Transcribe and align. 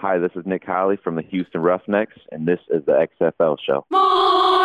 Hi, 0.00 0.16
this 0.16 0.32
is 0.34 0.46
Nick 0.46 0.64
Holley 0.64 0.96
from 0.96 1.16
the 1.16 1.22
Houston 1.22 1.60
Roughnecks, 1.60 2.16
and 2.32 2.48
this 2.48 2.58
is 2.70 2.82
the 2.86 3.06
XFL 3.20 3.58
show. 3.66 3.84
Welcome, 3.90 4.59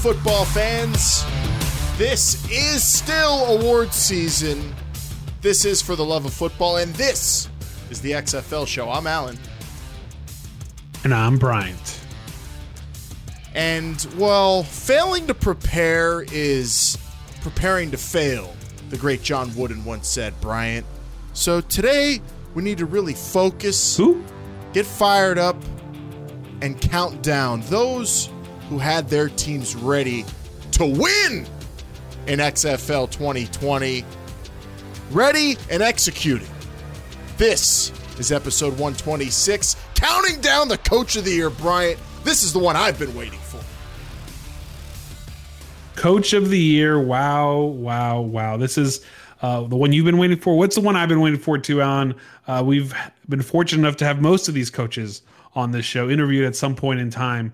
football 0.00 0.46
fans. 0.46 1.26
This 1.98 2.50
is 2.50 2.82
still 2.82 3.44
awards 3.58 3.94
season. 3.94 4.74
This 5.42 5.66
is 5.66 5.82
for 5.82 5.94
the 5.94 6.04
love 6.04 6.24
of 6.24 6.32
football, 6.32 6.78
and 6.78 6.94
this 6.94 7.50
is 7.90 8.00
the 8.00 8.12
XFL 8.12 8.66
show. 8.66 8.88
I'm 8.88 9.06
Alan. 9.06 9.38
And 11.04 11.12
I'm 11.12 11.36
Bryant. 11.36 12.00
And, 13.54 14.06
well, 14.16 14.62
failing 14.62 15.26
to 15.26 15.34
prepare 15.34 16.22
is 16.32 16.96
preparing 17.42 17.90
to 17.90 17.98
fail, 17.98 18.56
the 18.88 18.96
great 18.96 19.22
John 19.22 19.54
Wooden 19.54 19.84
once 19.84 20.08
said, 20.08 20.32
Bryant. 20.40 20.86
So 21.34 21.60
today, 21.60 22.22
we 22.54 22.62
need 22.62 22.78
to 22.78 22.86
really 22.86 23.14
focus, 23.14 23.98
Who? 23.98 24.24
get 24.72 24.86
fired 24.86 25.36
up, 25.36 25.62
and 26.62 26.80
count 26.80 27.22
down 27.22 27.60
those 27.66 28.30
who 28.70 28.78
had 28.78 29.08
their 29.08 29.28
teams 29.28 29.74
ready 29.74 30.24
to 30.70 30.86
win 30.86 31.44
in 32.28 32.38
XFL 32.38 33.10
2020. 33.10 34.04
Ready 35.10 35.56
and 35.68 35.82
executing. 35.82 36.46
This 37.36 37.90
is 38.20 38.30
episode 38.30 38.78
126, 38.78 39.74
counting 39.96 40.40
down 40.40 40.68
the 40.68 40.78
coach 40.78 41.16
of 41.16 41.24
the 41.24 41.32
year, 41.32 41.50
Bryant. 41.50 41.98
This 42.22 42.44
is 42.44 42.52
the 42.52 42.60
one 42.60 42.76
I've 42.76 42.96
been 42.96 43.14
waiting 43.16 43.40
for. 43.40 43.60
Coach 46.00 46.32
of 46.32 46.48
the 46.48 46.58
year. 46.58 47.00
Wow, 47.00 47.58
wow, 47.62 48.20
wow. 48.20 48.56
This 48.56 48.78
is 48.78 49.04
uh, 49.42 49.62
the 49.62 49.76
one 49.76 49.92
you've 49.92 50.04
been 50.04 50.18
waiting 50.18 50.38
for. 50.38 50.56
What's 50.56 50.76
the 50.76 50.80
one 50.80 50.94
I've 50.94 51.08
been 51.08 51.20
waiting 51.20 51.40
for 51.40 51.58
too, 51.58 51.82
Alan? 51.82 52.14
Uh, 52.46 52.62
we've 52.64 52.94
been 53.28 53.42
fortunate 53.42 53.80
enough 53.80 53.96
to 53.96 54.04
have 54.04 54.20
most 54.20 54.46
of 54.46 54.54
these 54.54 54.70
coaches 54.70 55.22
on 55.56 55.72
this 55.72 55.84
show 55.84 56.08
interviewed 56.08 56.44
at 56.44 56.54
some 56.54 56.76
point 56.76 57.00
in 57.00 57.10
time. 57.10 57.52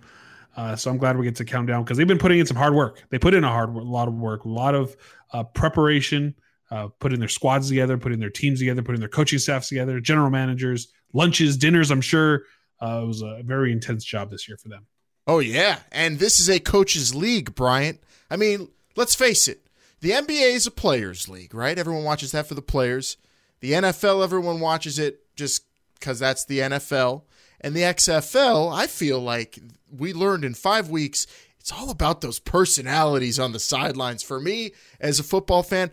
Uh, 0.57 0.75
so 0.75 0.91
I'm 0.91 0.97
glad 0.97 1.19
we 1.19 1.25
get 1.25 1.37
to 1.37 1.45
count 1.45 1.69
down 1.69 1.85
because 1.85 1.99
they've 1.99 2.07
been 2.07 2.19
putting 2.19 2.39
in 2.39 2.47
some 2.47 2.57
hard 2.57 2.75
work. 2.75 3.05
They 3.11 3.19
put 3.19 3.35
in 3.35 3.45
a 3.45 3.49
hard, 3.49 3.69
a 3.71 3.79
lot 3.79 4.09
of 4.09 4.15
work, 4.15 4.45
a 4.45 4.49
lot 4.49 4.75
of 4.75 4.97
uh, 5.33 5.45
preparation, 5.45 6.35
uh, 6.71 6.89
putting 6.99 7.21
their 7.21 7.29
squads 7.29 7.69
together, 7.69 7.99
putting 7.99 8.21
their 8.21 8.31
teams 8.31 8.61
together, 8.61 8.83
putting 8.83 9.01
their 9.01 9.09
coaching 9.09 9.39
staffs 9.39 9.69
together, 9.69 10.01
general 10.01 10.31
managers, 10.31 10.89
lunches, 11.12 11.59
dinners. 11.59 11.91
I'm 11.91 12.01
sure 12.01 12.45
uh, 12.83 13.01
it 13.03 13.07
was 13.07 13.23
a 13.23 13.43
very 13.45 13.71
intense 13.71 14.05
job 14.05 14.31
this 14.31 14.49
year 14.49 14.57
for 14.57 14.69
them. 14.69 14.87
Oh, 15.27 15.41
yeah. 15.41 15.81
And 15.93 16.19
this 16.19 16.41
is 16.41 16.49
a 16.49 16.59
coaches' 16.59 17.15
league, 17.15 17.55
Bryant. 17.55 18.01
I 18.31 18.37
mean, 18.37 18.69
let's 18.97 19.15
face 19.15 19.49
it. 19.49 19.67
The 20.01 20.11
NBA 20.11 20.55
is 20.55 20.67
a 20.67 20.71
players' 20.71 21.29
league, 21.29 21.55
right? 21.55 21.79
Everyone 21.79 22.05
watches 22.05 22.33
that 22.33 22.47
for 22.47 22.55
the 22.55 22.62
players. 22.62 23.17
The 23.61 23.73
NFL, 23.73 24.23
everyone 24.23 24.61
watches 24.61 24.99
it 24.99 25.21
just 25.34 25.65
because 25.99 26.19
that's 26.19 26.45
the 26.45 26.61
NFL. 26.61 27.23
And 27.61 27.75
the 27.75 27.83
XFL, 27.83 28.75
I 28.75 28.87
feel 28.87 29.21
like 29.21 29.59
we 29.91 30.12
learned 30.12 30.45
in 30.45 30.55
five 30.55 30.91
weeks, 30.91 31.27
it's 31.59 31.73
all 31.73 31.91
about 31.91 32.21
those 32.21 32.39
personalities 32.39 33.39
on 33.39 33.53
the 33.53 33.59
sidelines. 33.59 34.23
For 34.23 34.41
me, 34.41 34.73
as 35.01 35.19
a 35.19 35.25
football 35.25 35.62
fan, 35.62 35.91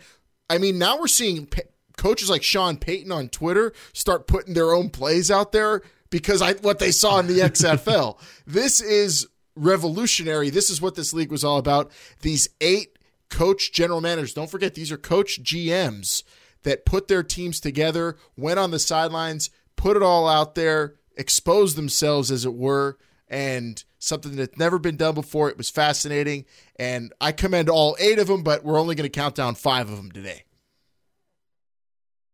I 0.49 0.57
mean, 0.57 0.77
now 0.77 0.99
we're 0.99 1.07
seeing 1.07 1.45
p- 1.47 1.61
coaches 1.97 2.29
like 2.29 2.43
Sean 2.43 2.77
Payton 2.77 3.11
on 3.11 3.29
Twitter 3.29 3.73
start 3.93 4.27
putting 4.27 4.53
their 4.53 4.73
own 4.73 4.89
plays 4.89 5.31
out 5.31 5.51
there 5.51 5.81
because 6.09 6.41
I 6.41 6.53
what 6.53 6.79
they 6.79 6.91
saw 6.91 7.19
in 7.19 7.27
the 7.27 7.39
XFL. 7.39 8.19
this 8.47 8.81
is 8.81 9.27
revolutionary. 9.55 10.49
This 10.49 10.69
is 10.69 10.81
what 10.81 10.95
this 10.95 11.13
league 11.13 11.31
was 11.31 11.43
all 11.43 11.57
about. 11.57 11.91
These 12.21 12.49
eight 12.61 12.99
coach 13.29 13.71
general 13.73 14.01
managers, 14.01 14.33
don't 14.33 14.49
forget 14.49 14.75
these 14.75 14.91
are 14.91 14.97
coach 14.97 15.41
GMs 15.43 16.23
that 16.63 16.85
put 16.85 17.07
their 17.07 17.23
teams 17.23 17.59
together, 17.59 18.17
went 18.37 18.59
on 18.59 18.71
the 18.71 18.79
sidelines, 18.79 19.49
put 19.75 19.97
it 19.97 20.03
all 20.03 20.27
out 20.27 20.55
there, 20.55 20.95
exposed 21.15 21.75
themselves 21.77 22.31
as 22.31 22.45
it 22.45 22.53
were, 22.53 22.97
and 23.27 23.83
something 23.99 24.35
that's 24.35 24.57
never 24.57 24.77
been 24.79 24.97
done 24.97 25.15
before. 25.15 25.49
It 25.49 25.57
was 25.57 25.69
fascinating, 25.69 26.45
and 26.77 27.13
I 27.21 27.31
commend 27.31 27.69
all 27.69 27.95
eight 27.99 28.19
of 28.19 28.27
them, 28.27 28.43
but 28.43 28.63
we're 28.63 28.79
only 28.79 28.95
going 28.95 29.09
to 29.09 29.09
count 29.09 29.35
down 29.35 29.55
five 29.55 29.89
of 29.89 29.97
them 29.97 30.11
today. 30.11 30.43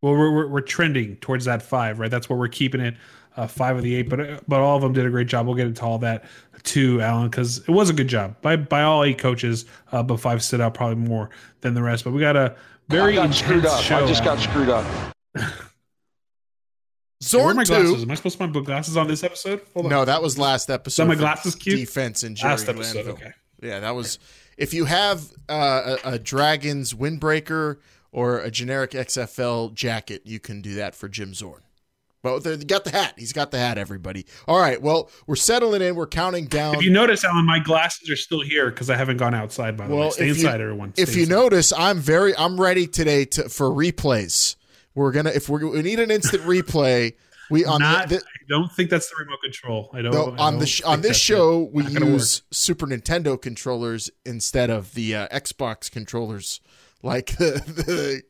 Well, 0.02 0.14
we're, 0.14 0.32
we're, 0.32 0.48
we're 0.48 0.62
trending 0.62 1.18
towards 1.18 1.46
that 1.46 1.62
five, 1.62 2.00
right? 2.00 2.10
That's 2.10 2.30
where 2.30 2.40
we're 2.40 2.48
keeping 2.48 2.80
it, 2.80 2.96
uh, 3.36 3.48
five 3.48 3.76
of 3.76 3.84
the 3.84 3.96
eight. 3.96 4.10
But 4.10 4.48
but 4.48 4.62
all 4.62 4.78
of 4.78 4.82
them 4.82 4.94
did 4.94 5.06
a 5.06 5.10
great 5.10 5.28
job. 5.28 5.46
We'll 5.46 5.56
get 5.56 5.68
into 5.68 5.84
all 5.84 5.98
that 6.00 6.26
too, 6.64 7.02
Alan, 7.02 7.30
because 7.30 7.58
it 7.60 7.70
was 7.70 7.90
a 7.90 7.94
good 7.94 8.08
job 8.08 8.42
by 8.42 8.56
by 8.56 8.84
all 8.84 9.04
eight 9.04 9.18
coaches. 9.18 9.66
Uh, 9.92 10.02
but 10.02 10.20
five 10.20 10.42
stood 10.42 10.62
out 10.62 10.74
probably 10.74 10.96
more 10.96 11.30
than 11.62 11.74
the 11.74 11.84
rest. 11.84 12.06
But 12.06 12.14
we 12.14 12.22
got 12.22 12.38
a 12.38 12.56
very 12.88 13.18
I 13.18 13.28
got 13.28 13.36
screwed 13.36 13.66
up. 13.66 13.82
show. 13.82 13.98
I 13.98 14.08
just 14.08 14.24
got 14.24 14.40
screwed 14.40 14.70
up. 14.70 14.86
Hey, 17.22 17.38
where 17.38 17.46
are 17.46 17.50
Zorn 17.50 17.56
my 17.58 17.64
glasses? 17.66 18.04
Am 18.04 18.12
I 18.12 18.16
supposed 18.16 18.38
to 18.38 18.48
put 18.48 18.56
my 18.56 18.62
glasses 18.66 18.96
on 18.96 19.08
this 19.08 19.24
episode? 19.26 19.62
Hold 19.74 19.88
on. 19.88 19.90
No, 19.90 20.06
that 20.06 20.22
was 20.22 20.38
last 20.38 20.70
episode. 20.70 21.08
my 21.10 21.16
glasses 21.16 21.54
cute? 21.56 21.78
Defense 21.78 22.24
and 22.24 22.38
Jerry 22.38 22.52
last 22.52 22.70
episode. 22.70 22.94
Glanville. 23.04 23.14
Okay. 23.14 23.32
Yeah, 23.62 23.82
that 23.82 23.92
was. 23.92 24.20
If 24.58 24.74
you 24.74 24.86
have 24.86 25.24
uh, 25.50 25.98
a, 26.06 26.14
a 26.14 26.20
Dragons 26.20 26.94
windbreaker 26.94 27.78
or 28.14 28.40
a 28.40 28.50
generic 28.50 28.92
XFL 28.92 29.74
jacket, 29.74 30.22
you 30.26 30.40
can 30.40 30.62
do 30.62 30.76
that 30.76 30.96
for 30.96 31.10
Jim 31.10 31.34
Zorn. 31.34 31.62
But 32.22 32.40
they 32.44 32.56
got 32.58 32.84
the 32.86 32.92
hat. 32.92 33.14
He's 33.18 33.34
got 33.34 33.52
the 33.52 33.58
hat. 33.60 33.78
Everybody. 33.78 34.26
All 34.48 34.60
right. 34.60 34.82
Well, 34.82 35.10
we're 35.28 35.36
settling 35.36 35.82
in. 35.82 35.96
We're 35.96 36.08
counting 36.08 36.46
down. 36.46 36.76
If 36.76 36.84
you 36.84 36.90
notice, 36.90 37.24
Alan, 37.26 37.46
my 37.46 37.60
glasses 37.60 38.10
are 38.10 38.16
still 38.18 38.42
here 38.42 38.70
because 38.70 38.90
I 38.90 38.96
haven't 38.96 39.18
gone 39.18 39.34
outside. 39.34 39.76
By 39.78 39.88
the 39.88 39.96
way, 39.96 40.10
stay 40.10 40.30
if 40.30 40.38
you- 40.38 40.44
inside, 40.46 40.62
everyone. 40.62 40.94
if 40.98 41.16
you 41.18 41.24
inside. 41.24 41.36
notice, 41.36 41.74
I'm 41.74 42.00
very. 42.00 42.36
I'm 42.38 42.60
ready 42.60 42.88
today 42.88 43.26
to 43.26 43.50
for 43.50 43.70
replays. 43.70 44.56
We're 44.96 45.12
gonna 45.12 45.32
if 45.32 45.50
we're, 45.50 45.68
we 45.68 45.82
need 45.82 46.00
an 46.00 46.12
instant 46.12 46.44
replay. 46.44 47.14
We 47.50 47.66
on 47.66 47.80
Not, 47.80 48.10
the, 48.10 48.18
I 48.18 48.46
don't 48.48 48.72
think 48.72 48.92
that's 48.92 49.10
the 49.10 49.16
remote 49.18 49.40
control. 49.44 49.90
I 49.94 50.02
don't. 50.04 50.14
No, 50.14 50.36
I 50.38 50.48
on 50.48 50.54
don't 50.54 50.60
the 50.60 50.68
sh- 50.68 50.82
on 50.84 51.02
this 51.02 51.18
show 51.18 51.70
we 51.74 51.84
gonna 51.84 52.06
work. 52.06 52.14
use 52.14 52.44
Super 52.52 52.86
Nintendo 52.86 53.42
controllers 53.42 54.12
instead 54.26 54.70
of 54.70 54.94
the 54.94 55.16
uh, 55.16 55.28
Xbox 55.30 55.92
controllers, 55.92 56.62
like 57.02 57.38
the 57.38 57.64
the, 57.66 58.24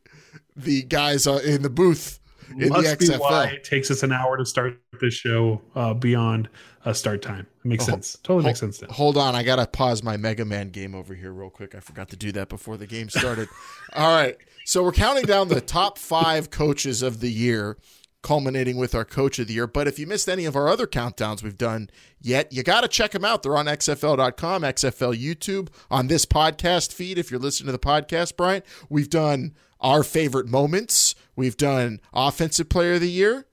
the 0.56 0.82
guys 0.84 1.26
uh, 1.26 1.40
in 1.44 1.62
the 1.62 1.70
booth 1.70 2.18
in 2.58 2.70
Must 2.70 2.98
the 2.98 3.06
be 3.06 3.14
why 3.16 3.46
it 3.46 3.64
takes 3.64 3.90
us 3.90 4.02
an 4.02 4.12
hour 4.12 4.36
to 4.36 4.44
start 4.44 4.80
this 5.00 5.14
show 5.14 5.60
uh, 5.74 5.94
beyond 5.94 6.48
uh, 6.84 6.92
start 6.92 7.22
time. 7.22 7.46
It 7.64 7.68
makes 7.68 7.84
Oh, 7.84 7.92
sense. 7.92 8.16
Totally 8.22 8.44
makes 8.46 8.60
sense. 8.60 8.80
Now. 8.80 8.88
Hold 8.88 9.16
on, 9.16 9.34
I 9.34 9.42
gotta 9.42 9.66
pause 9.66 10.02
my 10.02 10.16
Mega 10.16 10.44
Man 10.44 10.70
game 10.70 10.94
over 10.94 11.14
here 11.14 11.32
real 11.32 11.50
quick. 11.50 11.74
I 11.74 11.80
forgot 11.80 12.08
to 12.10 12.16
do 12.16 12.32
that 12.32 12.48
before 12.48 12.76
the 12.76 12.86
game 12.86 13.08
started. 13.10 13.48
All 13.94 14.14
right, 14.14 14.36
so 14.64 14.82
we're 14.82 14.92
counting 14.92 15.24
down 15.24 15.48
the 15.48 15.60
top 15.60 15.98
five 15.98 16.50
coaches 16.50 17.02
of 17.02 17.20
the 17.20 17.30
year, 17.30 17.76
culminating 18.22 18.76
with 18.76 18.94
our 18.94 19.04
coach 19.04 19.38
of 19.38 19.46
the 19.48 19.54
year. 19.54 19.66
But 19.66 19.88
if 19.88 19.98
you 19.98 20.06
missed 20.06 20.28
any 20.28 20.44
of 20.44 20.56
our 20.56 20.68
other 20.68 20.86
countdowns 20.86 21.42
we've 21.42 21.58
done 21.58 21.90
yet, 22.20 22.52
you 22.52 22.62
got 22.62 22.82
to 22.82 22.88
check 22.88 23.10
them 23.12 23.24
out. 23.24 23.42
They're 23.42 23.56
on 23.56 23.66
XFL.com, 23.66 24.62
XFL 24.62 25.18
YouTube, 25.18 25.68
on 25.90 26.06
this 26.06 26.24
podcast 26.26 26.92
feed. 26.92 27.18
If 27.18 27.30
you're 27.30 27.40
listening 27.40 27.66
to 27.66 27.72
the 27.72 27.78
podcast, 27.78 28.36
Brian, 28.36 28.62
we've 28.88 29.10
done 29.10 29.54
our 29.80 30.02
favorite 30.02 30.46
moments. 30.46 31.14
We've 31.36 31.56
done 31.56 32.00
offensive 32.12 32.68
player 32.68 32.94
of 32.94 33.00
the 33.00 33.10
year. 33.10 33.46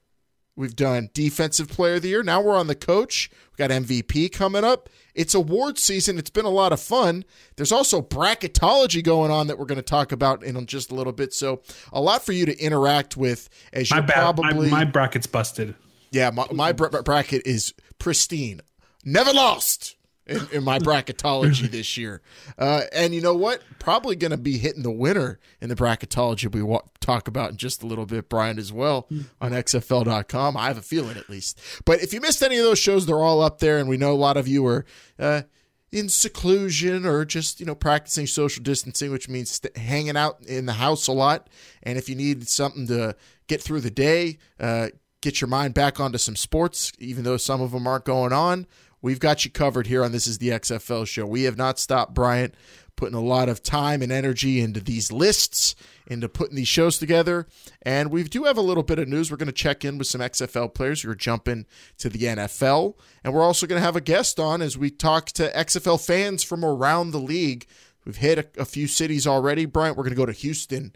We've 0.57 0.75
done 0.75 1.12
defensive 1.13 1.69
player 1.69 1.95
of 1.95 2.01
the 2.01 2.09
year. 2.09 2.23
Now 2.23 2.41
we're 2.41 2.57
on 2.57 2.66
the 2.66 2.75
coach. 2.75 3.29
We 3.51 3.56
got 3.57 3.69
MVP 3.69 4.31
coming 4.31 4.63
up. 4.63 4.90
It's 5.13 5.35
award 5.35 5.78
season. 5.78 6.18
It's 6.18 6.31
been 6.31 6.45
a 6.45 6.50
lot 6.50 6.73
of 6.73 6.81
fun. 6.81 7.25
There's 7.57 7.72
also 7.72 8.01
bracketology 8.01 9.03
going 9.03 9.29
on 9.29 9.46
that 9.47 9.59
we're 9.59 9.66
going 9.66 9.78
to 9.78 9.84
talk 9.84 10.11
about 10.11 10.43
in 10.43 10.66
just 10.66 10.91
a 10.91 10.96
little 10.96 11.14
bit. 11.14 11.32
So 11.34 11.61
a 11.93 12.02
lot 12.02 12.26
for 12.26 12.32
you 12.34 12.47
to 12.47 12.58
interact 12.58 13.16
with 13.16 13.49
as 13.72 13.91
My 13.91 13.97
you 13.97 14.03
probably 14.03 14.70
My, 14.72 14.79
my 14.79 14.85
bracket's 14.85 15.28
busted. 15.28 15.76
yeah. 16.11 16.32
My, 16.32 16.47
my 16.52 16.72
bra- 16.72 17.03
bracket 17.03 17.46
is 17.46 17.76
pristine. 17.99 18.61
Never 19.05 19.32
lost. 19.32 19.96
In, 20.28 20.47
in 20.52 20.64
my 20.64 20.78
bracketology 20.78 21.72
this 21.72 21.96
year, 21.96 22.22
uh, 22.58 22.82
and 22.91 23.16
you 23.16 23.22
know 23.22 23.34
what? 23.35 23.62
Probably 23.79 24.16
going 24.16 24.32
to 24.32 24.38
be 24.38 24.58
hitting 24.58 24.84
the 24.84 24.91
winner 24.91 25.40
in 25.62 25.70
the 25.70 25.76
bracketology 25.76 26.53
we 26.53 26.62
wa- 26.62 26.82
talk 27.00 27.29
about 27.29 27.52
in 27.52 27.58
just 27.58 27.82
a 27.82 27.88
little 27.88 28.06
bit, 28.06 28.28
Brian, 28.28 28.59
as 28.59 28.74
well 28.74 29.08
on 29.40 29.52
XFL.com. 29.52 30.58
I 30.58 30.68
have 30.68 30.78
a 30.78 30.82
feeling 30.82 31.16
at 31.18 31.29
least. 31.29 31.59
But 31.85 32.02
if 32.02 32.14
you 32.14 32.20
missed 32.20 32.44
any 32.44 32.58
of 32.58 32.64
those 32.64 32.79
shows, 32.79 33.06
they're 33.06 33.24
all 33.24 33.41
up 33.41 33.59
there, 33.59 33.78
and 33.78 33.88
we 33.88 33.96
know 33.96 34.12
a 34.12 34.16
lot 34.16 34.35
of 34.35 34.47
you 34.47 34.66
are 34.68 34.85
uh, 35.18 35.44
in 35.91 36.09
seclusion 36.09 37.06
or 37.06 37.23
just 37.23 37.59
you 37.59 37.66
know 37.66 37.76
practicing 37.76 38.28
social 38.28 38.62
distancing, 38.64 39.12
which 39.12 39.30
means 39.30 39.52
st- 39.52 39.78
hanging 39.78 40.18
out 40.18 40.41
in 40.46 40.66
the 40.66 40.73
house 40.73 41.08
a 41.08 41.14
lot. 41.14 41.50
And 41.84 41.97
if 41.97 42.09
you 42.09 42.16
need 42.16 42.47
something 42.50 42.88
to 42.88 43.16
get 43.47 43.62
through 43.62 43.82
the 43.82 43.91
day, 43.91 44.40
uh, 44.59 44.88
get 45.22 45.41
your 45.41 45.47
mind 45.47 45.73
back 45.73 46.00
onto 46.00 46.18
some 46.18 46.35
sports, 46.35 46.91
even 47.00 47.23
though 47.23 47.38
some 47.38 47.62
of 47.62 47.72
them 47.72 47.88
aren't 47.88 48.06
going 48.06 48.34
on, 48.34 48.68
we've 49.02 49.20
got 49.20 49.46
you 49.46 49.52
covered 49.52 49.88
here 49.88 50.03
on 50.03 50.11
This 50.11 50.28
is 50.28 50.38
the 50.38 50.49
XFL 50.49 51.08
show. 51.08 51.26
We 51.26 51.44
have 51.44 51.58
not 51.58 51.79
stopped, 51.79 52.14
Bryant, 52.14 52.55
putting 52.96 53.16
a 53.16 53.22
lot 53.22 53.47
of 53.47 53.64
time 53.64 54.02
and 54.02 54.11
energy 54.11 54.59
into 54.59 54.79
these 54.79 55.11
lists, 55.11 55.76
into 56.08 56.28
putting 56.28 56.55
these 56.55 56.67
shows 56.67 56.97
together. 56.97 57.47
And 57.82 58.11
we 58.11 58.23
do 58.23 58.44
have 58.46 58.58
a 58.58 58.61
little 58.61 58.84
bit 58.84 58.99
of 58.99 59.08
news. 59.08 59.32
We're 59.32 59.38
going 59.38 59.47
to 59.47 59.53
check 59.53 59.85
in 59.85 59.97
with 59.97 60.08
some 60.08 60.22
XFL 60.22 60.73
players 60.73 61.02
who 61.02 61.11
are 61.11 61.16
jumping 61.16 61.66
to 61.99 62.09
the 62.09 62.20
NFL. 62.20 62.96
And 63.23 63.34
we're 63.34 63.44
also 63.44 63.67
going 63.67 63.79
to 63.79 63.85
have 63.85 63.96
a 63.96 64.02
guest 64.02 64.40
on 64.40 64.61
as 64.61 64.78
we 64.78 64.90
talk 64.90 65.28
to 65.28 65.52
XFL 65.52 66.03
fans 66.03 66.44
from 66.44 66.66
around 66.66 67.11
the 67.11 67.20
league. 67.20 67.67
We've 68.03 68.17
hit 68.17 68.40
a, 68.40 68.61
a 68.61 68.66
few 68.66 68.88
cities 68.88 69.28
already, 69.28 69.66
Bryant. 69.66 69.96
We're 69.96 70.03
going 70.03 70.16
to 70.16 70.17
go 70.17 70.26
to 70.26 70.32
Houston, 70.32 70.94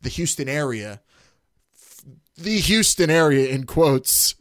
the 0.00 0.08
Houston 0.08 0.48
area. 0.48 1.00
The 2.36 2.58
Houston 2.60 3.10
area, 3.10 3.48
in 3.48 3.64
quotes, 3.64 4.34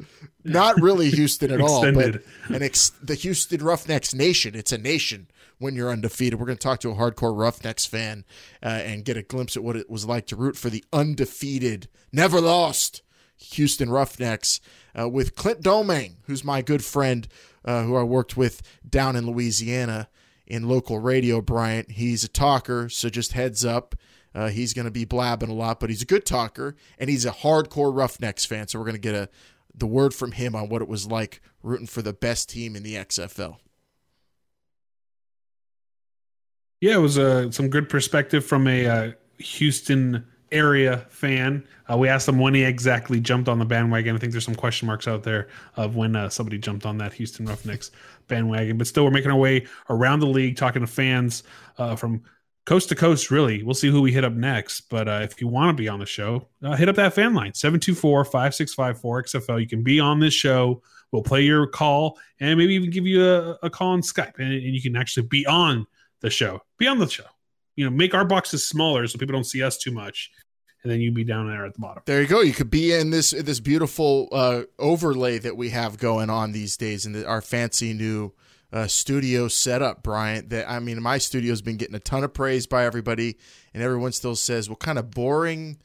not 0.43 0.81
really 0.81 1.09
Houston 1.11 1.51
at 1.51 1.61
all, 1.61 1.91
but 1.91 2.21
an 2.49 2.63
ex- 2.63 2.91
the 3.01 3.15
Houston 3.15 3.63
Roughnecks 3.63 4.13
nation. 4.13 4.55
It's 4.55 4.71
a 4.71 4.77
nation 4.77 5.27
when 5.59 5.75
you're 5.75 5.91
undefeated. 5.91 6.39
We're 6.39 6.45
going 6.45 6.57
to 6.57 6.63
talk 6.63 6.79
to 6.81 6.91
a 6.91 6.95
hardcore 6.95 7.37
Roughnecks 7.37 7.85
fan 7.85 8.25
uh, 8.63 8.67
and 8.69 9.05
get 9.05 9.17
a 9.17 9.21
glimpse 9.23 9.55
at 9.55 9.63
what 9.63 9.75
it 9.75 9.89
was 9.89 10.05
like 10.05 10.25
to 10.27 10.35
root 10.35 10.57
for 10.57 10.69
the 10.69 10.83
undefeated, 10.91 11.87
never 12.11 12.41
lost 12.41 13.01
Houston 13.37 13.89
Roughnecks 13.89 14.59
uh, 14.97 15.09
with 15.09 15.35
Clint 15.35 15.61
Domingue, 15.61 16.17
who's 16.27 16.43
my 16.43 16.61
good 16.61 16.83
friend 16.83 17.27
uh, 17.65 17.83
who 17.83 17.95
I 17.95 18.03
worked 18.03 18.37
with 18.37 18.61
down 18.87 19.15
in 19.15 19.25
Louisiana 19.27 20.09
in 20.47 20.67
local 20.67 20.99
radio, 20.99 21.41
Bryant. 21.41 21.91
He's 21.91 22.23
a 22.23 22.27
talker, 22.27 22.89
so 22.89 23.09
just 23.09 23.33
heads 23.33 23.63
up. 23.63 23.95
Uh, 24.33 24.49
he's 24.49 24.73
going 24.73 24.85
to 24.85 24.91
be 24.91 25.05
blabbing 25.05 25.49
a 25.49 25.53
lot, 25.53 25.79
but 25.79 25.89
he's 25.89 26.01
a 26.01 26.05
good 26.05 26.25
talker, 26.25 26.75
and 26.97 27.09
he's 27.09 27.25
a 27.25 27.31
hardcore 27.31 27.95
Roughnecks 27.95 28.45
fan. 28.45 28.67
So 28.67 28.79
we're 28.79 28.85
going 28.85 28.95
to 28.95 29.01
get 29.01 29.15
a 29.15 29.29
the 29.73 29.87
word 29.87 30.13
from 30.13 30.33
him 30.33 30.55
on 30.55 30.69
what 30.69 30.81
it 30.81 30.87
was 30.87 31.07
like 31.07 31.41
rooting 31.63 31.87
for 31.87 32.01
the 32.01 32.13
best 32.13 32.49
team 32.49 32.75
in 32.75 32.83
the 32.83 32.95
XFL. 32.95 33.57
Yeah, 36.81 36.95
it 36.95 36.99
was 36.99 37.17
uh, 37.17 37.51
some 37.51 37.69
good 37.69 37.89
perspective 37.89 38.45
from 38.45 38.67
a 38.67 38.87
uh, 38.87 39.11
Houston 39.37 40.25
area 40.51 41.05
fan. 41.09 41.65
Uh, 41.89 41.97
we 41.97 42.07
asked 42.07 42.27
him 42.27 42.39
when 42.39 42.53
he 42.53 42.63
exactly 42.63 43.19
jumped 43.19 43.47
on 43.47 43.59
the 43.59 43.65
bandwagon. 43.65 44.15
I 44.15 44.19
think 44.19 44.31
there's 44.31 44.45
some 44.45 44.55
question 44.55 44.87
marks 44.87 45.07
out 45.07 45.23
there 45.23 45.47
of 45.75 45.95
when 45.95 46.15
uh, 46.15 46.29
somebody 46.29 46.57
jumped 46.57 46.85
on 46.85 46.97
that 46.97 47.13
Houston 47.13 47.45
Roughnecks 47.45 47.91
bandwagon. 48.27 48.77
But 48.77 48.87
still, 48.87 49.05
we're 49.05 49.11
making 49.11 49.31
our 49.31 49.37
way 49.37 49.67
around 49.89 50.19
the 50.19 50.27
league, 50.27 50.57
talking 50.57 50.81
to 50.81 50.87
fans 50.87 51.43
uh, 51.77 51.95
from 51.95 52.23
coast 52.65 52.89
to 52.89 52.95
coast, 52.95 53.31
really. 53.31 53.63
We'll 53.63 53.73
see 53.73 53.89
who 53.89 54.01
we 54.01 54.11
hit 54.11 54.23
up 54.23 54.33
next. 54.33 54.81
But 54.89 55.07
uh, 55.07 55.19
if 55.23 55.41
you 55.41 55.47
want 55.47 55.75
to 55.75 55.81
be 55.81 55.89
on 55.89 55.99
the 55.99 56.05
show, 56.05 56.47
uh, 56.63 56.75
hit 56.75 56.89
up 56.89 56.95
that 56.95 57.13
fan 57.13 57.33
line 57.33 57.53
724 57.53 58.25
5654 58.25 59.23
XFL. 59.23 59.61
You 59.61 59.67
can 59.67 59.83
be 59.83 59.99
on 59.99 60.19
this 60.19 60.33
show. 60.33 60.81
We'll 61.11 61.23
play 61.23 61.41
your 61.41 61.67
call 61.67 62.17
and 62.39 62.57
maybe 62.57 62.73
even 62.75 62.89
give 62.89 63.05
you 63.05 63.25
a, 63.25 63.57
a 63.63 63.69
call 63.69 63.89
on 63.89 64.01
Skype, 64.01 64.39
and, 64.39 64.51
and 64.53 64.73
you 64.73 64.81
can 64.81 64.95
actually 64.95 65.27
be 65.27 65.45
on 65.45 65.85
the 66.21 66.29
show. 66.29 66.61
Be 66.77 66.87
on 66.87 66.99
the 66.99 67.09
show. 67.09 67.25
You 67.75 67.85
know, 67.85 67.91
make 67.91 68.13
our 68.13 68.25
boxes 68.25 68.67
smaller 68.67 69.07
so 69.07 69.17
people 69.17 69.33
don't 69.33 69.43
see 69.43 69.61
us 69.61 69.77
too 69.77 69.91
much, 69.91 70.31
and 70.83 70.91
then 70.91 71.01
you'd 71.01 71.13
be 71.13 71.23
down 71.23 71.47
there 71.47 71.65
at 71.65 71.73
the 71.73 71.79
bottom. 71.79 72.03
There 72.05 72.21
you 72.21 72.27
go. 72.27 72.41
You 72.41 72.53
could 72.53 72.69
be 72.69 72.93
in 72.93 73.09
this 73.09 73.31
this 73.31 73.59
beautiful 73.59 74.29
uh, 74.31 74.63
overlay 74.79 75.39
that 75.39 75.57
we 75.57 75.69
have 75.69 75.97
going 75.97 76.29
on 76.29 76.53
these 76.53 76.77
days 76.77 77.05
in 77.05 77.11
the, 77.11 77.25
our 77.25 77.41
fancy 77.41 77.93
new 77.93 78.31
uh, 78.71 78.87
studio 78.87 79.47
setup, 79.47 80.03
Bryant. 80.03 80.49
That 80.49 80.69
I 80.69 80.79
mean, 80.79 81.01
my 81.01 81.17
studio's 81.17 81.61
been 81.61 81.77
getting 81.77 81.95
a 81.95 81.99
ton 81.99 82.23
of 82.23 82.33
praise 82.33 82.65
by 82.65 82.85
everybody, 82.85 83.37
and 83.73 83.83
everyone 83.83 84.11
still 84.11 84.35
says, 84.35 84.69
"What 84.69 84.79
kind 84.79 84.97
of 84.97 85.11
boring 85.11 85.77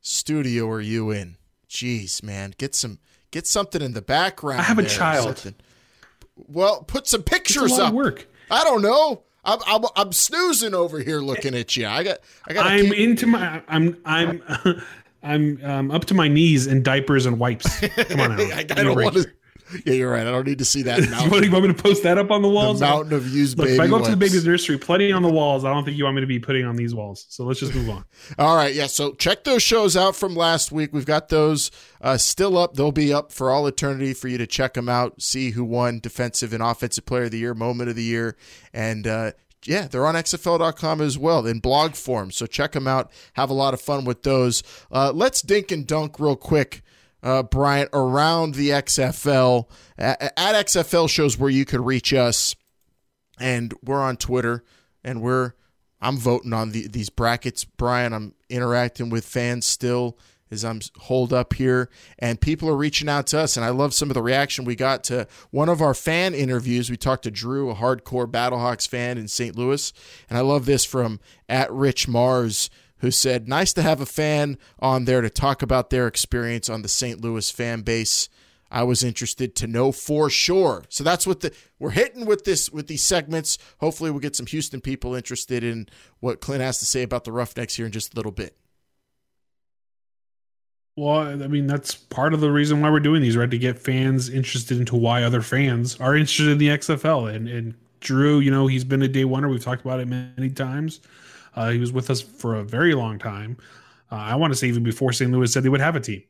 studio 0.00 0.68
are 0.70 0.80
you 0.80 1.10
in?" 1.10 1.36
Jeez, 1.68 2.22
man, 2.22 2.54
get 2.58 2.74
some 2.74 2.98
get 3.30 3.46
something 3.46 3.82
in 3.82 3.92
the 3.92 4.02
background. 4.02 4.60
I 4.60 4.64
have 4.64 4.78
a 4.78 4.84
child. 4.84 5.54
Well, 6.36 6.82
put 6.84 7.06
some 7.06 7.22
pictures 7.22 7.78
up. 7.78 7.92
work. 7.92 8.28
I 8.50 8.64
don't 8.64 8.82
know. 8.82 9.24
I'm, 9.44 9.58
I'm 9.66 9.84
I'm 9.96 10.12
snoozing 10.12 10.74
over 10.74 11.00
here 11.00 11.20
looking 11.20 11.54
at 11.54 11.76
you. 11.76 11.86
I 11.86 12.02
got 12.02 12.18
I 12.46 12.52
got. 12.54 12.66
I'm 12.66 12.92
into 12.92 13.26
my. 13.26 13.62
I'm. 13.68 13.96
I'm. 14.04 14.42
I'm 15.20 15.58
um, 15.64 15.90
up 15.90 16.04
to 16.06 16.14
my 16.14 16.28
knees 16.28 16.68
in 16.68 16.84
diapers 16.84 17.26
and 17.26 17.40
wipes. 17.40 17.80
Come 17.80 18.20
on, 18.20 18.32
Alan. 18.32 18.52
I, 18.52 18.58
I 18.58 18.62
Give 18.62 18.76
me 18.76 18.82
a 18.82 18.84
don't 18.84 19.02
want 19.02 19.16
to. 19.16 19.32
Yeah, 19.84 19.94
you're 19.94 20.10
right. 20.10 20.26
I 20.26 20.30
don't 20.30 20.46
need 20.46 20.58
to 20.58 20.64
see 20.64 20.82
that 20.82 21.00
you, 21.24 21.30
want, 21.30 21.44
you 21.44 21.50
want 21.50 21.66
me 21.66 21.74
to 21.74 21.82
post 21.82 22.02
that 22.02 22.18
up 22.18 22.30
on 22.30 22.42
the 22.42 22.48
walls? 22.48 22.80
the 22.80 22.86
mountain 22.86 23.12
of 23.12 23.28
used 23.28 23.58
Look, 23.58 23.66
baby 23.66 23.74
if 23.74 23.80
I 23.80 23.86
go 23.86 23.96
up 23.96 24.04
to 24.04 24.10
the 24.10 24.16
baby's 24.16 24.46
nursery, 24.46 24.78
plenty 24.78 25.12
on 25.12 25.22
the 25.22 25.30
walls. 25.30 25.64
I 25.64 25.72
don't 25.72 25.84
think 25.84 25.96
you 25.96 26.04
want 26.04 26.16
me 26.16 26.20
to 26.22 26.26
be 26.26 26.38
putting 26.38 26.64
on 26.64 26.76
these 26.76 26.94
walls. 26.94 27.26
So 27.28 27.44
let's 27.44 27.60
just 27.60 27.74
move 27.74 27.90
on. 27.90 28.04
All 28.38 28.56
right, 28.56 28.74
yeah. 28.74 28.86
So 28.86 29.12
check 29.12 29.44
those 29.44 29.62
shows 29.62 29.96
out 29.96 30.16
from 30.16 30.34
last 30.34 30.72
week. 30.72 30.92
We've 30.92 31.06
got 31.06 31.28
those 31.28 31.70
uh, 32.00 32.16
still 32.16 32.56
up. 32.56 32.74
They'll 32.74 32.92
be 32.92 33.12
up 33.12 33.32
for 33.32 33.50
all 33.50 33.66
eternity 33.66 34.14
for 34.14 34.28
you 34.28 34.38
to 34.38 34.46
check 34.46 34.74
them 34.74 34.88
out. 34.88 35.20
See 35.20 35.50
who 35.50 35.64
won 35.64 36.00
defensive 36.00 36.52
and 36.52 36.62
offensive 36.62 37.06
player 37.06 37.24
of 37.24 37.30
the 37.30 37.38
year, 37.38 37.54
moment 37.54 37.90
of 37.90 37.96
the 37.96 38.02
year, 38.02 38.36
and 38.72 39.06
uh, 39.06 39.32
yeah, 39.64 39.86
they're 39.86 40.06
on 40.06 40.14
XFL.com 40.14 41.00
as 41.00 41.18
well 41.18 41.46
in 41.46 41.58
blog 41.58 41.94
form. 41.94 42.30
So 42.30 42.46
check 42.46 42.72
them 42.72 42.86
out. 42.86 43.10
Have 43.34 43.50
a 43.50 43.54
lot 43.54 43.74
of 43.74 43.80
fun 43.80 44.04
with 44.04 44.22
those. 44.22 44.62
Uh, 44.90 45.12
let's 45.14 45.42
dink 45.42 45.70
and 45.70 45.86
dunk 45.86 46.18
real 46.20 46.36
quick, 46.36 46.82
uh, 47.22 47.42
Bryant, 47.42 47.90
around 47.92 48.54
the 48.54 48.70
XFL 48.70 49.68
at, 49.96 50.22
at 50.36 50.66
XFL 50.66 51.08
shows 51.08 51.38
where 51.38 51.50
you 51.50 51.64
could 51.64 51.80
reach 51.80 52.12
us, 52.12 52.54
and 53.38 53.74
we're 53.82 54.00
on 54.00 54.16
Twitter, 54.16 54.64
and 55.04 55.22
we're 55.22 55.52
I'm 56.00 56.16
voting 56.16 56.52
on 56.52 56.70
the, 56.70 56.86
these 56.86 57.10
brackets, 57.10 57.64
Brian. 57.64 58.12
I'm 58.12 58.34
interacting 58.48 59.10
with 59.10 59.24
fans 59.24 59.66
still 59.66 60.16
as 60.50 60.64
I'm 60.64 60.80
holed 61.00 61.32
up 61.32 61.54
here, 61.54 61.90
and 62.18 62.40
people 62.40 62.68
are 62.70 62.76
reaching 62.76 63.08
out 63.08 63.26
to 63.28 63.40
us. 63.40 63.56
And 63.56 63.64
I 63.64 63.70
love 63.70 63.92
some 63.92 64.08
of 64.10 64.14
the 64.14 64.22
reaction 64.22 64.64
we 64.64 64.76
got 64.76 65.04
to 65.04 65.26
one 65.50 65.68
of 65.68 65.82
our 65.82 65.94
fan 65.94 66.34
interviews. 66.34 66.90
We 66.90 66.96
talked 66.96 67.24
to 67.24 67.30
Drew, 67.30 67.70
a 67.70 67.74
hardcore 67.74 68.30
Battlehawks 68.30 68.88
fan 68.88 69.18
in 69.18 69.28
St. 69.28 69.56
Louis, 69.56 69.92
and 70.28 70.38
I 70.38 70.42
love 70.42 70.66
this 70.66 70.84
from 70.84 71.20
at 71.48 71.70
Rich 71.72 72.08
Mars, 72.08 72.70
who 73.00 73.10
said, 73.10 73.48
"Nice 73.48 73.72
to 73.74 73.82
have 73.82 74.00
a 74.00 74.06
fan 74.06 74.58
on 74.78 75.04
there 75.04 75.20
to 75.20 75.30
talk 75.30 75.62
about 75.62 75.90
their 75.90 76.06
experience 76.06 76.68
on 76.68 76.82
the 76.82 76.88
St. 76.88 77.20
Louis 77.20 77.50
fan 77.50 77.82
base." 77.82 78.28
I 78.70 78.82
was 78.82 79.02
interested 79.02 79.54
to 79.56 79.66
know 79.66 79.92
for 79.92 80.28
sure. 80.28 80.84
So 80.90 81.02
that's 81.02 81.26
what 81.26 81.40
the 81.40 81.52
we're 81.78 81.90
hitting 81.90 82.26
with 82.26 82.44
this 82.44 82.70
with 82.70 82.86
these 82.86 83.02
segments. 83.02 83.56
Hopefully 83.78 84.10
we'll 84.10 84.20
get 84.20 84.36
some 84.36 84.46
Houston 84.46 84.80
people 84.80 85.14
interested 85.14 85.64
in 85.64 85.88
what 86.20 86.40
Clint 86.40 86.62
has 86.62 86.78
to 86.80 86.84
say 86.84 87.02
about 87.02 87.24
the 87.24 87.32
Roughnecks 87.32 87.76
here 87.76 87.86
in 87.86 87.92
just 87.92 88.12
a 88.12 88.16
little 88.16 88.32
bit. 88.32 88.56
Well, 90.98 91.20
I 91.20 91.46
mean, 91.46 91.68
that's 91.68 91.94
part 91.94 92.34
of 92.34 92.40
the 92.40 92.50
reason 92.50 92.80
why 92.80 92.90
we're 92.90 92.98
doing 92.98 93.22
these, 93.22 93.36
right? 93.36 93.48
To 93.48 93.58
get 93.58 93.78
fans 93.78 94.28
interested 94.28 94.78
into 94.78 94.96
why 94.96 95.22
other 95.22 95.42
fans 95.42 95.98
are 96.00 96.16
interested 96.16 96.48
in 96.48 96.58
the 96.58 96.68
XFL. 96.70 97.32
And, 97.32 97.48
and 97.48 97.74
Drew, 98.00 98.40
you 98.40 98.50
know, 98.50 98.66
he's 98.66 98.82
been 98.82 99.02
a 99.02 99.06
day 99.06 99.22
oneer. 99.22 99.48
We've 99.48 99.62
talked 99.62 99.82
about 99.82 100.00
it 100.00 100.08
many 100.08 100.50
times. 100.50 100.98
Uh, 101.58 101.70
he 101.70 101.78
was 101.78 101.90
with 101.92 102.08
us 102.08 102.20
for 102.20 102.54
a 102.54 102.62
very 102.62 102.94
long 102.94 103.18
time. 103.18 103.56
Uh, 104.12 104.14
I 104.14 104.36
want 104.36 104.52
to 104.52 104.56
say 104.56 104.68
even 104.68 104.84
before 104.84 105.12
St. 105.12 105.30
Louis 105.30 105.52
said 105.52 105.64
they 105.64 105.68
would 105.68 105.80
have 105.80 105.96
a 105.96 106.00
team. 106.00 106.22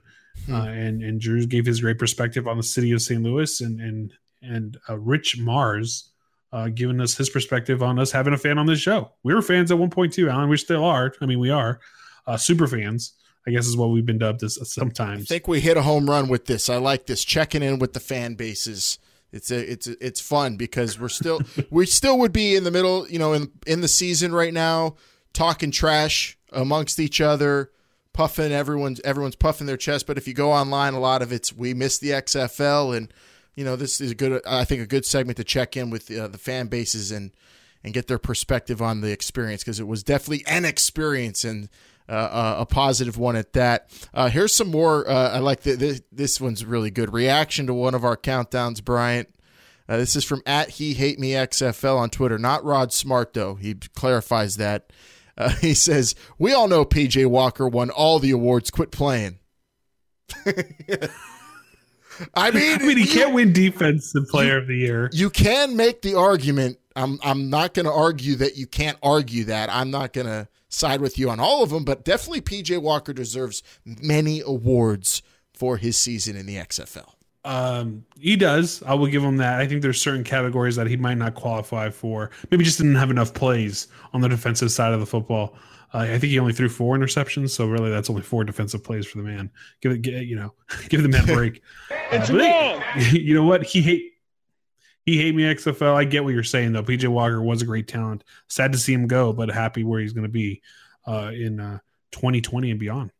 Hmm. 0.46 0.54
Uh, 0.54 0.64
and 0.66 1.02
and 1.02 1.20
Drew 1.20 1.46
gave 1.46 1.66
his 1.66 1.82
great 1.82 1.98
perspective 1.98 2.48
on 2.48 2.56
the 2.56 2.62
city 2.62 2.92
of 2.92 3.02
St. 3.02 3.22
Louis, 3.22 3.60
and 3.60 3.78
and 3.78 4.12
and 4.40 4.78
uh, 4.88 4.98
Rich 4.98 5.38
Mars 5.38 6.10
uh, 6.52 6.68
giving 6.68 7.00
us 7.00 7.14
his 7.14 7.28
perspective 7.28 7.82
on 7.82 7.98
us 7.98 8.10
having 8.10 8.32
a 8.32 8.38
fan 8.38 8.56
on 8.56 8.64
this 8.64 8.80
show. 8.80 9.12
We 9.22 9.34
were 9.34 9.42
fans 9.42 9.70
at 9.70 9.78
one 9.78 9.90
point 9.90 10.14
too, 10.14 10.30
Alan. 10.30 10.48
We 10.48 10.56
still 10.56 10.84
are. 10.84 11.12
I 11.20 11.26
mean, 11.26 11.40
we 11.40 11.50
are 11.50 11.80
uh, 12.26 12.38
super 12.38 12.66
fans. 12.66 13.12
I 13.46 13.50
guess 13.50 13.66
is 13.66 13.76
what 13.76 13.90
we've 13.90 14.06
been 14.06 14.18
dubbed 14.18 14.42
as 14.42 14.58
sometimes. 14.70 15.22
I 15.22 15.24
think 15.24 15.48
we 15.48 15.60
hit 15.60 15.76
a 15.76 15.82
home 15.82 16.08
run 16.08 16.28
with 16.28 16.46
this. 16.46 16.68
I 16.68 16.76
like 16.76 17.06
this 17.06 17.24
checking 17.24 17.62
in 17.62 17.78
with 17.78 17.92
the 17.92 18.00
fan 18.00 18.34
bases. 18.34 18.98
It's 19.32 19.50
a, 19.50 19.72
it's 19.72 19.86
a, 19.86 20.06
it's 20.06 20.20
fun 20.20 20.56
because 20.56 20.98
we're 20.98 21.08
still 21.08 21.40
we 21.70 21.84
still 21.84 22.18
would 22.18 22.32
be 22.32 22.56
in 22.56 22.64
the 22.64 22.70
middle, 22.70 23.06
you 23.08 23.18
know, 23.18 23.34
in 23.34 23.50
in 23.66 23.82
the 23.82 23.88
season 23.88 24.34
right 24.34 24.52
now, 24.54 24.96
talking 25.32 25.70
trash 25.70 26.38
amongst 26.52 26.98
each 26.98 27.20
other, 27.20 27.70
puffing 28.12 28.52
everyone's 28.52 29.00
everyone's 29.04 29.36
puffing 29.36 29.66
their 29.66 29.76
chest. 29.76 30.06
But 30.06 30.18
if 30.18 30.26
you 30.26 30.34
go 30.34 30.52
online, 30.52 30.94
a 30.94 31.00
lot 31.00 31.22
of 31.22 31.32
it's 31.32 31.52
we 31.52 31.74
miss 31.74 31.98
the 31.98 32.10
XFL, 32.10 32.96
and 32.96 33.12
you 33.54 33.64
know 33.64 33.76
this 33.76 34.00
is 34.00 34.12
a 34.12 34.14
good 34.14 34.42
I 34.46 34.64
think 34.64 34.82
a 34.82 34.86
good 34.86 35.04
segment 35.04 35.36
to 35.36 35.44
check 35.44 35.76
in 35.76 35.90
with 35.90 36.10
uh, 36.10 36.28
the 36.28 36.38
fan 36.38 36.66
bases 36.66 37.10
and 37.10 37.32
and 37.84 37.94
get 37.94 38.08
their 38.08 38.18
perspective 38.18 38.82
on 38.82 39.00
the 39.00 39.12
experience 39.12 39.62
because 39.62 39.80
it 39.80 39.86
was 39.86 40.02
definitely 40.02 40.44
an 40.46 40.64
experience 40.64 41.44
and 41.44 41.68
uh, 42.08 42.56
a 42.58 42.66
positive 42.66 43.18
one 43.18 43.36
at 43.36 43.52
that. 43.52 43.90
Uh, 44.14 44.28
here's 44.30 44.54
some 44.54 44.70
more. 44.70 45.08
Uh, 45.08 45.30
I 45.30 45.38
like 45.40 45.60
the, 45.60 45.74
this. 45.74 46.02
This 46.10 46.40
one's 46.40 46.64
really 46.64 46.90
good. 46.90 47.12
Reaction 47.12 47.66
to 47.66 47.74
one 47.74 47.94
of 47.94 48.04
our 48.04 48.16
countdowns, 48.16 48.82
Bryant. 48.82 49.28
Uh, 49.88 49.96
this 49.96 50.16
is 50.16 50.24
from 50.24 50.42
at 50.44 50.70
he 50.70 50.94
hate 50.94 51.18
me 51.18 51.32
XFL 51.32 51.96
on 51.96 52.10
Twitter. 52.10 52.38
Not 52.38 52.64
Rod 52.64 52.92
Smart 52.92 53.34
though. 53.34 53.54
He 53.54 53.74
clarifies 53.74 54.56
that. 54.56 54.92
Uh, 55.38 55.50
he 55.60 55.72
says 55.72 56.14
we 56.38 56.52
all 56.52 56.66
know 56.68 56.84
PJ 56.84 57.24
Walker 57.26 57.66
won 57.68 57.88
all 57.90 58.18
the 58.18 58.32
awards. 58.32 58.70
Quit 58.70 58.90
playing. 58.90 59.38
I 62.34 62.50
mean, 62.50 62.80
I 62.80 62.84
mean, 62.84 62.96
he 62.96 63.04
you- 63.04 63.10
can't 63.12 63.32
win 63.32 63.52
defensive 63.52 64.26
player 64.28 64.58
of 64.58 64.66
the 64.66 64.76
year. 64.76 65.08
you 65.12 65.30
can 65.30 65.76
make 65.76 66.02
the 66.02 66.16
argument. 66.16 66.78
I'm 66.96 67.20
I'm 67.22 67.48
not 67.48 67.74
going 67.74 67.86
to 67.86 67.92
argue 67.92 68.34
that 68.36 68.56
you 68.56 68.66
can't 68.66 68.98
argue 69.02 69.44
that. 69.44 69.70
I'm 69.72 69.90
not 69.92 70.12
going 70.12 70.26
to 70.26 70.48
side 70.68 71.00
with 71.00 71.16
you 71.16 71.30
on 71.30 71.38
all 71.38 71.62
of 71.62 71.70
them, 71.70 71.84
but 71.84 72.04
definitely 72.04 72.40
PJ 72.40 72.82
Walker 72.82 73.12
deserves 73.12 73.62
many 73.84 74.40
awards 74.40 75.22
for 75.54 75.76
his 75.76 75.96
season 75.96 76.36
in 76.36 76.46
the 76.46 76.56
XFL. 76.56 77.10
Um, 77.44 78.04
he 78.18 78.36
does. 78.36 78.82
I 78.82 78.94
will 78.94 79.06
give 79.06 79.22
him 79.22 79.38
that. 79.38 79.60
I 79.60 79.66
think 79.66 79.82
there's 79.82 80.00
certain 80.00 80.24
categories 80.24 80.76
that 80.76 80.86
he 80.86 80.96
might 80.96 81.14
not 81.14 81.34
qualify 81.34 81.90
for. 81.90 82.30
Maybe 82.50 82.64
just 82.64 82.78
didn't 82.78 82.96
have 82.96 83.10
enough 83.10 83.32
plays 83.32 83.88
on 84.12 84.20
the 84.20 84.28
defensive 84.28 84.70
side 84.70 84.92
of 84.92 85.00
the 85.00 85.06
football. 85.06 85.56
Uh, 85.94 85.98
I 85.98 86.18
think 86.18 86.24
he 86.24 86.38
only 86.38 86.52
threw 86.52 86.68
four 86.68 86.96
interceptions, 86.96 87.50
so 87.50 87.66
really 87.66 87.90
that's 87.90 88.10
only 88.10 88.22
four 88.22 88.44
defensive 88.44 88.84
plays 88.84 89.06
for 89.06 89.18
the 89.18 89.24
man. 89.24 89.50
Give 89.80 89.92
it, 89.92 90.06
you 90.06 90.36
know, 90.36 90.52
give 90.88 91.02
the 91.02 91.08
man 91.08 91.28
a 91.28 91.32
break. 91.32 91.62
it's 92.10 92.28
uh, 92.28 92.34
wrong. 92.34 92.82
you 93.12 93.34
know 93.34 93.44
what? 93.44 93.62
He 93.62 93.80
hate 93.80 94.12
he 95.06 95.16
hate 95.16 95.34
me 95.34 95.44
XFL. 95.44 95.94
I 95.94 96.04
get 96.04 96.24
what 96.24 96.34
you're 96.34 96.42
saying 96.42 96.72
though. 96.72 96.82
PJ 96.82 97.08
Walker 97.08 97.40
was 97.40 97.62
a 97.62 97.64
great 97.64 97.88
talent. 97.88 98.24
Sad 98.48 98.72
to 98.72 98.78
see 98.78 98.92
him 98.92 99.06
go, 99.06 99.32
but 99.32 99.48
happy 99.48 99.82
where 99.82 100.00
he's 100.00 100.12
going 100.12 100.26
to 100.26 100.28
be 100.28 100.60
uh, 101.06 101.30
in 101.32 101.60
uh, 101.60 101.78
2020 102.10 102.72
and 102.72 102.78
beyond. 102.78 103.10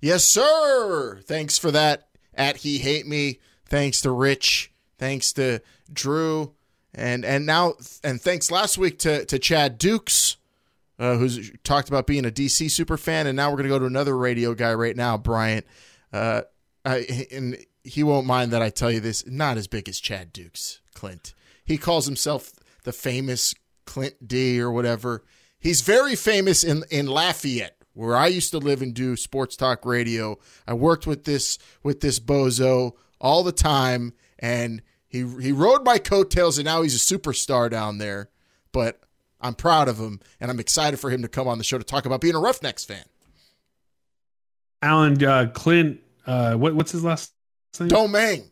Yes, 0.00 0.24
sir. 0.24 1.20
Thanks 1.24 1.58
for 1.58 1.70
that. 1.72 2.08
At 2.34 2.58
he 2.58 2.78
hate 2.78 3.06
me. 3.06 3.40
Thanks 3.66 4.00
to 4.02 4.10
Rich. 4.10 4.72
Thanks 4.98 5.32
to 5.34 5.60
Drew. 5.92 6.54
And 6.94 7.24
and 7.24 7.46
now 7.46 7.74
and 8.02 8.20
thanks 8.20 8.50
last 8.50 8.76
week 8.76 8.98
to 9.00 9.24
to 9.26 9.38
Chad 9.38 9.78
Dukes, 9.78 10.36
uh, 10.98 11.16
who's 11.16 11.52
talked 11.62 11.88
about 11.88 12.06
being 12.06 12.24
a 12.26 12.30
DC 12.30 12.70
super 12.70 12.96
fan, 12.96 13.26
and 13.26 13.36
now 13.36 13.50
we're 13.50 13.58
gonna 13.58 13.68
go 13.68 13.78
to 13.78 13.86
another 13.86 14.16
radio 14.16 14.54
guy 14.54 14.74
right 14.74 14.96
now, 14.96 15.16
Bryant. 15.16 15.66
Uh, 16.12 16.42
I, 16.84 17.26
and 17.30 17.56
he 17.84 18.02
won't 18.02 18.26
mind 18.26 18.50
that 18.50 18.62
I 18.62 18.70
tell 18.70 18.90
you 18.90 19.00
this. 19.00 19.24
Not 19.26 19.56
as 19.56 19.68
big 19.68 19.88
as 19.88 20.00
Chad 20.00 20.32
Dukes, 20.32 20.80
Clint. 20.94 21.34
He 21.64 21.78
calls 21.78 22.06
himself 22.06 22.52
the 22.82 22.92
famous 22.92 23.54
Clint 23.84 24.26
D 24.26 24.60
or 24.60 24.72
whatever. 24.72 25.22
He's 25.60 25.82
very 25.82 26.16
famous 26.16 26.64
in 26.64 26.82
in 26.90 27.06
Lafayette 27.06 27.79
where 27.94 28.16
I 28.16 28.28
used 28.28 28.50
to 28.52 28.58
live 28.58 28.82
and 28.82 28.94
do 28.94 29.16
sports 29.16 29.56
talk 29.56 29.84
radio. 29.84 30.38
I 30.66 30.74
worked 30.74 31.06
with 31.06 31.24
this 31.24 31.58
with 31.82 32.00
this 32.00 32.20
bozo 32.20 32.92
all 33.20 33.42
the 33.42 33.52
time, 33.52 34.12
and 34.38 34.82
he 35.06 35.18
he 35.40 35.52
rode 35.52 35.84
my 35.84 35.98
coattails, 35.98 36.58
and 36.58 36.64
now 36.64 36.82
he's 36.82 36.96
a 36.96 37.14
superstar 37.14 37.70
down 37.70 37.98
there. 37.98 38.30
But 38.72 39.00
I'm 39.40 39.54
proud 39.54 39.88
of 39.88 39.98
him, 39.98 40.20
and 40.40 40.50
I'm 40.50 40.60
excited 40.60 40.98
for 41.00 41.10
him 41.10 41.22
to 41.22 41.28
come 41.28 41.48
on 41.48 41.58
the 41.58 41.64
show 41.64 41.78
to 41.78 41.84
talk 41.84 42.06
about 42.06 42.20
being 42.20 42.34
a 42.34 42.40
Roughnecks 42.40 42.84
fan. 42.84 43.04
Alan 44.82 45.22
uh, 45.22 45.50
Clint, 45.52 46.00
uh, 46.26 46.54
what, 46.54 46.74
what's 46.74 46.92
his 46.92 47.04
last 47.04 47.32
name? 47.78 47.88
Domingue. 47.88 48.44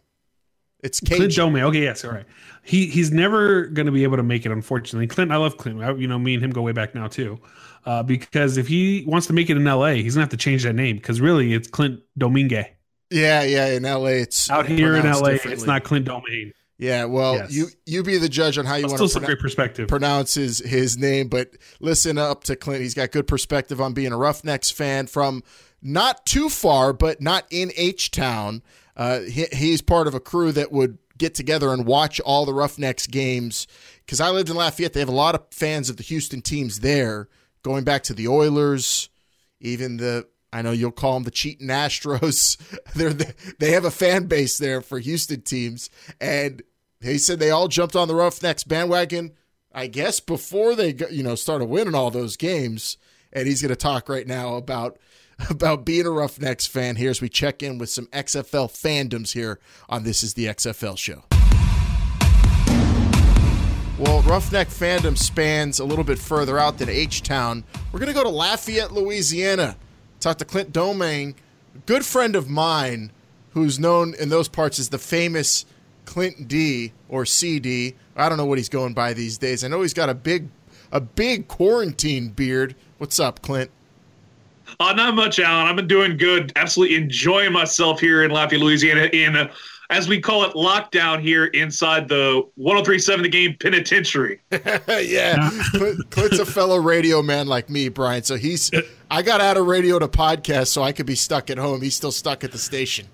It's 0.80 1.00
Cajun. 1.00 1.16
Clint 1.16 1.35
Domingue. 1.35 1.64
Okay, 1.64 1.83
yes, 1.83 2.04
all 2.04 2.11
right. 2.11 2.26
He 2.62 2.87
he's 2.87 3.11
never 3.11 3.66
going 3.66 3.87
to 3.87 3.92
be 3.92 4.02
able 4.02 4.18
to 4.18 4.23
make 4.23 4.45
it, 4.45 4.52
unfortunately. 4.52 5.07
Clint, 5.07 5.33
I 5.33 5.37
love 5.37 5.57
Clint. 5.57 5.83
I, 5.83 5.92
you 5.92 6.07
know, 6.07 6.18
me 6.18 6.35
and 6.35 6.42
him 6.42 6.50
go 6.50 6.62
way 6.62 6.73
back 6.73 6.95
now 6.95 7.07
too 7.07 7.40
uh, 7.88 8.02
because 8.02 8.59
if 8.59 8.68
he 8.68 9.02
wants 9.07 9.28
to 9.28 9.33
make 9.33 9.49
it 9.49 9.57
in 9.57 9.64
LA, 9.64 9.92
he's 9.92 10.14
gonna 10.14 10.25
have 10.25 10.30
to 10.30 10.37
change 10.37 10.62
that 10.64 10.75
name 10.75 10.97
because 10.97 11.23
really 11.23 11.54
it's 11.54 11.68
Clint 11.68 12.00
Domingue. 12.18 12.66
Yeah, 13.11 13.42
yeah. 13.45 13.68
In 13.68 13.85
LA, 13.85 14.09
it's 14.09 14.50
out 14.50 14.66
here 14.66 14.95
in 14.95 15.11
LA, 15.11 15.38
it's 15.45 15.64
not 15.64 15.85
Clint 15.85 16.04
Domingue. 16.04 16.52
Yeah, 16.76 17.07
well, 17.07 17.37
yes. 17.37 17.50
you 17.50 17.68
you 17.87 18.02
be 18.02 18.18
the 18.18 18.28
judge 18.28 18.59
on 18.59 18.66
how 18.66 18.75
you 18.75 18.88
want 18.88 19.11
to 19.11 19.21
great 19.21 19.38
perspective. 19.38 19.88
pronounce 19.88 20.35
his, 20.35 20.59
his 20.59 20.99
name, 20.99 21.28
but 21.28 21.52
listen 21.80 22.18
up 22.18 22.45
to 22.45 22.57
Clint. 22.57 22.83
He's 22.83 22.92
got 22.92 23.11
good 23.11 23.26
perspective 23.26 23.80
on 23.80 23.95
being 23.95 24.12
a 24.12 24.18
Roughnecks 24.18 24.71
fan 24.71 25.07
from 25.07 25.42
not 25.80 26.26
too 26.26 26.50
far, 26.50 26.92
but 26.92 27.23
not 27.23 27.47
in 27.50 27.73
H 27.75 28.11
Town. 28.11 28.62
Uh, 28.99 29.21
he, 29.21 29.47
he's 29.50 29.80
part 29.80 30.07
of 30.07 30.14
a 30.14 30.21
crew 30.21 30.52
that 30.52 30.71
would 30.73 30.99
get 31.16 31.35
together 31.35 31.73
and 31.73 31.87
watch 31.87 32.21
all 32.21 32.45
the 32.45 32.52
Roughnecks 32.52 33.07
games 33.07 33.66
because 34.04 34.21
I 34.21 34.28
lived 34.28 34.50
in 34.50 34.57
Lafayette. 34.57 34.92
They 34.92 35.00
have 35.00 35.09
a 35.09 35.12
lot 35.12 35.35
of 35.35 35.47
fans 35.50 35.88
of 35.88 35.97
the 35.97 36.02
Houston 36.02 36.42
teams 36.42 36.80
there 36.80 37.28
going 37.62 37.85
back 37.85 38.03
to 38.05 38.15
the 38.15 38.29
Oilers, 38.29 39.09
even 39.61 39.97
the 39.97 40.27
I 40.53 40.62
know 40.62 40.73
you'll 40.73 40.93
call 40.93 41.15
them 41.15 41.25
the 41.25 41.31
cheating 41.31 41.69
Astros. 41.69 42.57
They're 42.95 43.12
the, 43.12 43.35
they 43.59 43.73
have 43.73 43.85
a 43.85 43.91
fan 43.91 44.27
base 44.27 44.59
there 44.59 44.81
for 44.81 44.99
Houston 44.99 45.43
teams, 45.43 45.91
and 46.21 46.62
he 47.00 47.19
said 47.19 47.38
they 47.38 47.50
all 47.50 47.69
jumped 47.69 47.97
on 47.97 48.09
the 48.09 48.15
Roughnecks 48.15 48.65
bandwagon. 48.65 49.33
I 49.73 49.87
guess 49.87 50.21
before 50.21 50.75
they 50.75 50.95
you 51.11 51.23
know 51.23 51.35
started 51.35 51.67
winning 51.67 51.95
all 51.95 52.11
those 52.11 52.37
games, 52.37 52.97
and 53.33 53.47
he's 53.47 53.62
going 53.62 53.71
to 53.71 53.77
talk 53.77 54.09
right 54.09 54.27
now 54.27 54.57
about 54.57 54.99
about 55.50 55.85
being 55.85 56.07
a 56.07 56.11
Roughnecks 56.11 56.67
fan 56.67 56.97
here 56.97 57.11
as 57.11 57.21
we 57.21 57.29
check 57.29 57.62
in 57.62 57.79
with 57.79 57.91
some 57.91 58.07
XFL 58.07 58.71
fandoms 58.71 59.35
here 59.35 59.61
on 59.88 60.05
This 60.05 60.23
Is 60.23 60.35
the 60.35 60.47
XFL 60.47 60.97
Show. 60.97 61.25
Well, 63.99 64.23
Roughneck 64.23 64.69
fandom 64.69 65.19
spans 65.19 65.81
a 65.81 65.85
little 65.85 66.05
bit 66.05 66.21
further 66.21 66.57
out 66.57 66.78
than 66.78 66.88
H 66.88 67.25
Town. 67.25 67.64
We're 67.90 67.99
going 67.99 68.07
to 68.07 68.14
go 68.14 68.23
to 68.23 68.28
Lafayette, 68.28 68.93
Louisiana. 68.93 69.76
Talk 70.21 70.38
to 70.38 70.45
Clint 70.45 70.76
a 70.76 71.35
good 71.85 72.05
friend 72.05 72.37
of 72.37 72.49
mine 72.49 73.11
who's 73.55 73.81
known 73.81 74.14
in 74.14 74.28
those 74.28 74.47
parts 74.47 74.78
as 74.78 74.90
the 74.90 74.99
famous 74.99 75.67
Clint 76.05 76.47
D 76.47 76.93
or 77.09 77.26
CD. 77.26 77.97
I 78.14 78.28
don't 78.28 78.38
know 78.38 78.47
what 78.47 78.59
he's 78.59 78.69
going 78.69 78.95
by 78.95 79.14
these 79.14 79.37
days. 79.37 79.64
I 79.64 79.69
know 79.69 79.83
he's 79.83 79.95
got 79.95 80.09
a 80.09 80.14
big 80.14 80.49
a 80.93 81.00
big 81.00 81.49
quarantine 81.49 82.28
beard. 82.28 82.76
What's 82.99 83.19
up, 83.19 83.43
Clint? 83.43 83.73
Uh, 84.78 84.93
not 84.93 85.17
much, 85.17 85.40
Alan. 85.40 85.67
I've 85.67 85.75
been 85.75 85.88
doing 85.88 86.17
good. 86.17 86.52
Absolutely 86.55 86.95
enjoying 86.95 87.52
myself 87.52 87.99
here 87.99 88.23
in 88.23 88.31
Lafayette, 88.31 88.62
Louisiana, 88.62 89.05
in 89.12 89.35
uh, 89.35 89.52
as 89.90 90.09
we 90.09 90.21
call 90.21 90.45
it, 90.45 90.54
lockdown 90.54 91.21
here 91.21 91.47
inside 91.47 92.09
the 92.09 92.42
1037 92.57 93.23
The 93.23 93.28
Game 93.28 93.57
Penitentiary. 93.59 94.40
yeah. 94.50 95.50
Clint's 96.11 96.38
a 96.38 96.47
fellow 96.47 96.76
radio 96.76 97.23
man 97.23 97.47
like 97.47 97.71
me, 97.71 97.88
Brian. 97.88 98.23
So 98.23 98.37
he's, 98.37 98.71
I 99.11 99.23
got 99.23 99.40
out 99.40 99.57
of 99.57 99.66
radio 99.66 99.99
to 99.99 100.09
podcast 100.09 100.68
so 100.68 100.83
I 100.83 100.92
could 100.92 101.07
be 101.07 101.14
stuck 101.14 101.49
at 101.50 101.59
home. 101.59 101.80
He's 101.80 101.97
still 101.97 102.12
stuck 102.12 102.45
at 102.45 102.52
the 102.52 102.59
station. 102.59 103.07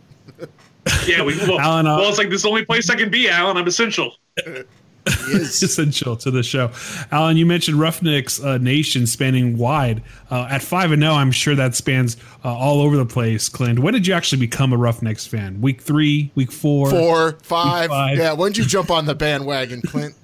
yeah, 1.07 1.23
we, 1.23 1.39
well, 1.39 1.61
Alan, 1.61 1.87
uh, 1.87 1.97
well, 1.97 2.09
it's 2.09 2.19
like 2.19 2.29
this 2.29 2.39
is 2.39 2.43
the 2.43 2.49
only 2.49 2.65
place 2.65 2.91
I 2.91 2.97
can 2.97 3.11
be, 3.11 3.29
Alan. 3.29 3.57
I'm 3.57 3.67
essential. 3.67 4.15
essential 5.35 6.17
to 6.17 6.31
the 6.31 6.43
show. 6.43 6.71
Alan, 7.11 7.37
you 7.37 7.47
mentioned 7.47 7.79
Roughnecks 7.79 8.43
uh, 8.43 8.59
Nation 8.59 9.07
spanning 9.07 9.59
wide. 9.59 10.03
Uh, 10.31 10.47
at 10.51 10.63
five 10.63 10.93
and 10.93 11.03
zero, 11.03 11.15
oh, 11.15 11.17
I'm 11.17 11.31
sure 11.31 11.55
that 11.55 11.75
spans 11.75 12.17
uh, 12.45 12.55
all 12.55 12.81
over 12.81 12.97
the 12.97 13.07
place. 13.07 13.49
Clint, 13.49 13.79
when 13.79 13.95
did 13.95 14.07
you 14.07 14.15
actually 14.15 14.41
become 14.41 14.73
a 14.73 14.77
Roughnecks 14.77 15.27
fan? 15.27 15.61
Week 15.61 15.81
three, 15.81 16.31
week 16.35 16.51
four, 16.51 16.91
four, 16.91 17.33
five. 17.43 17.91
five. 17.91 18.17
Yeah, 18.17 18.33
when 18.33 18.53
did 18.53 18.59
you 18.59 18.65
jump 18.65 18.91
on 18.91 19.05
the 19.05 19.15
bandwagon, 19.15 19.83
Clint? 19.83 20.15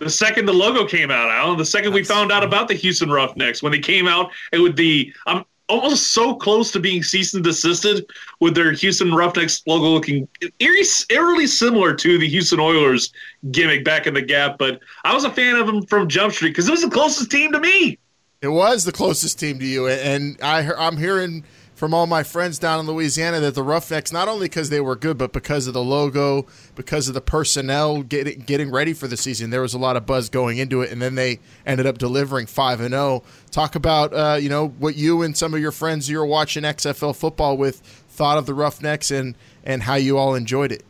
the 0.00 0.10
second 0.10 0.46
the 0.46 0.52
logo 0.52 0.86
came 0.86 1.10
out, 1.10 1.30
Alan. 1.30 1.58
The 1.58 1.64
second 1.64 1.92
That's 1.92 2.08
we 2.08 2.14
found 2.14 2.32
out 2.32 2.42
about 2.42 2.68
the 2.68 2.74
Houston 2.74 3.10
Roughnecks 3.10 3.62
when 3.62 3.70
they 3.70 3.78
came 3.78 4.08
out, 4.08 4.32
it 4.50 4.58
would 4.58 4.76
the 4.76 5.12
I'm 5.26 5.44
almost 5.70 6.12
so 6.12 6.34
close 6.34 6.70
to 6.72 6.80
being 6.80 7.02
cease 7.02 7.32
and 7.34 7.44
desisted 7.44 8.04
with 8.40 8.54
their 8.54 8.72
Houston 8.72 9.14
Roughnecks 9.14 9.62
logo 9.66 9.86
looking 9.88 10.28
eerily 10.58 11.46
similar 11.46 11.94
to 11.94 12.18
the 12.18 12.28
Houston 12.28 12.60
Oilers 12.60 13.12
gimmick 13.50 13.84
back 13.84 14.06
in 14.06 14.14
the 14.14 14.22
gap. 14.22 14.58
But 14.58 14.80
I 15.04 15.14
was 15.14 15.24
a 15.24 15.30
fan 15.30 15.56
of 15.56 15.66
them 15.66 15.86
from 15.86 16.08
Jump 16.08 16.34
Street 16.34 16.50
because 16.50 16.68
it 16.68 16.72
was 16.72 16.82
the 16.82 16.90
closest 16.90 17.30
team 17.30 17.52
to 17.52 17.60
me. 17.60 17.98
It 18.42 18.48
was 18.48 18.84
the 18.84 18.92
closest 18.92 19.38
team 19.38 19.58
to 19.58 19.66
you, 19.66 19.88
and 19.88 20.38
I 20.42 20.70
I'm 20.72 20.96
hearing 20.96 21.44
from 21.80 21.94
all 21.94 22.06
my 22.06 22.22
friends 22.22 22.58
down 22.58 22.78
in 22.78 22.86
Louisiana 22.86 23.40
that 23.40 23.54
the 23.54 23.62
Roughnecks, 23.62 24.12
not 24.12 24.28
only 24.28 24.44
because 24.44 24.68
they 24.68 24.82
were 24.82 24.96
good, 24.96 25.16
but 25.16 25.32
because 25.32 25.66
of 25.66 25.72
the 25.72 25.82
logo, 25.82 26.44
because 26.74 27.08
of 27.08 27.14
the 27.14 27.22
personnel 27.22 28.02
getting 28.02 28.40
getting 28.40 28.70
ready 28.70 28.92
for 28.92 29.08
the 29.08 29.16
season, 29.16 29.48
there 29.48 29.62
was 29.62 29.72
a 29.72 29.78
lot 29.78 29.96
of 29.96 30.04
buzz 30.04 30.28
going 30.28 30.58
into 30.58 30.82
it, 30.82 30.92
and 30.92 31.00
then 31.00 31.14
they 31.14 31.40
ended 31.64 31.86
up 31.86 31.96
delivering 31.96 32.44
five 32.44 32.80
and 32.80 32.90
zero. 32.90 33.02
Oh. 33.02 33.22
Talk 33.50 33.76
about 33.76 34.12
uh, 34.12 34.36
you 34.38 34.50
know 34.50 34.68
what 34.68 34.96
you 34.96 35.22
and 35.22 35.34
some 35.34 35.54
of 35.54 35.60
your 35.60 35.72
friends 35.72 36.10
you're 36.10 36.26
watching 36.26 36.64
XFL 36.64 37.16
football 37.16 37.56
with 37.56 37.78
thought 38.10 38.36
of 38.36 38.44
the 38.44 38.52
Roughnecks 38.52 39.10
and 39.10 39.34
and 39.64 39.84
how 39.84 39.94
you 39.94 40.18
all 40.18 40.34
enjoyed 40.34 40.72
it. 40.72 40.84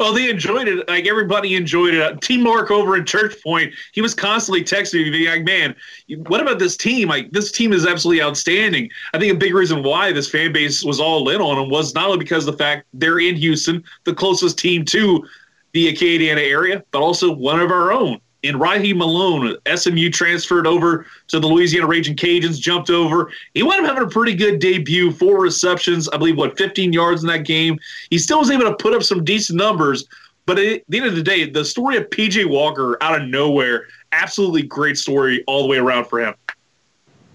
Oh, 0.00 0.12
they 0.12 0.28
enjoyed 0.28 0.68
it. 0.68 0.88
Like 0.88 1.06
everybody 1.06 1.54
enjoyed 1.54 1.94
it. 1.94 2.02
Uh, 2.02 2.16
team 2.16 2.42
Mark 2.42 2.70
over 2.70 2.96
in 2.96 3.04
Church 3.04 3.34
Point, 3.42 3.72
he 3.92 4.00
was 4.00 4.14
constantly 4.14 4.62
texting 4.62 5.10
me, 5.10 5.28
like, 5.28 5.44
"Man, 5.44 5.74
what 6.26 6.40
about 6.40 6.58
this 6.58 6.76
team? 6.76 7.08
Like, 7.08 7.30
this 7.30 7.50
team 7.52 7.72
is 7.72 7.86
absolutely 7.86 8.22
outstanding." 8.22 8.90
I 9.12 9.18
think 9.18 9.32
a 9.32 9.36
big 9.36 9.54
reason 9.54 9.82
why 9.82 10.12
this 10.12 10.30
fan 10.30 10.52
base 10.52 10.84
was 10.84 11.00
all 11.00 11.28
in 11.28 11.40
on 11.40 11.56
them 11.56 11.70
was 11.70 11.94
not 11.94 12.06
only 12.06 12.18
because 12.18 12.46
of 12.46 12.56
the 12.56 12.58
fact 12.58 12.86
they're 12.94 13.20
in 13.20 13.36
Houston, 13.36 13.84
the 14.04 14.14
closest 14.14 14.58
team 14.58 14.84
to 14.86 15.24
the 15.72 15.92
Acadiana 15.92 16.48
area, 16.48 16.82
but 16.92 17.02
also 17.02 17.32
one 17.32 17.60
of 17.60 17.70
our 17.70 17.92
own 17.92 18.20
and 18.44 18.60
Raheem 18.60 18.98
Malone, 18.98 19.56
SMU 19.74 20.10
transferred 20.10 20.66
over 20.66 21.06
to 21.28 21.40
the 21.40 21.46
Louisiana 21.46 21.86
Raging 21.86 22.14
Cajuns, 22.16 22.58
jumped 22.58 22.90
over. 22.90 23.30
He 23.54 23.62
wound 23.62 23.84
up 23.84 23.94
having 23.94 24.08
a 24.08 24.10
pretty 24.10 24.34
good 24.34 24.58
debut, 24.58 25.12
four 25.12 25.40
receptions, 25.40 26.08
I 26.10 26.16
believe, 26.16 26.36
what, 26.36 26.56
15 26.56 26.92
yards 26.92 27.22
in 27.22 27.28
that 27.28 27.44
game. 27.44 27.78
He 28.10 28.18
still 28.18 28.40
was 28.40 28.50
able 28.50 28.64
to 28.64 28.76
put 28.76 28.94
up 28.94 29.02
some 29.02 29.24
decent 29.24 29.56
numbers. 29.56 30.06
But 30.46 30.58
at 30.58 30.82
the 30.88 30.98
end 30.98 31.06
of 31.06 31.16
the 31.16 31.22
day, 31.22 31.48
the 31.48 31.64
story 31.64 31.96
of 31.96 32.10
PJ 32.10 32.46
Walker 32.48 33.02
out 33.02 33.20
of 33.20 33.26
nowhere, 33.28 33.86
absolutely 34.12 34.62
great 34.62 34.98
story 34.98 35.42
all 35.46 35.62
the 35.62 35.68
way 35.68 35.78
around 35.78 36.04
for 36.04 36.20
him. 36.20 36.34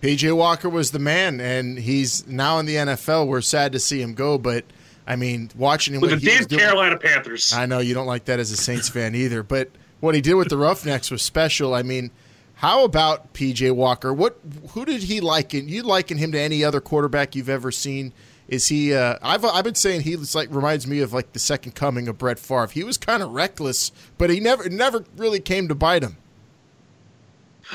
PJ 0.01 0.35
Walker 0.35 0.69
was 0.69 0.91
the 0.91 0.99
man, 0.99 1.41
and 1.41 1.77
he's 1.77 2.25
now 2.27 2.59
in 2.59 2.65
the 2.65 2.75
NFL. 2.75 3.27
We're 3.27 3.41
sad 3.41 3.73
to 3.73 3.79
see 3.79 4.01
him 4.01 4.13
go, 4.13 4.37
but 4.37 4.63
I 5.05 5.15
mean, 5.15 5.49
watching 5.57 5.95
him 5.95 6.01
with 6.01 6.11
the 6.11 6.17
damn 6.17 6.45
Carolina 6.45 6.97
Panthers. 6.97 7.51
I 7.51 7.65
know 7.65 7.79
you 7.79 7.95
don't 7.95 8.05
like 8.05 8.25
that 8.25 8.39
as 8.39 8.51
a 8.51 8.57
Saints 8.57 8.87
fan 8.87 9.15
either, 9.15 9.41
but 9.41 9.69
what 9.99 10.15
he 10.15 10.21
did 10.21 10.35
with 10.35 10.49
the 10.49 10.57
Roughnecks 10.57 11.11
was 11.11 11.21
special. 11.21 11.73
I 11.73 11.83
mean, 11.83 12.11
how 12.55 12.83
about 12.83 13.33
PJ 13.33 13.71
Walker? 13.73 14.13
What 14.13 14.37
who 14.71 14.85
did 14.85 15.03
he 15.03 15.21
liken? 15.21 15.69
You 15.69 15.83
liken 15.83 16.17
him 16.17 16.31
to 16.33 16.39
any 16.39 16.63
other 16.63 16.81
quarterback 16.81 17.35
you've 17.35 17.49
ever 17.49 17.71
seen 17.71 18.13
Is 18.47 18.67
he? 18.67 18.93
Uh, 18.93 19.15
I've 19.21 19.45
I've 19.45 19.63
been 19.63 19.75
saying 19.75 20.01
he's 20.01 20.33
like 20.35 20.49
reminds 20.51 20.87
me 20.87 21.01
of 21.01 21.13
like 21.13 21.33
the 21.33 21.39
second 21.39 21.75
coming 21.75 22.07
of 22.07 22.17
Brett 22.17 22.39
Favre. 22.39 22.67
He 22.67 22.83
was 22.83 22.97
kind 22.97 23.21
of 23.21 23.31
reckless, 23.31 23.91
but 24.17 24.29
he 24.29 24.39
never 24.39 24.67
never 24.69 25.05
really 25.15 25.39
came 25.39 25.67
to 25.67 25.75
bite 25.75 26.03
him. 26.03 26.17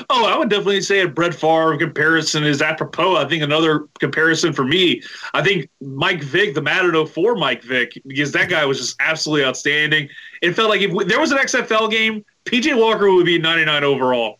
Oh, 0.09 0.25
I 0.25 0.37
would 0.37 0.49
definitely 0.49 0.81
say 0.81 1.01
a 1.01 1.07
Brett 1.07 1.33
Favre 1.33 1.77
comparison 1.77 2.43
is 2.43 2.61
apropos. 2.61 3.15
I 3.15 3.27
think 3.27 3.43
another 3.43 3.87
comparison 3.99 4.53
for 4.53 4.65
me, 4.65 5.01
I 5.33 5.41
think 5.41 5.69
Mike 5.81 6.21
Vick, 6.21 6.53
the 6.53 6.61
Matador 6.61 7.07
for 7.07 7.35
Mike 7.35 7.63
Vick, 7.63 7.93
because 8.05 8.31
that 8.33 8.49
guy 8.49 8.65
was 8.65 8.79
just 8.79 8.95
absolutely 8.99 9.45
outstanding. 9.45 10.09
It 10.41 10.53
felt 10.53 10.69
like 10.69 10.81
if 10.81 11.07
there 11.07 11.19
was 11.19 11.31
an 11.31 11.37
XFL 11.37 11.89
game, 11.89 12.25
PJ 12.45 12.77
Walker 12.77 13.11
would 13.11 13.25
be 13.25 13.39
99 13.39 13.83
overall. 13.83 14.39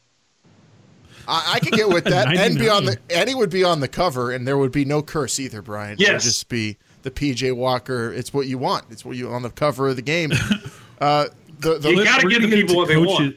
I, 1.28 1.54
I 1.56 1.60
could 1.60 1.74
get 1.74 1.90
with 1.90 2.04
that, 2.06 2.28
and 2.38 2.60
be 2.60 2.70
on 2.70 2.86
the 2.86 2.98
and 3.10 3.28
he 3.28 3.34
would 3.34 3.50
be 3.50 3.64
on 3.64 3.80
the 3.80 3.88
cover, 3.88 4.32
and 4.32 4.48
there 4.48 4.58
would 4.58 4.72
be 4.72 4.86
no 4.86 5.02
curse 5.02 5.40
either, 5.40 5.62
Brian. 5.62 5.96
Yes, 5.98 6.10
it 6.10 6.14
would 6.14 6.22
just 6.22 6.50
be 6.50 6.78
the 7.02 7.12
PJ 7.12 7.56
Walker. 7.56 8.12
It's 8.14 8.34
what 8.34 8.48
you 8.48 8.58
want. 8.58 8.86
It's 8.92 9.04
what 9.04 9.16
you 9.16 9.30
on 9.30 9.42
the 9.42 9.50
cover 9.50 9.88
of 9.88 9.96
the 9.96 10.02
game. 10.02 10.32
Uh, 11.02 11.28
the, 11.60 11.78
the, 11.78 11.90
you 11.90 12.04
got 12.06 12.22
to 12.22 12.30
give 12.30 12.42
the 12.42 12.50
people 12.50 12.78
what 12.78 12.88
they 12.88 12.96
want. 12.96 13.36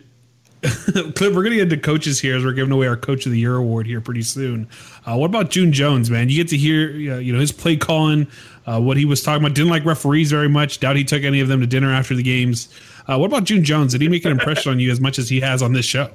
Clint, 0.93 1.19
we're 1.19 1.43
going 1.43 1.51
to 1.51 1.57
get 1.57 1.73
into 1.73 1.77
coaches 1.77 2.19
here 2.19 2.37
as 2.37 2.45
we're 2.45 2.53
giving 2.53 2.73
away 2.73 2.89
our 2.89 2.97
Coach 2.97 3.27
of 3.27 3.33
the 3.33 3.39
Year 3.39 3.57
award 3.57 3.87
here 3.87 4.01
pretty 4.01 4.23
soon. 4.23 4.69
Uh, 5.07 5.17
what 5.17 5.27
about 5.27 5.51
June 5.51 5.73
Jones, 5.73 6.11
man? 6.11 6.29
You 6.29 6.37
get 6.37 6.49
to 6.49 6.57
hear, 6.57 6.91
you 6.91 7.33
know, 7.33 7.39
his 7.39 7.53
play 7.53 7.77
calling, 7.77 8.27
uh, 8.67 8.81
what 8.81 8.97
he 8.97 9.05
was 9.05 9.23
talking 9.23 9.45
about. 9.45 9.55
Didn't 9.55 9.71
like 9.71 9.85
referees 9.85 10.31
very 10.31 10.49
much. 10.49 10.81
Doubt 10.81 10.97
he 10.97 11.05
took 11.05 11.23
any 11.23 11.41
of 11.41 11.47
them 11.47 11.61
to 11.61 11.67
dinner 11.67 11.93
after 11.93 12.17
the 12.17 12.25
games. 12.25 12.69
Uh, 13.07 13.17
what 13.17 13.27
about 13.27 13.45
June 13.45 13.63
Jones? 13.63 13.93
Did 13.93 14.01
he 14.01 14.09
make 14.09 14.25
an 14.25 14.33
impression 14.33 14.73
on 14.73 14.81
you 14.81 14.91
as 14.91 15.01
much 15.01 15.19
as 15.19 15.29
he 15.29 15.41
has 15.41 15.63
on 15.63 15.73
this 15.73 15.87
show? 15.87 16.11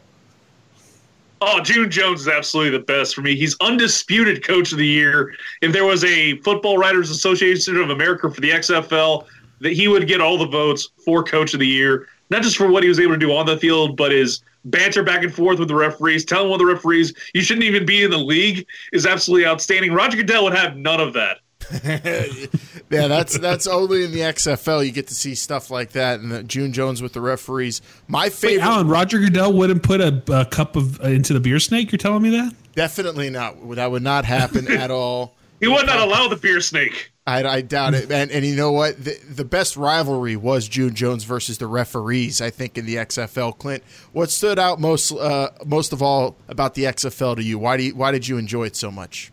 Oh, 1.41 1.61
June 1.61 1.89
Jones 1.89 2.21
is 2.21 2.27
absolutely 2.27 2.77
the 2.77 2.83
best 2.83 3.15
for 3.15 3.21
me. 3.21 3.35
He's 3.35 3.55
undisputed 3.61 4.45
Coach 4.45 4.71
of 4.71 4.77
the 4.77 4.87
Year. 4.87 5.35
If 5.61 5.71
there 5.71 5.85
was 5.85 6.03
a 6.03 6.37
Football 6.39 6.77
Writers 6.77 7.09
Association 7.09 7.77
of 7.77 7.89
America 7.89 8.29
for 8.29 8.41
the 8.41 8.51
XFL, 8.51 9.25
that 9.59 9.73
he 9.73 9.87
would 9.87 10.07
get 10.07 10.21
all 10.21 10.37
the 10.37 10.45
votes 10.45 10.89
for 11.03 11.23
Coach 11.23 11.53
of 11.53 11.59
the 11.59 11.67
Year 11.67 12.07
not 12.29 12.41
just 12.41 12.57
for 12.57 12.67
what 12.69 12.83
he 12.83 12.89
was 12.89 12.99
able 12.99 13.13
to 13.13 13.19
do 13.19 13.33
on 13.33 13.45
the 13.45 13.57
field, 13.57 13.97
but 13.97 14.11
his 14.11 14.43
banter 14.65 15.03
back 15.03 15.23
and 15.23 15.33
forth 15.33 15.59
with 15.59 15.67
the 15.67 15.75
referees, 15.75 16.25
telling 16.25 16.49
one 16.49 16.59
of 16.59 16.65
the 16.65 16.73
referees 16.73 17.13
you 17.33 17.41
shouldn't 17.41 17.65
even 17.65 17.85
be 17.85 18.03
in 18.03 18.11
the 18.11 18.17
league 18.17 18.65
is 18.91 19.05
absolutely 19.05 19.45
outstanding. 19.45 19.93
Roger 19.93 20.17
Goodell 20.17 20.45
would 20.45 20.53
have 20.53 20.75
none 20.77 20.99
of 20.99 21.13
that. 21.13 21.37
yeah, 21.83 23.07
that's 23.07 23.37
that's 23.37 23.67
only 23.67 24.03
in 24.03 24.11
the 24.11 24.19
XFL 24.19 24.85
you 24.85 24.91
get 24.91 25.07
to 25.07 25.15
see 25.15 25.33
stuff 25.33 25.71
like 25.71 25.91
that, 25.91 26.19
and 26.19 26.47
June 26.49 26.73
Jones 26.73 27.01
with 27.01 27.13
the 27.13 27.21
referees. 27.21 27.81
My 28.07 28.29
favorite, 28.29 28.57
Wait, 28.57 28.63
Alan 28.63 28.87
Roger 28.89 29.19
Goodell 29.19 29.53
wouldn't 29.53 29.81
put 29.81 30.01
a, 30.01 30.21
a 30.27 30.45
cup 30.45 30.75
of 30.75 30.99
uh, 31.01 31.05
into 31.05 31.33
the 31.33 31.39
beer 31.39 31.59
snake. 31.59 31.91
You're 31.91 31.99
telling 31.99 32.21
me 32.21 32.31
that? 32.31 32.53
Definitely 32.75 33.29
not. 33.29 33.55
That 33.75 33.91
would 33.91 34.03
not 34.03 34.25
happen 34.25 34.69
at 34.69 34.91
all. 34.91 35.35
He 35.63 35.69
would 35.69 35.85
not 35.85 35.99
allow 35.99 36.27
the 36.27 36.35
beer 36.35 36.59
snake. 36.59 37.11
I, 37.25 37.43
I 37.45 37.61
doubt 37.61 37.93
it. 37.93 38.11
And, 38.11 38.29
and 38.31 38.45
you 38.45 38.53
know 38.53 38.73
what? 38.73 39.01
The, 39.01 39.17
the 39.29 39.45
best 39.45 39.77
rivalry 39.77 40.35
was 40.35 40.67
June 40.67 40.93
Jones 40.93 41.23
versus 41.23 41.57
the 41.57 41.67
referees. 41.67 42.41
I 42.41 42.49
think 42.49 42.77
in 42.77 42.85
the 42.85 42.95
XFL. 42.95 43.57
Clint, 43.57 43.81
what 44.11 44.29
stood 44.29 44.59
out 44.59 44.81
most 44.81 45.13
uh, 45.13 45.51
most 45.65 45.93
of 45.93 46.01
all 46.01 46.35
about 46.49 46.73
the 46.73 46.83
XFL 46.83 47.37
to 47.37 47.43
you? 47.43 47.57
Why 47.57 47.77
do 47.77 47.83
you, 47.83 47.95
why 47.95 48.11
did 48.11 48.27
you 48.27 48.37
enjoy 48.37 48.65
it 48.65 48.75
so 48.75 48.91
much? 48.91 49.31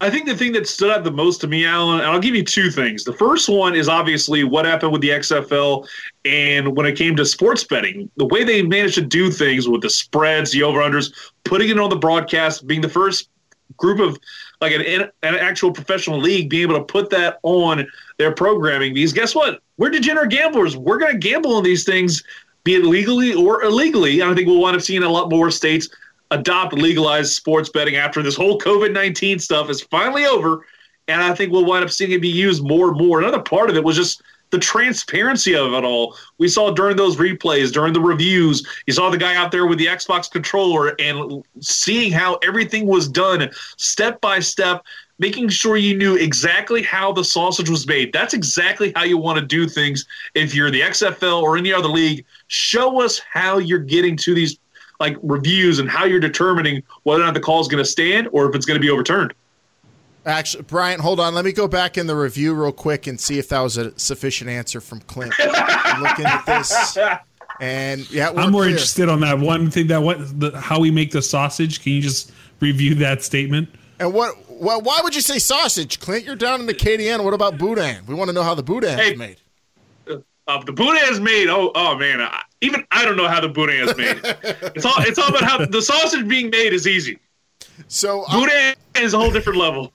I 0.00 0.08
think 0.08 0.26
the 0.26 0.34
thing 0.34 0.52
that 0.52 0.66
stood 0.66 0.90
out 0.90 1.04
the 1.04 1.12
most 1.12 1.42
to 1.42 1.46
me, 1.46 1.66
Alan, 1.66 2.00
and 2.00 2.08
I'll 2.08 2.18
give 2.18 2.34
you 2.34 2.42
two 2.42 2.70
things. 2.70 3.04
The 3.04 3.12
first 3.12 3.50
one 3.50 3.76
is 3.76 3.88
obviously 3.88 4.42
what 4.42 4.64
happened 4.64 4.92
with 4.92 5.02
the 5.02 5.10
XFL 5.10 5.86
and 6.24 6.74
when 6.74 6.86
it 6.86 6.96
came 6.96 7.14
to 7.16 7.26
sports 7.26 7.62
betting, 7.64 8.10
the 8.16 8.26
way 8.26 8.42
they 8.44 8.62
managed 8.62 8.94
to 8.94 9.02
do 9.02 9.30
things 9.30 9.68
with 9.68 9.82
the 9.82 9.90
spreads, 9.90 10.50
the 10.52 10.62
over 10.62 10.80
unders, 10.80 11.12
putting 11.44 11.68
it 11.68 11.78
on 11.78 11.90
the 11.90 11.96
broadcast, 11.96 12.66
being 12.66 12.80
the 12.80 12.88
first 12.88 13.28
group 13.76 14.00
of 14.00 14.18
like 14.62 14.72
an, 14.72 15.10
an 15.24 15.34
actual 15.34 15.72
professional 15.72 16.18
league 16.18 16.48
being 16.48 16.62
able 16.62 16.76
to 16.76 16.84
put 16.84 17.10
that 17.10 17.40
on 17.42 17.86
their 18.16 18.32
programming. 18.32 18.94
Because 18.94 19.12
guess 19.12 19.34
what? 19.34 19.60
We're 19.76 19.90
degenerate 19.90 20.30
gamblers. 20.30 20.76
We're 20.76 20.98
going 20.98 21.12
to 21.12 21.18
gamble 21.18 21.56
on 21.56 21.64
these 21.64 21.84
things, 21.84 22.22
be 22.62 22.76
it 22.76 22.84
legally 22.84 23.34
or 23.34 23.64
illegally. 23.64 24.20
And 24.20 24.30
I 24.30 24.34
think 24.34 24.46
we'll 24.46 24.60
wind 24.60 24.76
up 24.76 24.82
seeing 24.82 25.02
a 25.02 25.08
lot 25.08 25.28
more 25.28 25.50
states 25.50 25.88
adopt 26.30 26.72
legalized 26.74 27.32
sports 27.32 27.68
betting 27.68 27.96
after 27.96 28.22
this 28.22 28.36
whole 28.36 28.58
COVID 28.58 28.92
19 28.92 29.40
stuff 29.40 29.68
is 29.68 29.82
finally 29.82 30.24
over. 30.24 30.64
And 31.08 31.20
I 31.20 31.34
think 31.34 31.50
we'll 31.52 31.66
wind 31.66 31.84
up 31.84 31.90
seeing 31.90 32.12
it 32.12 32.22
be 32.22 32.28
used 32.28 32.62
more 32.62 32.90
and 32.90 32.96
more. 32.96 33.18
Another 33.18 33.42
part 33.42 33.68
of 33.68 33.76
it 33.76 33.82
was 33.82 33.96
just 33.96 34.22
the 34.52 34.58
transparency 34.58 35.56
of 35.56 35.72
it 35.72 35.82
all. 35.82 36.16
We 36.38 36.46
saw 36.46 36.70
during 36.70 36.96
those 36.96 37.16
replays, 37.16 37.72
during 37.72 37.94
the 37.94 38.00
reviews, 38.00 38.64
you 38.86 38.92
saw 38.92 39.10
the 39.10 39.16
guy 39.16 39.34
out 39.34 39.50
there 39.50 39.66
with 39.66 39.78
the 39.78 39.86
Xbox 39.86 40.30
controller 40.30 40.94
and 41.00 41.42
seeing 41.60 42.12
how 42.12 42.34
everything 42.44 42.86
was 42.86 43.08
done 43.08 43.50
step 43.78 44.20
by 44.20 44.40
step, 44.40 44.84
making 45.18 45.48
sure 45.48 45.78
you 45.78 45.96
knew 45.96 46.16
exactly 46.16 46.82
how 46.82 47.12
the 47.12 47.24
sausage 47.24 47.70
was 47.70 47.86
made. 47.86 48.12
That's 48.12 48.34
exactly 48.34 48.92
how 48.94 49.04
you 49.04 49.16
want 49.16 49.38
to 49.38 49.44
do 49.44 49.66
things 49.66 50.04
if 50.34 50.54
you're 50.54 50.70
the 50.70 50.82
XFL 50.82 51.42
or 51.42 51.56
any 51.56 51.72
other 51.72 51.88
league. 51.88 52.24
Show 52.48 53.00
us 53.00 53.20
how 53.32 53.56
you're 53.56 53.78
getting 53.78 54.16
to 54.18 54.34
these 54.34 54.58
like 55.00 55.16
reviews 55.22 55.78
and 55.78 55.88
how 55.88 56.04
you're 56.04 56.20
determining 56.20 56.82
whether 57.04 57.22
or 57.22 57.24
not 57.24 57.34
the 57.34 57.40
call 57.40 57.60
is 57.60 57.68
going 57.68 57.82
to 57.82 57.90
stand 57.90 58.28
or 58.32 58.48
if 58.48 58.54
it's 58.54 58.66
going 58.66 58.78
to 58.78 58.80
be 58.80 58.90
overturned. 58.90 59.32
Actually, 60.24 60.62
Brian, 60.64 61.00
hold 61.00 61.18
on. 61.18 61.34
Let 61.34 61.44
me 61.44 61.52
go 61.52 61.66
back 61.66 61.98
in 61.98 62.06
the 62.06 62.14
review 62.14 62.54
real 62.54 62.72
quick 62.72 63.06
and 63.06 63.18
see 63.18 63.38
if 63.38 63.48
that 63.48 63.60
was 63.60 63.76
a 63.76 63.96
sufficient 63.98 64.50
answer 64.50 64.80
from 64.80 65.00
Clint. 65.00 65.34
looking 65.38 66.26
at 66.26 66.44
this, 66.46 66.96
and 67.60 68.08
yeah, 68.10 68.30
I'm 68.30 68.52
more 68.52 68.62
clear. 68.62 68.70
interested 68.70 69.08
on 69.08 69.20
that 69.20 69.38
one 69.40 69.70
thing 69.70 69.88
that 69.88 70.00
what 70.02 70.18
the, 70.38 70.58
how 70.60 70.78
we 70.78 70.90
make 70.90 71.10
the 71.10 71.22
sausage. 71.22 71.82
Can 71.82 71.92
you 71.92 72.02
just 72.02 72.30
review 72.60 72.94
that 72.96 73.24
statement? 73.24 73.68
And 73.98 74.14
what? 74.14 74.36
Well, 74.48 74.80
why 74.80 75.00
would 75.02 75.14
you 75.14 75.20
say 75.20 75.40
sausage, 75.40 75.98
Clint? 75.98 76.24
You're 76.24 76.36
down 76.36 76.60
in 76.60 76.66
the 76.66 76.74
KDN. 76.74 77.24
What 77.24 77.34
about 77.34 77.58
boudin? 77.58 78.06
We 78.06 78.14
want 78.14 78.28
to 78.28 78.32
know 78.32 78.44
how 78.44 78.54
the 78.54 78.62
boudin 78.62 78.96
hey, 78.96 79.12
is 79.12 79.18
made. 79.18 79.38
Uh, 80.06 80.62
the 80.64 80.72
boudin 80.72 81.02
is 81.10 81.18
made. 81.20 81.48
Oh, 81.48 81.72
oh 81.74 81.96
man! 81.96 82.20
I, 82.20 82.42
even 82.60 82.84
I 82.92 83.04
don't 83.04 83.16
know 83.16 83.28
how 83.28 83.40
the 83.40 83.48
boudin 83.48 83.88
is 83.88 83.96
made. 83.96 84.20
it's 84.74 84.84
all 84.84 84.94
it's 84.98 85.18
all 85.18 85.28
about 85.28 85.42
how 85.42 85.64
the 85.66 85.82
sausage 85.82 86.28
being 86.28 86.50
made 86.50 86.72
is 86.72 86.86
easy. 86.86 87.18
So 87.88 88.24
boudin 88.30 88.74
um, 88.96 89.02
is 89.02 89.14
a 89.14 89.18
whole 89.18 89.32
different 89.32 89.58
level. 89.58 89.92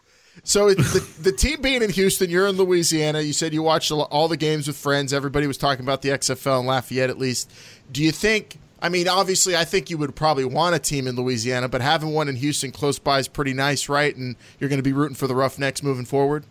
So 0.47 0.69
the, 0.73 1.05
the 1.23 1.33
team 1.33 1.61
being 1.61 1.83
in 1.83 1.89
Houston, 1.89 2.29
you're 2.29 2.47
in 2.47 2.55
Louisiana. 2.55 3.19
You 3.19 3.33
said 3.33 3.53
you 3.53 3.61
watched 3.61 3.91
all 3.91 4.29
the 4.29 4.37
games 4.37 4.65
with 4.65 4.77
friends. 4.77 5.11
Everybody 5.11 5.45
was 5.45 5.57
talking 5.57 5.83
about 5.83 6.03
the 6.03 6.09
XFL 6.09 6.61
in 6.61 6.65
Lafayette, 6.65 7.09
at 7.09 7.19
least. 7.19 7.51
Do 7.91 8.01
you 8.01 8.13
think? 8.13 8.57
I 8.81 8.87
mean, 8.87 9.09
obviously, 9.09 9.57
I 9.57 9.65
think 9.65 9.89
you 9.89 9.97
would 9.97 10.15
probably 10.15 10.45
want 10.45 10.73
a 10.73 10.79
team 10.79 11.05
in 11.05 11.17
Louisiana, 11.17 11.67
but 11.67 11.81
having 11.81 12.13
one 12.13 12.29
in 12.29 12.37
Houston 12.37 12.71
close 12.71 12.97
by 12.97 13.19
is 13.19 13.27
pretty 13.27 13.53
nice, 13.53 13.89
right? 13.89 14.15
And 14.15 14.37
you're 14.57 14.69
going 14.69 14.79
to 14.79 14.83
be 14.83 14.93
rooting 14.93 15.15
for 15.15 15.27
the 15.27 15.35
Roughnecks 15.35 15.83
moving 15.83 16.05
forward. 16.05 16.45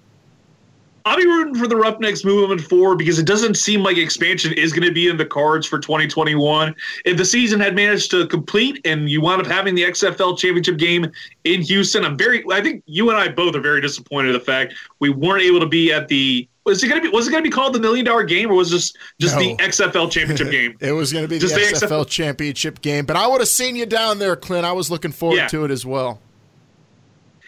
I'll 1.07 1.16
be 1.16 1.25
rooting 1.25 1.55
for 1.55 1.69
the 1.69 1.77
Roughnecks 1.77 2.25
moving 2.25 2.59
forward 2.59 2.99
because 2.99 3.21
it 3.21 3.27
doesn't 3.27 3.55
seem 3.55 3.85
like 3.85 3.97
expansion 3.97 4.53
is 4.53 4.73
going 4.73 4.88
to 4.88 4.92
be 4.92 5.07
in 5.07 5.16
the 5.16 5.25
cards 5.25 5.64
for 5.64 5.79
2021. 5.79 6.75
If 7.05 7.16
the 7.16 7.25
season 7.25 7.61
had 7.61 7.77
managed 7.77 8.11
to 8.11 8.27
complete 8.27 8.85
and 8.85 9.09
you 9.09 9.21
wound 9.21 9.40
up 9.40 9.47
having 9.47 9.77
the 9.77 9.83
XFL 9.83 10.37
championship 10.37 10.79
game 10.79 11.07
in 11.45 11.62
Houston, 11.62 12.05
I'm 12.05 12.19
very. 12.19 12.45
I 12.51 12.61
think 12.61 12.83
you 12.87 13.09
and 13.11 13.16
I 13.16 13.29
both 13.29 13.55
are 13.55 13.61
very 13.61 13.81
disappointed 13.81 14.31
in 14.31 14.33
the 14.33 14.40
fact 14.40 14.75
we 14.99 15.11
weren't 15.11 15.45
able 15.45 15.61
to 15.61 15.69
be 15.69 15.92
at 15.92 16.09
the. 16.09 16.49
Was 16.64 16.83
it 16.83 16.88
going 16.88 17.01
to 17.01 17.09
be? 17.09 17.14
Was 17.14 17.29
it 17.29 17.31
going 17.31 17.45
to 17.45 17.49
be 17.49 17.55
called 17.55 17.73
the 17.73 17.79
Million 17.79 18.05
Dollar 18.05 18.25
Game, 18.25 18.51
or 18.51 18.55
was 18.55 18.69
just 18.69 18.99
just 19.21 19.37
no. 19.37 19.42
the 19.42 19.57
XFL 19.59 20.11
championship 20.11 20.51
game? 20.51 20.77
it 20.81 20.90
was 20.90 21.12
going 21.12 21.25
to 21.25 21.29
be 21.29 21.38
just 21.38 21.55
the, 21.55 21.61
the 21.61 21.66
XFL, 21.66 22.03
XFL 22.03 22.09
championship 22.09 22.81
game, 22.81 23.07
but 23.07 23.14
I 23.14 23.29
would 23.29 23.40
have 23.40 23.49
seen 23.49 23.77
you 23.77 23.87
down 23.87 24.19
there, 24.19 24.35
Clint. 24.35 24.66
I 24.66 24.73
was 24.73 24.90
looking 24.90 25.12
forward 25.12 25.37
yeah. 25.37 25.47
to 25.47 25.64
it 25.64 25.71
as 25.71 25.87
well. 25.87 26.21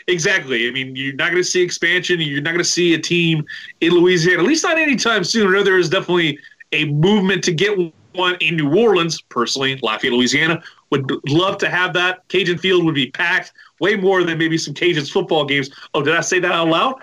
Exactly. 0.09 0.67
I 0.67 0.71
mean, 0.71 0.97
you're 0.97 1.15
not 1.15 1.31
going 1.31 1.43
to 1.43 1.49
see 1.49 1.61
expansion. 1.63 2.19
You're 2.21 2.41
not 2.41 2.51
going 2.51 2.59
to 2.59 2.65
see 2.65 2.95
a 2.95 2.99
team 2.99 3.45
in 3.83 3.93
Louisiana, 3.93 4.43
at 4.43 4.49
least 4.49 4.65
not 4.65 4.79
anytime 4.79 5.23
soon. 5.23 5.55
I 5.55 5.63
there 5.63 5.79
is 5.79 5.91
definitely 5.91 6.39
a 6.73 6.87
movement 6.87 7.45
to 7.45 7.53
get 7.53 7.79
one 8.15 8.37
in 8.41 8.57
New 8.57 8.75
Orleans. 8.75 9.21
Personally, 9.21 9.79
Lafayette, 9.83 10.15
Louisiana, 10.15 10.63
would 10.91 11.11
love 11.29 11.59
to 11.59 11.69
have 11.69 11.93
that. 11.93 12.27
Cajun 12.29 12.57
Field 12.57 12.87
would 12.87 12.95
be 12.95 13.11
packed 13.11 13.53
way 13.81 13.97
more 13.97 14.25
than 14.25 14.39
maybe 14.39 14.57
some 14.57 14.73
Cajuns 14.73 15.13
football 15.13 15.45
games. 15.45 15.69
Oh, 15.93 16.03
did 16.03 16.17
I 16.17 16.23
say 16.23 16.41
that 16.41 16.53
out 16.53 16.69
loud? 16.69 16.95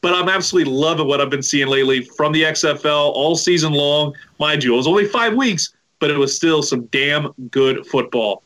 But 0.00 0.14
I'm 0.14 0.30
absolutely 0.30 0.72
loving 0.72 1.06
what 1.06 1.20
I've 1.20 1.30
been 1.30 1.42
seeing 1.42 1.68
lately 1.68 2.02
from 2.02 2.32
the 2.32 2.42
XFL 2.42 3.12
all 3.12 3.36
season 3.36 3.74
long. 3.74 4.14
Mind 4.38 4.64
you, 4.64 4.72
it 4.72 4.76
was 4.76 4.86
only 4.86 5.06
five 5.06 5.34
weeks, 5.34 5.74
but 5.98 6.10
it 6.10 6.16
was 6.16 6.34
still 6.34 6.62
some 6.62 6.86
damn 6.86 7.32
good 7.50 7.86
football. 7.86 8.42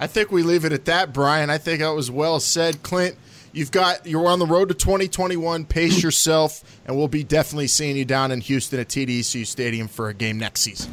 I 0.00 0.08
think 0.08 0.32
we 0.32 0.42
leave 0.42 0.64
it 0.64 0.72
at 0.72 0.84
that, 0.86 1.12
Brian. 1.12 1.50
I 1.50 1.58
think 1.58 1.80
that 1.80 1.90
was 1.90 2.10
well 2.10 2.40
said. 2.40 2.82
Clint, 2.82 3.16
You've 3.54 3.70
got 3.70 4.04
you're 4.04 4.26
on 4.26 4.40
the 4.40 4.46
road 4.46 4.68
to 4.70 4.74
2021. 4.74 5.66
Pace 5.66 6.02
yourself, 6.02 6.64
and 6.84 6.96
we'll 6.96 7.06
be 7.06 7.22
definitely 7.22 7.68
seeing 7.68 7.96
you 7.96 8.04
down 8.04 8.32
in 8.32 8.40
Houston 8.40 8.80
at 8.80 8.88
TDECU 8.88 9.46
Stadium 9.46 9.86
for 9.86 10.08
a 10.08 10.14
game 10.14 10.38
next 10.38 10.62
season. 10.62 10.92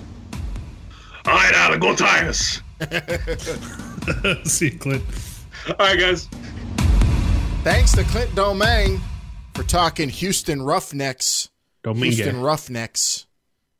All 1.25 1.33
right, 1.33 1.53
Alan, 1.55 1.79
go 1.79 1.95
Tigers. 1.95 2.61
See 4.43 4.69
you, 4.69 4.77
Clint. 4.77 5.03
All 5.67 5.75
right, 5.79 5.99
guys. 5.99 6.27
Thanks 7.63 7.93
to 7.93 8.03
Clint 8.03 8.33
Domingue 8.35 9.01
for 9.55 9.63
talking 9.63 10.09
Houston 10.09 10.61
Roughnecks. 10.61 11.49
Domingue. 11.83 12.11
Houston 12.11 12.41
Roughnecks. 12.41 13.25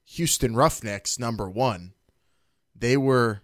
Houston 0.05 0.55
Roughnecks, 0.55 1.19
number 1.19 1.47
one. 1.47 1.93
They 2.75 2.97
were 2.97 3.43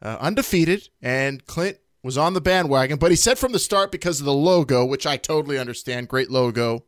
uh, 0.00 0.16
undefeated, 0.20 0.88
and 1.02 1.44
Clint 1.44 1.76
was 2.02 2.16
on 2.16 2.34
the 2.34 2.40
bandwagon, 2.40 2.98
but 2.98 3.10
he 3.10 3.16
said 3.16 3.38
from 3.38 3.52
the 3.52 3.58
start 3.58 3.92
because 3.92 4.20
of 4.20 4.26
the 4.26 4.32
logo, 4.32 4.84
which 4.84 5.06
I 5.06 5.16
totally 5.16 5.58
understand, 5.58 6.08
great 6.08 6.30
logo, 6.30 6.84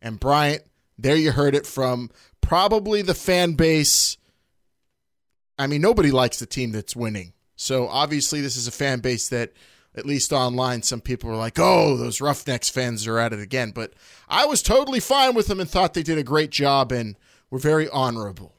And 0.00 0.20
Bryant, 0.20 0.62
there 0.98 1.16
you 1.16 1.32
heard 1.32 1.54
it 1.54 1.66
from 1.66 2.10
probably 2.40 3.02
the 3.02 3.14
fan 3.14 3.52
base. 3.52 4.16
I 5.58 5.66
mean, 5.66 5.80
nobody 5.80 6.10
likes 6.10 6.38
the 6.38 6.46
team 6.46 6.72
that's 6.72 6.96
winning. 6.96 7.32
So 7.56 7.88
obviously, 7.88 8.40
this 8.40 8.56
is 8.56 8.66
a 8.66 8.72
fan 8.72 9.00
base 9.00 9.28
that, 9.28 9.52
at 9.96 10.06
least 10.06 10.32
online, 10.32 10.82
some 10.82 11.00
people 11.00 11.30
were 11.30 11.36
like, 11.36 11.58
oh, 11.58 11.96
those 11.96 12.20
Roughnecks 12.20 12.68
fans 12.68 13.06
are 13.06 13.18
at 13.18 13.32
it 13.32 13.38
again. 13.38 13.70
But 13.70 13.92
I 14.28 14.44
was 14.44 14.60
totally 14.60 14.98
fine 14.98 15.34
with 15.34 15.46
them 15.46 15.60
and 15.60 15.70
thought 15.70 15.94
they 15.94 16.02
did 16.02 16.18
a 16.18 16.24
great 16.24 16.50
job 16.50 16.90
and 16.90 17.16
were 17.48 17.60
very 17.60 17.88
honorable. 17.88 18.56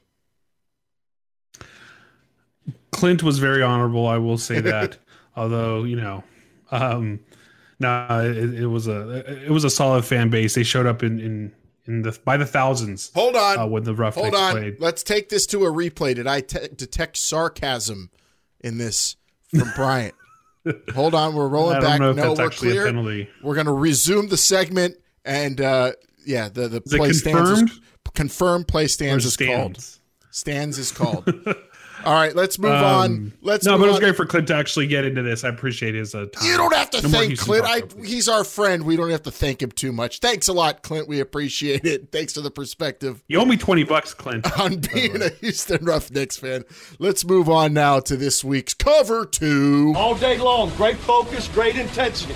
Clint 2.91 3.22
was 3.22 3.39
very 3.39 3.62
honorable. 3.62 4.08
I 4.08 4.18
will 4.18 4.38
say 4.38 4.62
that. 4.62 4.98
Although 5.36 5.84
you 5.84 5.95
know, 5.95 6.24
um, 6.71 7.19
no, 7.80 8.08
it, 8.24 8.54
it, 8.62 8.67
was 8.67 8.88
a 8.88 9.45
it 9.45 9.52
was 9.52 9.63
a 9.63 9.69
solid 9.69 10.06
fan 10.06 10.30
base. 10.30 10.56
They 10.56 10.63
showed 10.63 10.86
up 10.86 11.04
in 11.04 11.19
in, 11.19 11.54
in 11.86 12.02
the 12.04 12.17
by 12.24 12.38
the 12.38 12.45
thousands. 12.45 13.12
Hold 13.13 13.36
on, 13.36 13.60
uh, 13.60 13.65
when 13.65 13.84
the 13.84 13.93
rough 13.93 14.15
hold 14.15 14.34
on. 14.34 14.54
Played. 14.54 14.80
Let's 14.80 15.04
take 15.04 15.30
this 15.30 15.45
to 15.48 15.65
a 15.65 15.71
replay. 15.71 16.15
Did 16.15 16.28
I 16.28 16.41
te- 16.41 16.69
detect 16.76 17.17
sarcasm 17.17 18.12
in 18.62 18.78
this 18.78 19.17
from 19.50 19.71
Bryant? 19.76 20.15
hold 20.93 21.13
on, 21.13 21.36
we're 21.36 21.48
rolling 21.48 21.82
back. 21.82 22.00
no, 22.00 22.13
we're 22.13 22.50
clear. 22.50 22.86
We're 23.43 23.56
going 23.56 23.67
to 23.67 23.74
resume 23.74 24.30
the 24.30 24.38
segment, 24.38 24.98
and 25.24 25.60
uh, 25.62 25.93
yeah, 26.26 26.50
the 26.50 26.67
the 26.67 26.82
play 26.82 27.12
stands 27.13 27.62
is, 27.62 27.82
confirmed. 28.13 28.67
Play 28.67 28.88
stands 28.88 29.26
is 29.26 29.38
called. 29.38 29.86
Stands 30.32 30.78
is 30.78 30.91
called. 30.91 31.26
All 32.06 32.13
right, 32.13 32.36
let's 32.36 32.60
move 32.60 32.72
um, 32.72 32.84
on. 32.84 33.34
Let's 33.41 33.65
no, 33.65 33.78
but 33.78 33.86
it 33.86 33.88
was 33.88 33.96
on. 33.96 34.02
great 34.02 34.15
for 34.15 34.26
Clint 34.26 34.48
to 34.50 34.56
actually 34.56 34.86
get 34.86 35.06
into 35.06 35.24
this. 35.24 35.44
I 35.44 35.50
appreciate 35.50 35.96
his 35.96 36.13
uh, 36.13 36.28
time. 36.32 36.46
You 36.46 36.56
don't 36.56 36.74
have 36.74 36.91
to 36.91 37.02
no 37.02 37.10
thank 37.10 37.39
Clint. 37.39 37.65
I, 37.65 37.82
he's 38.06 38.30
our 38.30 38.44
friend. 38.44 38.84
We 38.84 38.96
don't 38.96 39.10
have 39.10 39.24
to 39.24 39.32
thank 39.32 39.62
him 39.62 39.72
too 39.72 39.91
much. 39.91 40.20
Thanks 40.20 40.48
a 40.48 40.54
lot, 40.54 40.84
Clint. 40.84 41.08
We 41.08 41.20
appreciate 41.20 41.84
it. 41.84 42.12
Thanks 42.12 42.34
for 42.34 42.41
the 42.41 42.52
perspective. 42.52 43.24
You 43.28 43.39
owe 43.39 43.46
me 43.46 43.58
twenty 43.58 43.84
bucks, 43.84 44.13
Clint. 44.13 44.46
On 44.60 44.78
being 44.78 45.22
a 45.22 45.30
Houston 45.30 45.84
Roughnecks 45.84 46.38
fan. 46.38 46.63
Let's 47.00 47.26
move 47.26 47.50
on 47.50 47.74
now 47.74 48.00
to 48.02 48.15
this 48.15 48.44
week's 48.44 48.76
cover 48.76 49.26
two. 49.26 49.94
All 49.96 50.13
day 50.13 50.38
long, 50.38 50.70
great 50.76 50.98
focus, 50.98 51.48
great 51.48 51.76
intensity. 51.76 52.36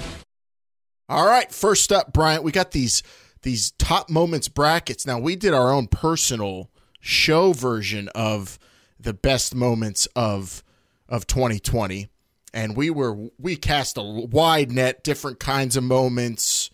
All 1.07 1.27
right, 1.27 1.51
first 1.51 1.91
up, 1.91 2.11
Bryant. 2.11 2.43
We 2.43 2.51
got 2.51 2.71
these 2.71 3.03
these 3.43 3.71
top 3.71 4.09
moments 4.09 4.47
brackets. 4.47 5.05
Now 5.05 5.19
we 5.19 5.35
did 5.35 5.53
our 5.53 5.71
own 5.71 5.87
personal 5.87 6.69
show 6.99 7.53
version 7.53 8.09
of 8.09 8.59
the 8.99 9.13
best 9.13 9.55
moments 9.55 10.07
of 10.15 10.63
of 11.07 11.25
2020 11.25 12.09
and 12.53 12.75
we 12.75 12.89
were 12.89 13.29
we 13.37 13.55
cast 13.55 13.97
a 13.97 14.01
wide 14.01 14.71
net 14.71 15.03
different 15.03 15.39
kinds 15.39 15.75
of 15.75 15.83
moments. 15.83 16.69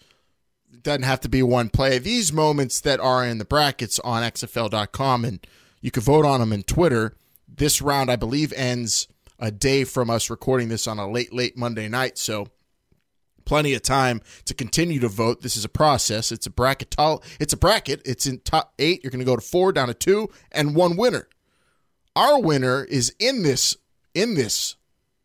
It 0.74 0.84
doesn't 0.84 1.04
have 1.04 1.22
to 1.22 1.30
be 1.30 1.44
one 1.44 1.70
play. 1.70 2.00
These 2.00 2.32
moments 2.34 2.82
that 2.82 3.00
are 3.00 3.26
in 3.26 3.38
the 3.38 3.46
brackets 3.46 4.00
on 4.00 4.24
xfl.com 4.24 5.26
and 5.26 5.46
you 5.82 5.92
can 5.92 6.04
vote 6.04 6.26
on 6.26 6.40
them 6.40 6.54
in 6.54 6.64
twitter. 6.64 7.16
This 7.48 7.82
round 7.82 8.10
i 8.10 8.16
believe 8.16 8.54
ends 8.54 9.08
a 9.40 9.52
day 9.52 9.84
from 9.84 10.10
us 10.10 10.30
recording 10.30 10.70
this 10.70 10.88
on 10.88 11.00
a 11.00 11.10
late 11.10 11.34
late 11.34 11.58
monday 11.58 11.88
night. 11.88 12.18
So 12.18 12.48
plenty 13.44 13.74
of 13.76 13.84
time 13.84 14.22
to 14.46 14.54
continue 14.54 15.00
to 15.00 15.08
vote. 15.08 15.42
This 15.42 15.56
is 15.56 15.66
a 15.66 15.70
process. 15.70 16.32
It's 16.32 16.48
a 16.48 16.50
bracket 16.50 16.96
it's 17.40 17.54
a 17.54 17.58
bracket. 17.58 18.02
It's 18.06 18.26
in 18.26 18.40
top 18.40 18.74
eight. 18.80 19.04
You're 19.04 19.12
going 19.12 19.20
to 19.20 19.26
go 19.26 19.36
to 19.36 19.42
four 19.42 19.72
down 19.72 19.88
to 19.88 19.94
two 19.94 20.30
and 20.52 20.76
one 20.76 20.96
winner 20.98 21.28
our 22.16 22.40
winner 22.40 22.84
is 22.84 23.14
in 23.20 23.44
this 23.44 23.78
in 24.14 24.36
this 24.36 24.76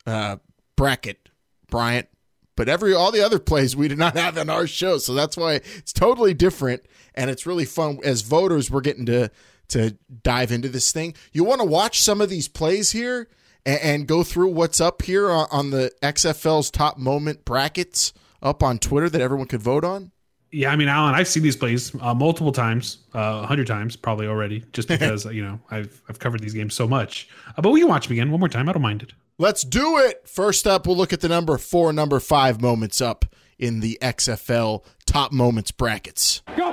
uh, 0.06 0.36
bracket, 0.76 1.28
Bryant. 1.68 2.08
But 2.56 2.68
every 2.68 2.92
all 2.92 3.12
the 3.12 3.24
other 3.24 3.38
plays 3.38 3.74
we 3.74 3.88
did 3.88 3.98
not 3.98 4.16
have 4.16 4.36
on 4.36 4.50
our 4.50 4.66
show, 4.66 4.98
so 4.98 5.14
that's 5.14 5.36
why 5.36 5.54
it's 5.54 5.92
totally 5.92 6.34
different, 6.34 6.84
and 7.14 7.30
it's 7.30 7.46
really 7.46 7.64
fun 7.64 8.00
as 8.04 8.20
voters. 8.22 8.70
We're 8.70 8.82
getting 8.82 9.06
to 9.06 9.30
to 9.68 9.96
dive 10.22 10.52
into 10.52 10.68
this 10.68 10.92
thing. 10.92 11.14
You 11.32 11.44
want 11.44 11.60
to 11.60 11.66
watch 11.66 12.02
some 12.02 12.20
of 12.20 12.28
these 12.28 12.48
plays 12.48 12.90
here 12.90 13.28
and, 13.64 13.80
and 13.80 14.06
go 14.06 14.22
through 14.22 14.48
what's 14.48 14.80
up 14.80 15.02
here 15.02 15.30
on, 15.30 15.46
on 15.50 15.70
the 15.70 15.92
XFL's 16.02 16.70
top 16.70 16.98
moment 16.98 17.44
brackets 17.44 18.12
up 18.42 18.62
on 18.62 18.78
Twitter 18.78 19.08
that 19.08 19.20
everyone 19.20 19.46
could 19.46 19.62
vote 19.62 19.84
on. 19.84 20.10
Yeah, 20.52 20.72
I 20.72 20.76
mean, 20.76 20.88
Alan, 20.88 21.14
I've 21.14 21.28
seen 21.28 21.44
these 21.44 21.56
plays 21.56 21.94
uh, 22.00 22.12
multiple 22.12 22.50
times, 22.50 22.98
uh, 23.14 23.18
a 23.18 23.22
uh, 23.22 23.46
hundred 23.46 23.68
times 23.68 23.94
probably 23.94 24.26
already, 24.26 24.64
just 24.72 24.88
because 24.98 25.24
you 25.26 25.44
know 25.44 25.60
I've 25.70 26.02
I've 26.08 26.18
covered 26.18 26.40
these 26.40 26.54
games 26.54 26.74
so 26.74 26.88
much. 26.88 27.28
Uh, 27.56 27.62
but 27.62 27.70
we 27.70 27.80
can 27.80 27.88
watch 27.88 28.08
them 28.08 28.14
again 28.14 28.30
one 28.30 28.40
more 28.40 28.48
time. 28.48 28.68
I 28.68 28.72
don't 28.72 28.82
mind 28.82 29.02
it. 29.02 29.12
Let's 29.38 29.62
do 29.62 29.98
it. 29.98 30.28
First 30.28 30.66
up, 30.66 30.86
we'll 30.86 30.96
look 30.96 31.12
at 31.12 31.20
the 31.20 31.28
number 31.28 31.56
four, 31.56 31.92
number 31.92 32.18
five 32.20 32.60
moments 32.60 33.00
up 33.00 33.24
in 33.58 33.80
the 33.80 33.98
XFL 34.02 34.84
top 35.06 35.32
moments 35.32 35.70
brackets. 35.70 36.42
Go. 36.56 36.72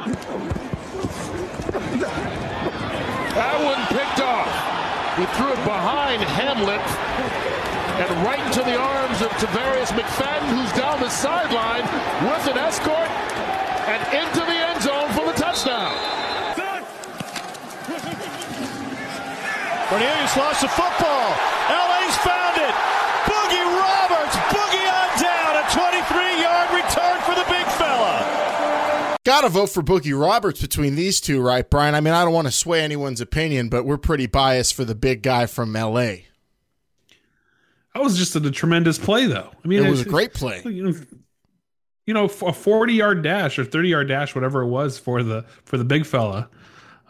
That 3.38 3.62
one 3.64 3.86
picked 3.88 4.20
off. 4.20 4.50
He 5.18 5.26
threw 5.38 5.52
it 5.54 5.64
behind 5.64 6.24
Hamlet 6.24 6.82
and 7.98 8.26
right 8.26 8.40
into 8.40 8.60
the 8.60 8.78
arms 8.78 9.22
of 9.22 9.30
Tarvarus 9.38 9.88
McFadden, 9.90 10.50
who's 10.60 10.72
down 10.74 11.00
the 11.00 11.10
sideline 11.10 11.84
with 12.30 12.48
an 12.48 12.58
escort 12.58 13.37
and 13.88 14.04
into 14.14 14.40
the 14.40 14.58
end 14.58 14.82
zone 14.84 15.10
for 15.14 15.26
the 15.26 15.38
touchdown. 15.40 15.96
Cornelius 19.88 20.36
lost 20.36 20.60
the 20.60 20.68
football. 20.68 21.30
LA's 21.72 22.18
found 22.18 22.58
it. 22.60 22.76
Boogie 23.24 23.64
Roberts, 23.80 24.36
boogie 24.52 24.88
on 24.92 25.10
down. 25.22 25.56
A 25.56 25.64
23-yard 25.72 26.70
return 26.76 27.22
for 27.22 27.36
the 27.36 27.46
big 27.50 27.66
fella. 27.78 29.18
Got 29.24 29.42
to 29.42 29.50
vote 29.50 29.70
for 29.70 29.82
Boogie 29.82 30.20
Roberts 30.20 30.60
between 30.60 30.96
these 30.96 31.22
two, 31.22 31.42
right, 31.42 31.70
Brian? 31.70 31.96
I 31.96 32.02
mean, 32.02 32.14
I 32.14 32.26
don't 32.26 32.34
want 32.34 32.48
to 32.48 32.52
sway 32.52 32.82
anyone's 32.82 33.22
opinion, 33.22 33.70
but 33.70 33.86
we're 33.86 33.98
pretty 33.98 34.28
biased 34.28 34.74
for 34.74 34.84
the 34.84 34.96
big 34.96 35.22
guy 35.22 35.46
from 35.46 35.72
LA. 35.72 36.16
That 37.94 38.04
was 38.04 38.18
just 38.18 38.36
a, 38.36 38.46
a 38.46 38.52
tremendous 38.52 38.98
play, 38.98 39.26
though. 39.28 39.50
I 39.64 39.68
mean, 39.68 39.86
it 39.86 39.90
was 39.90 40.02
a 40.02 40.06
great 40.06 40.34
play. 40.34 40.62
You 40.66 40.92
know, 40.92 40.94
you 42.08 42.14
know, 42.14 42.24
a 42.24 42.54
40 42.54 42.94
yard 42.94 43.22
dash 43.22 43.60
or 43.60 43.66
30 43.66 43.90
yard 43.90 44.08
dash, 44.08 44.34
whatever 44.34 44.62
it 44.64 44.68
was 44.68 44.98
for 44.98 45.22
the 45.22 45.44
for 45.66 45.78
the 45.78 45.84
big 45.84 46.06
fella, 46.06 46.50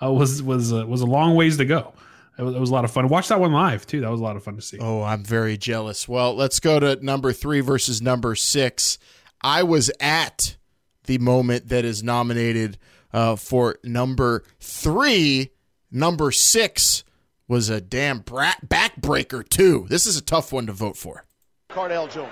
uh, 0.03 0.11
was 0.11 0.43
was 0.43 0.73
uh, 0.73 0.85
was 0.85 0.99
a 0.99 1.05
long 1.05 1.35
ways 1.35 1.55
to 1.57 1.65
go. 1.65 1.93
It 2.37 2.43
was, 2.43 2.55
it 2.55 2.59
was, 2.59 2.69
a 2.69 2.73
lot 2.73 2.85
of 2.85 2.91
fun. 2.91 3.07
Watch 3.07 3.29
that 3.29 3.39
one 3.39 3.51
live 3.51 3.87
too. 3.87 4.01
That 4.01 4.11
was 4.11 4.19
a 4.19 4.23
lot 4.23 4.35
of 4.35 4.43
fun 4.43 4.55
to 4.57 4.61
see. 4.61 4.77
Oh, 4.79 5.01
I'm 5.01 5.23
very 5.23 5.57
jealous. 5.57 6.07
Well, 6.07 6.35
let's 6.35 6.59
go 6.59 6.79
to 6.79 7.03
number 7.03 7.33
three 7.33 7.61
versus 7.61 7.99
number 7.99 8.35
six. 8.35 8.99
I 9.41 9.63
was 9.63 9.89
at 9.99 10.57
the 11.05 11.17
moment 11.17 11.69
that 11.69 11.83
is 11.83 12.03
nominated 12.03 12.77
uh, 13.11 13.37
for 13.37 13.77
number 13.83 14.43
three. 14.59 15.51
Number 15.89 16.31
six 16.31 17.03
was 17.47 17.69
a 17.69 17.81
damn 17.81 18.19
brat 18.19 18.67
backbreaker 18.67 19.47
too. 19.47 19.87
This 19.89 20.05
is 20.05 20.17
a 20.17 20.21
tough 20.21 20.51
one 20.51 20.67
to 20.67 20.73
vote 20.73 20.97
for. 20.97 21.25
Cardale 21.69 22.11
Jones. 22.11 22.31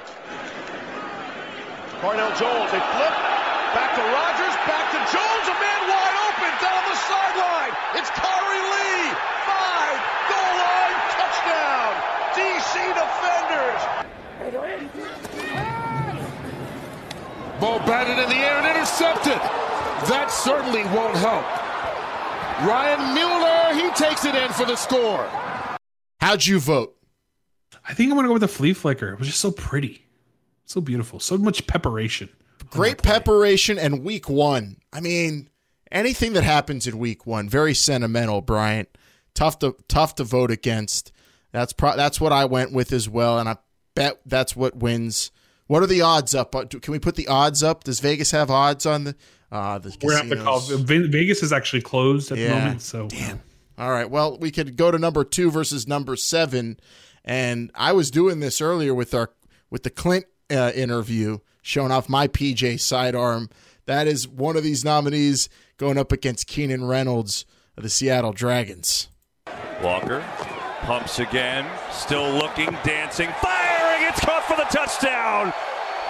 Cardale 2.06 2.38
Jones, 2.38 2.70
they 2.70 2.78
flip. 2.94 3.15
Back 3.74 3.98
to 3.98 4.04
Rogers, 4.13 4.54
back 4.70 4.94
to 4.94 5.00
Jones, 5.10 5.46
a 5.50 5.58
man 5.58 5.82
wide 5.89 6.18
open 6.30 6.54
down 6.62 6.86
the 6.86 6.94
sideline. 7.02 7.74
It's 7.98 8.13
Khari 8.13 8.62
Lee. 8.62 9.10
Five, 9.50 9.98
goal 10.30 10.54
line, 10.62 10.98
touchdown. 11.18 11.98
DC 12.38 12.78
defenders. 12.94 13.82
Ball 17.60 17.80
batted 17.88 18.22
in 18.22 18.30
the 18.30 18.36
air 18.36 18.60
and 18.60 18.68
intercepted. 18.68 19.41
That 20.08 20.28
certainly 20.30 20.84
won't 20.94 21.18
help. 21.18 21.44
Ryan 22.70 23.15
Mueller, 23.15 23.74
he 23.82 23.89
takes 23.96 24.26
it 24.26 24.36
in 24.36 24.52
for 24.52 24.65
the 24.65 24.76
score. 24.76 25.28
How'd 26.22 26.46
you 26.46 26.60
vote? 26.60 26.96
I 27.84 27.96
think 27.96 28.12
I'm 28.12 28.15
going 28.15 28.26
to 28.26 28.30
go 28.30 28.34
with 28.34 28.41
the 28.41 28.48
flea 28.48 28.74
flicker. 28.74 29.13
It 29.13 29.18
was 29.18 29.28
just 29.28 29.41
so 29.41 29.50
pretty. 29.50 30.05
So 30.65 30.82
beautiful. 30.82 31.19
So 31.19 31.38
much 31.38 31.65
preparation. 31.67 32.30
Great 32.69 33.01
preparation 33.01 33.78
and 33.78 34.04
week 34.04 34.28
one. 34.28 34.78
I 34.91 34.99
mean, 34.99 35.49
anything 35.91 36.34
that 36.34 36.43
happens 36.43 36.88
in 36.88 36.97
week 36.97 37.25
one, 37.25 37.47
very 37.47 37.73
sentimental, 37.73 38.41
Bryant. 38.41 38.89
Tough 39.34 39.60
to 39.60 39.75
tough 39.88 40.15
to 40.15 40.23
vote 40.23 40.51
against. 40.51 41.12
That's 41.51 41.73
pro- 41.73 41.95
that's 41.95 42.19
what 42.19 42.32
I 42.32 42.45
went 42.45 42.71
with 42.71 42.91
as 42.91 43.08
well, 43.08 43.38
and 43.38 43.47
I 43.49 43.58
bet 43.95 44.21
that's 44.25 44.56
what 44.56 44.78
wins. 44.78 45.32
What 45.67 45.84
are 45.84 45.88
the 45.88 46.01
odds 46.01 46.34
up? 46.34 46.56
Uh, 46.56 46.65
can 46.65 46.91
we 46.91 46.99
put 46.99 47.15
the 47.15 47.28
odds 47.28 47.63
up? 47.63 47.84
Does 47.84 47.99
Vegas 47.99 48.32
have 48.32 48.49
odds 48.49 48.86
on 48.86 49.06
the? 49.06 49.15
Uh, 49.51 49.80
the 49.80 49.95
We're 50.01 50.17
at 50.17 50.30
the 50.30 50.38
call. 50.38 50.60
Vegas 50.60 51.43
is 51.43 51.54
actually 51.54 51.82
closed 51.82 52.32
at 52.32 52.38
yeah. 52.38 52.47
the 52.47 52.56
moment. 52.56 52.82
So 52.82 53.08
damn. 53.08 53.41
All 53.78 53.91
right. 53.91 54.10
Well, 54.10 54.38
we 54.38 54.51
could 54.51 54.78
go 54.78 54.89
to 54.89 54.97
number 54.97 55.23
two 55.23 55.51
versus 55.51 55.88
number 55.88 56.15
seven, 56.15 56.80
and 57.23 57.71
I 57.75 57.91
was 57.91 58.10
doing 58.10 58.39
this 58.39 58.62
earlier 58.62 58.93
with 58.93 59.13
our 59.13 59.32
with 59.69 59.84
the 59.84 59.89
Clint 59.89 60.25
uh, 60.52 60.72
interview 60.76 61.40
showing 61.62 61.92
off 61.92 62.10
my 62.10 62.28
PJ 62.28 62.80
sidearm. 62.80 63.50
That 63.86 64.08
is 64.08 64.28
one 64.28 64.58
of 64.58 64.64
these 64.64 64.84
nominees 64.86 65.50
going 65.78 65.98
up 65.98 66.12
against 66.12 66.48
Keenan 66.48 66.86
Reynolds 66.86 67.46
of 67.78 67.84
the 67.84 67.90
Seattle 67.90 68.32
Dragons. 68.34 69.10
Walker 69.82 70.24
pumps 70.82 71.20
again, 71.20 71.66
still 71.92 72.30
looking, 72.32 72.70
dancing, 72.84 73.30
firing. 73.42 74.08
It's 74.08 74.20
caught 74.20 74.44
for 74.46 74.56
the 74.56 74.70
touchdown. 74.70 75.52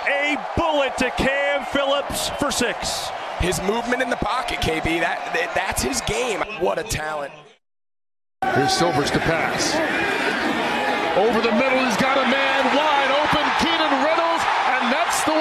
a 0.08 0.38
bullet 0.58 0.98
to 0.98 1.10
Cam 1.12 1.66
Phillips 1.66 2.30
for 2.40 2.52
six. 2.52 3.08
His 3.40 3.62
movement 3.64 4.02
in 4.02 4.10
the 4.10 4.18
pocket, 4.18 4.60
KB, 4.60 5.00
that, 5.00 5.32
that 5.34 5.52
that's 5.56 5.82
his 5.82 6.02
game. 6.02 6.42
What 6.60 6.78
a 6.78 6.84
talent. 6.84 7.34
Here's 8.54 8.74
Silvers 8.74 9.12
to 9.12 9.20
pass. 9.20 9.76
Over 11.18 11.40
the 11.42 11.52
middle, 11.56 11.80
he's 11.80 11.98
got 11.98 12.20
a 12.20 12.28
man 12.28 12.62
wide 12.76 13.12
open, 13.16 13.46
Keenan 13.64 13.96
Reynolds, 14.04 14.44
and 14.76 14.92
that's 14.92 15.24
the 15.24 15.32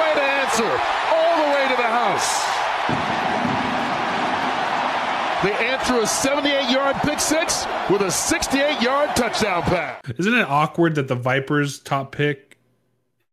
way 0.60 0.66
answer. 0.66 0.82
All 1.10 1.36
the 1.36 1.54
way 1.54 1.68
to 1.68 1.76
the 1.76 1.82
house. 1.82 2.44
They 5.44 5.52
answer 5.66 6.00
a 6.00 6.06
78 6.06 6.70
yard 6.70 6.96
pick 7.02 7.20
six 7.20 7.66
with 7.90 8.00
a 8.02 8.10
68 8.10 8.80
yard 8.80 9.14
touchdown 9.14 9.62
pass. 9.62 10.00
Isn't 10.18 10.34
it 10.34 10.48
awkward 10.48 10.94
that 10.94 11.08
the 11.08 11.14
Vipers' 11.14 11.78
top 11.78 12.12
pick 12.12 12.58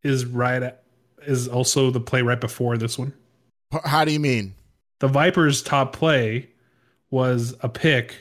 is 0.04 0.26
right 0.26 0.62
at, 0.62 0.84
is 1.26 1.48
also 1.48 1.90
the 1.90 2.02
play 2.02 2.22
right 2.22 2.42
before 2.42 2.78
this 2.78 2.98
one? 2.98 3.14
How 3.86 4.04
do 4.04 4.12
you 4.12 4.20
mean? 4.20 4.56
The 5.00 5.08
Vipers' 5.08 5.62
top 5.62 5.94
play 5.94 6.50
was 7.10 7.56
a 7.62 7.70
pick 7.70 8.16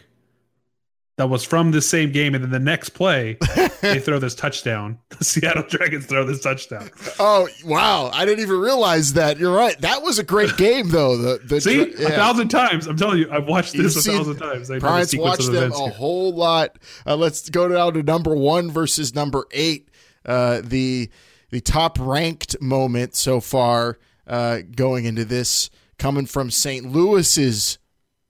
that 1.20 1.28
was 1.28 1.44
from 1.44 1.70
the 1.70 1.82
same 1.82 2.12
game, 2.12 2.34
and 2.34 2.42
then 2.42 2.50
the 2.50 2.58
next 2.58 2.90
play 2.90 3.36
they 3.82 4.00
throw 4.00 4.18
this 4.18 4.34
touchdown. 4.34 4.98
The 5.20 5.24
Seattle 5.26 5.64
Dragons 5.68 6.06
throw 6.06 6.24
this 6.24 6.40
touchdown. 6.40 6.90
Oh 7.18 7.46
wow! 7.62 8.10
I 8.14 8.24
didn't 8.24 8.40
even 8.40 8.58
realize 8.58 9.12
that. 9.12 9.36
You're 9.38 9.54
right. 9.54 9.78
That 9.82 10.02
was 10.02 10.18
a 10.18 10.24
great 10.24 10.56
game, 10.56 10.88
though. 10.88 11.18
The, 11.18 11.38
the 11.44 11.60
See, 11.60 11.92
yeah. 11.98 12.08
a 12.08 12.10
thousand 12.12 12.48
times. 12.48 12.86
I'm 12.86 12.96
telling 12.96 13.18
you, 13.18 13.30
I've 13.30 13.46
watched 13.46 13.74
this 13.74 13.94
You've 14.06 14.16
a 14.16 14.18
thousand 14.18 14.36
times. 14.38 14.70
I 14.70 14.78
Brian's 14.78 15.14
watched 15.14 15.52
them 15.52 15.72
a 15.72 15.78
here. 15.78 15.90
whole 15.90 16.32
lot. 16.34 16.78
Uh, 17.06 17.16
let's 17.16 17.50
go 17.50 17.68
down 17.68 17.92
to 17.94 18.02
number 18.02 18.34
one 18.34 18.70
versus 18.70 19.14
number 19.14 19.44
eight. 19.50 19.90
Uh, 20.24 20.62
the 20.64 21.10
the 21.50 21.60
top 21.60 21.98
ranked 22.00 22.58
moment 22.62 23.14
so 23.14 23.40
far 23.40 23.98
uh, 24.26 24.60
going 24.74 25.04
into 25.04 25.26
this 25.26 25.68
coming 25.98 26.24
from 26.24 26.50
St. 26.50 26.90
Louis's 26.90 27.78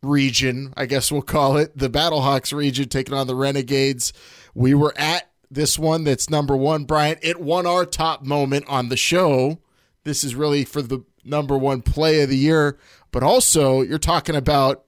region, 0.03 0.73
I 0.77 0.87
guess 0.87 1.13
we'll 1.13 1.23
call 1.23 1.57
it 1.57 1.77
the 1.77 1.91
Battlehawks 1.91 2.53
region, 2.53 2.89
taking 2.89 3.15
on 3.15 3.27
the 3.27 3.35
Renegades. 3.35 4.13
We 4.55 4.75
were 4.75 4.95
at 4.97 5.31
this 5.51 5.79
one 5.79 6.05
that's 6.05 6.31
number 6.31 6.57
one, 6.57 6.85
Brian. 6.85 7.19
It 7.23 7.41
won 7.41 7.67
our 7.67 7.85
top 7.85 8.25
moment 8.25 8.65
on 8.69 8.89
the 8.89 8.97
show. 8.97 9.59
This 10.05 10.25
is 10.25 10.35
really 10.35 10.65
for 10.65 10.81
the 10.83 11.05
number 11.25 11.59
one 11.59 11.83
play 11.83 12.23
of 12.23 12.29
the 12.29 12.37
year, 12.37 12.79
but 13.11 13.23
also 13.23 13.83
you're 13.83 13.99
talking 13.99 14.37
about 14.37 14.85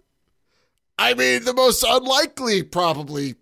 I 0.99 1.15
mean, 1.15 1.45
the 1.45 1.55
most 1.55 1.85
unlikely, 1.87 2.63
probably, 2.63 3.35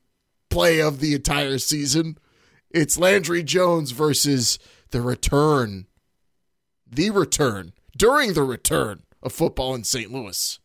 play 0.49 0.81
of 0.81 1.01
the 1.01 1.15
entire 1.15 1.59
season. 1.59 2.17
It's 2.71 2.99
Landry 2.99 3.43
Jones 3.43 3.91
versus 3.91 4.59
the 4.91 5.03
return, 5.03 5.87
the 6.91 7.11
return, 7.11 7.73
during 7.97 8.33
the 8.33 8.45
return 8.45 9.03
of 9.23 9.33
football 9.33 9.75
in 9.75 9.85
St. 9.85 10.11
Louis. 10.11 10.59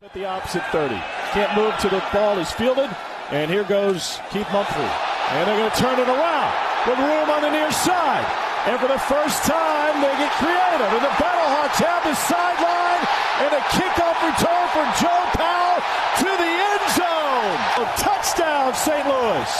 At 0.00 0.16
the 0.16 0.24
opposite 0.24 0.64
30. 0.72 0.96
Can't 1.36 1.52
move 1.52 1.76
to 1.84 1.92
the 1.92 2.00
ball 2.08 2.40
is 2.40 2.48
fielded. 2.56 2.88
And 3.36 3.50
here 3.52 3.68
goes 3.68 4.16
Keith 4.32 4.48
Mumphrey. 4.48 4.88
And 5.36 5.44
they're 5.44 5.60
going 5.60 5.68
to 5.68 5.76
turn 5.76 6.00
it 6.00 6.08
around 6.08 6.52
with 6.88 6.96
room 7.04 7.28
on 7.28 7.44
the 7.44 7.52
near 7.52 7.68
side. 7.68 8.24
And 8.64 8.80
for 8.80 8.88
the 8.88 8.96
first 8.96 9.44
time, 9.44 10.00
they 10.00 10.08
get 10.16 10.32
creative. 10.40 10.88
And 10.88 11.04
the 11.04 11.12
Battlehawks 11.20 11.84
have 11.84 12.00
the 12.08 12.16
sideline. 12.16 13.02
And 13.44 13.52
a 13.52 13.60
kickoff 13.76 14.16
return 14.24 14.64
for 14.72 14.84
Joe 15.04 15.20
Powell 15.36 15.84
to 15.84 16.30
the 16.32 16.48
end 16.48 16.84
zone. 16.96 17.58
A 17.76 17.86
touchdown, 18.00 18.72
St. 18.72 19.04
Louis. 19.04 19.52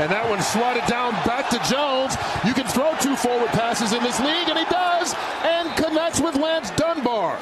And 0.00 0.08
that 0.08 0.24
one 0.32 0.40
slotted 0.40 0.88
down 0.88 1.12
back 1.28 1.52
to 1.52 1.60
Jones. 1.68 2.16
You 2.40 2.56
can 2.56 2.64
throw 2.72 2.96
two 3.04 3.16
forward 3.20 3.52
passes 3.52 3.92
in 3.92 4.02
this 4.02 4.18
league, 4.20 4.48
and 4.48 4.56
he 4.56 4.64
does, 4.72 5.12
and 5.44 5.68
connects 5.76 6.24
with 6.24 6.36
Lance 6.36 6.70
Dunbar. 6.70 7.36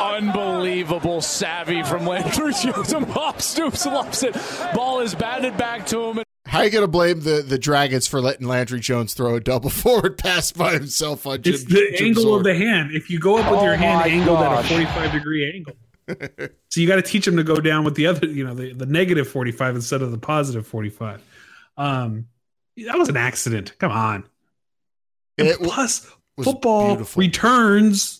Unbelievable 0.00 1.20
savvy 1.20 1.82
from 1.82 2.06
Landry 2.06 2.52
Jones. 2.52 2.92
Bob 3.14 3.40
Stoops 3.40 3.86
loves 3.86 4.22
it. 4.22 4.36
Ball 4.74 5.00
is 5.00 5.14
batted 5.14 5.56
back 5.56 5.86
to 5.88 6.10
him. 6.10 6.22
How 6.46 6.62
you 6.62 6.70
going 6.70 6.82
to 6.82 6.88
blame 6.88 7.20
the, 7.20 7.42
the 7.42 7.58
Dragons 7.58 8.06
for 8.06 8.20
letting 8.20 8.46
Landry 8.48 8.80
Jones 8.80 9.12
throw 9.14 9.34
a 9.34 9.40
double 9.40 9.70
forward 9.70 10.16
pass 10.18 10.50
by 10.50 10.72
himself 10.74 11.26
on 11.26 11.42
Jim 11.42 11.54
It's 11.54 11.64
the 11.64 11.94
Jim 11.96 12.06
angle 12.08 12.22
Zorn? 12.22 12.38
of 12.40 12.44
the 12.44 12.54
hand. 12.54 12.90
If 12.92 13.10
you 13.10 13.18
go 13.18 13.36
up 13.38 13.50
with 13.50 13.62
your 13.62 13.74
Oh 13.74 13.76
hand 13.76 14.00
my 14.00 14.08
angled 14.08 14.38
at 14.38 14.64
a 14.64 14.68
45 14.68 15.12
degree 15.12 15.52
angle. 15.52 15.74
so 16.70 16.80
you 16.80 16.88
got 16.88 16.96
to 16.96 17.02
teach 17.02 17.24
them 17.26 17.36
to 17.36 17.44
go 17.44 17.56
down 17.56 17.84
with 17.84 17.94
the 17.96 18.06
other, 18.06 18.26
you 18.26 18.44
know, 18.44 18.54
the, 18.54 18.72
the 18.72 18.86
negative 18.86 19.28
45 19.28 19.76
instead 19.76 20.00
of 20.02 20.10
the 20.10 20.18
positive 20.18 20.66
45. 20.66 21.22
Um, 21.76 22.26
that 22.78 22.98
was 22.98 23.08
an 23.10 23.16
accident. 23.18 23.76
Come 23.78 23.92
on. 23.92 24.24
And 25.36 25.48
It 25.48 25.58
plus, 25.58 26.10
was 26.36 26.46
football 26.46 26.94
beautiful. 26.96 27.20
returns 27.20 28.17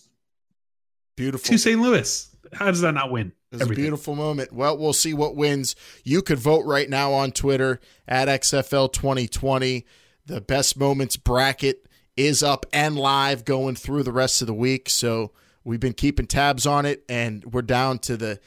Beautiful. 1.19 1.51
to 1.51 1.57
St. 1.57 1.81
Louis. 1.81 2.33
How 2.53 2.67
does 2.67 2.79
that 2.79 2.93
not 2.93 3.11
win? 3.11 3.33
It's 3.51 3.61
a 3.61 3.67
beautiful 3.67 4.15
moment. 4.15 4.53
Well, 4.53 4.77
we'll 4.77 4.93
see 4.93 5.13
what 5.13 5.35
wins. 5.35 5.75
You 6.05 6.21
could 6.21 6.39
vote 6.39 6.65
right 6.65 6.89
now 6.89 7.11
on 7.11 7.33
Twitter 7.33 7.81
at 8.07 8.29
XFL 8.29 8.93
2020. 8.93 9.85
The 10.25 10.39
best 10.39 10.79
moments 10.79 11.17
bracket 11.17 11.85
is 12.15 12.41
up 12.41 12.65
and 12.71 12.95
live 12.95 13.43
going 13.43 13.75
through 13.75 14.03
the 14.03 14.13
rest 14.13 14.39
of 14.39 14.47
the 14.47 14.53
week. 14.53 14.89
So 14.89 15.33
we've 15.65 15.81
been 15.81 15.91
keeping 15.91 16.25
tabs 16.25 16.65
on 16.65 16.85
it, 16.85 17.03
and 17.09 17.43
we're 17.43 17.63
down 17.63 17.99
to 17.99 18.15
the 18.15 18.39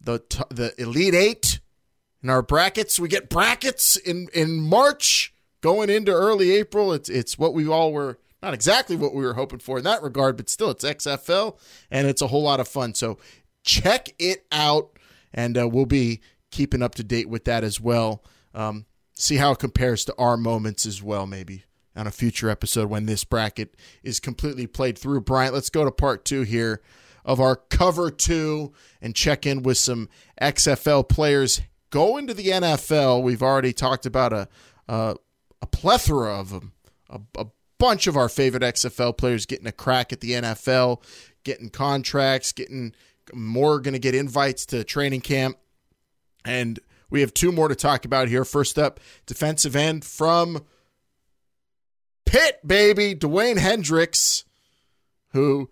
the 0.00 0.20
the 0.50 0.74
elite 0.82 1.14
eight 1.14 1.60
in 2.24 2.30
our 2.30 2.42
brackets. 2.42 2.98
We 2.98 3.06
get 3.06 3.28
brackets 3.28 3.96
in 3.96 4.26
in 4.34 4.60
March 4.60 5.32
going 5.60 5.90
into 5.90 6.10
early 6.10 6.50
April. 6.50 6.92
It's 6.92 7.08
it's 7.08 7.38
what 7.38 7.54
we 7.54 7.68
all 7.68 7.92
were 7.92 8.18
not 8.42 8.54
exactly 8.54 8.96
what 8.96 9.14
we 9.14 9.24
were 9.24 9.34
hoping 9.34 9.58
for 9.58 9.78
in 9.78 9.84
that 9.84 10.02
regard, 10.02 10.36
but 10.36 10.48
still 10.48 10.70
it's 10.70 10.84
XFL 10.84 11.58
and 11.90 12.06
it's 12.06 12.22
a 12.22 12.26
whole 12.26 12.42
lot 12.42 12.60
of 12.60 12.68
fun. 12.68 12.94
So 12.94 13.18
check 13.64 14.08
it 14.18 14.46
out, 14.52 14.98
and 15.32 15.58
uh, 15.58 15.68
we'll 15.68 15.86
be 15.86 16.20
keeping 16.50 16.82
up 16.82 16.94
to 16.96 17.04
date 17.04 17.28
with 17.28 17.44
that 17.44 17.64
as 17.64 17.80
well. 17.80 18.22
Um, 18.54 18.86
see 19.14 19.36
how 19.36 19.52
it 19.52 19.58
compares 19.58 20.04
to 20.06 20.14
our 20.18 20.36
moments 20.36 20.86
as 20.86 21.02
well, 21.02 21.26
maybe 21.26 21.64
on 21.94 22.06
a 22.06 22.10
future 22.10 22.50
episode 22.50 22.90
when 22.90 23.06
this 23.06 23.24
bracket 23.24 23.74
is 24.02 24.20
completely 24.20 24.66
played 24.66 24.98
through. 24.98 25.22
Bryant, 25.22 25.54
let's 25.54 25.70
go 25.70 25.84
to 25.84 25.90
part 25.90 26.24
two 26.24 26.42
here 26.42 26.82
of 27.24 27.40
our 27.40 27.56
cover 27.56 28.10
two 28.10 28.72
and 29.00 29.14
check 29.14 29.46
in 29.46 29.62
with 29.62 29.78
some 29.78 30.08
XFL 30.40 31.08
players 31.08 31.60
going 31.90 32.26
to 32.26 32.34
the 32.34 32.48
NFL. 32.48 33.22
We've 33.22 33.42
already 33.42 33.72
talked 33.72 34.06
about 34.06 34.32
a 34.32 34.48
a, 34.88 35.16
a 35.62 35.66
plethora 35.66 36.38
of 36.38 36.50
them, 36.50 36.72
a, 37.10 37.20
a 37.36 37.46
bunch 37.78 38.06
of 38.06 38.16
our 38.16 38.28
favorite 38.28 38.62
XFL 38.62 39.16
players 39.16 39.46
getting 39.46 39.66
a 39.66 39.72
crack 39.72 40.12
at 40.12 40.20
the 40.20 40.32
NFL, 40.32 41.02
getting 41.44 41.68
contracts, 41.68 42.52
getting 42.52 42.94
more 43.32 43.80
going 43.80 43.94
to 43.94 43.98
get 43.98 44.14
invites 44.14 44.66
to 44.66 44.84
training 44.84 45.20
camp. 45.20 45.58
And 46.44 46.78
we 47.10 47.20
have 47.20 47.34
two 47.34 47.52
more 47.52 47.68
to 47.68 47.74
talk 47.74 48.04
about 48.04 48.28
here. 48.28 48.44
First 48.44 48.78
up, 48.78 49.00
defensive 49.26 49.76
end 49.76 50.04
from 50.04 50.64
Pitt, 52.24 52.60
baby, 52.66 53.14
Dewayne 53.14 53.58
Hendrix, 53.58 54.44
who 55.30 55.70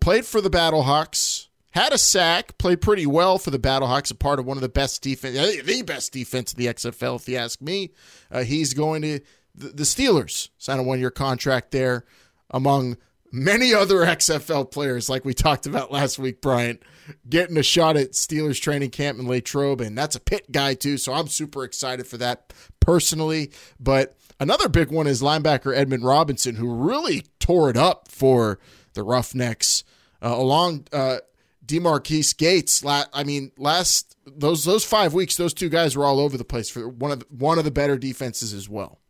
played 0.00 0.26
for 0.26 0.40
the 0.40 0.50
Battlehawks, 0.50 1.48
had 1.70 1.92
a 1.92 1.98
sack, 1.98 2.58
played 2.58 2.80
pretty 2.80 3.06
well 3.06 3.38
for 3.38 3.50
the 3.50 3.58
Battlehawks, 3.58 4.10
a 4.10 4.14
part 4.14 4.38
of 4.38 4.46
one 4.46 4.56
of 4.56 4.62
the 4.62 4.68
best 4.68 5.02
defense, 5.02 5.62
the 5.64 5.82
best 5.82 6.12
defense 6.12 6.52
in 6.52 6.58
the 6.58 6.72
XFL, 6.72 7.16
if 7.16 7.28
you 7.28 7.36
ask 7.36 7.60
me. 7.60 7.92
Uh, 8.30 8.42
he's 8.42 8.74
going 8.74 9.02
to 9.02 9.20
the, 9.58 9.82
Steelers, 9.84 10.50
sign 10.58 10.78
a 10.78 10.82
one 10.82 11.00
year 11.00 11.10
contract 11.10 11.70
there, 11.70 12.04
among 12.50 12.96
many 13.32 13.74
other 13.74 13.96
XFL 14.06 14.70
players, 14.70 15.08
like 15.08 15.24
we 15.24 15.34
talked 15.34 15.66
about 15.66 15.92
last 15.92 16.18
week, 16.18 16.40
Bryant, 16.40 16.82
getting 17.28 17.56
a 17.56 17.62
shot 17.62 17.96
at 17.96 18.12
Steelers 18.12 18.60
training 18.60 18.90
camp 18.90 19.18
in 19.18 19.26
Latrobe, 19.26 19.80
and 19.80 19.96
that's 19.96 20.16
a 20.16 20.20
Pitt 20.20 20.50
guy 20.52 20.74
too. 20.74 20.96
So 20.96 21.12
I'm 21.12 21.28
super 21.28 21.64
excited 21.64 22.06
for 22.06 22.16
that 22.18 22.52
personally. 22.80 23.50
But 23.78 24.16
another 24.40 24.68
big 24.68 24.90
one 24.90 25.06
is 25.06 25.22
linebacker 25.22 25.76
Edmund 25.76 26.04
Robinson, 26.04 26.56
who 26.56 26.72
really 26.72 27.24
tore 27.38 27.70
it 27.70 27.76
up 27.76 28.08
for 28.08 28.58
the 28.94 29.02
Roughnecks 29.02 29.84
uh, 30.22 30.34
along 30.34 30.86
uh, 30.92 31.18
DeMarquis 31.64 32.36
Gates. 32.36 32.84
I 32.84 33.24
mean, 33.24 33.52
last 33.58 34.16
those 34.26 34.64
those 34.64 34.84
five 34.84 35.14
weeks, 35.14 35.36
those 35.36 35.54
two 35.54 35.68
guys 35.68 35.96
were 35.96 36.04
all 36.04 36.20
over 36.20 36.36
the 36.36 36.44
place 36.44 36.70
for 36.70 36.88
one 36.88 37.12
of 37.12 37.20
the, 37.20 37.26
one 37.30 37.58
of 37.58 37.64
the 37.64 37.70
better 37.70 37.96
defenses 37.96 38.52
as 38.52 38.68
well. 38.68 39.00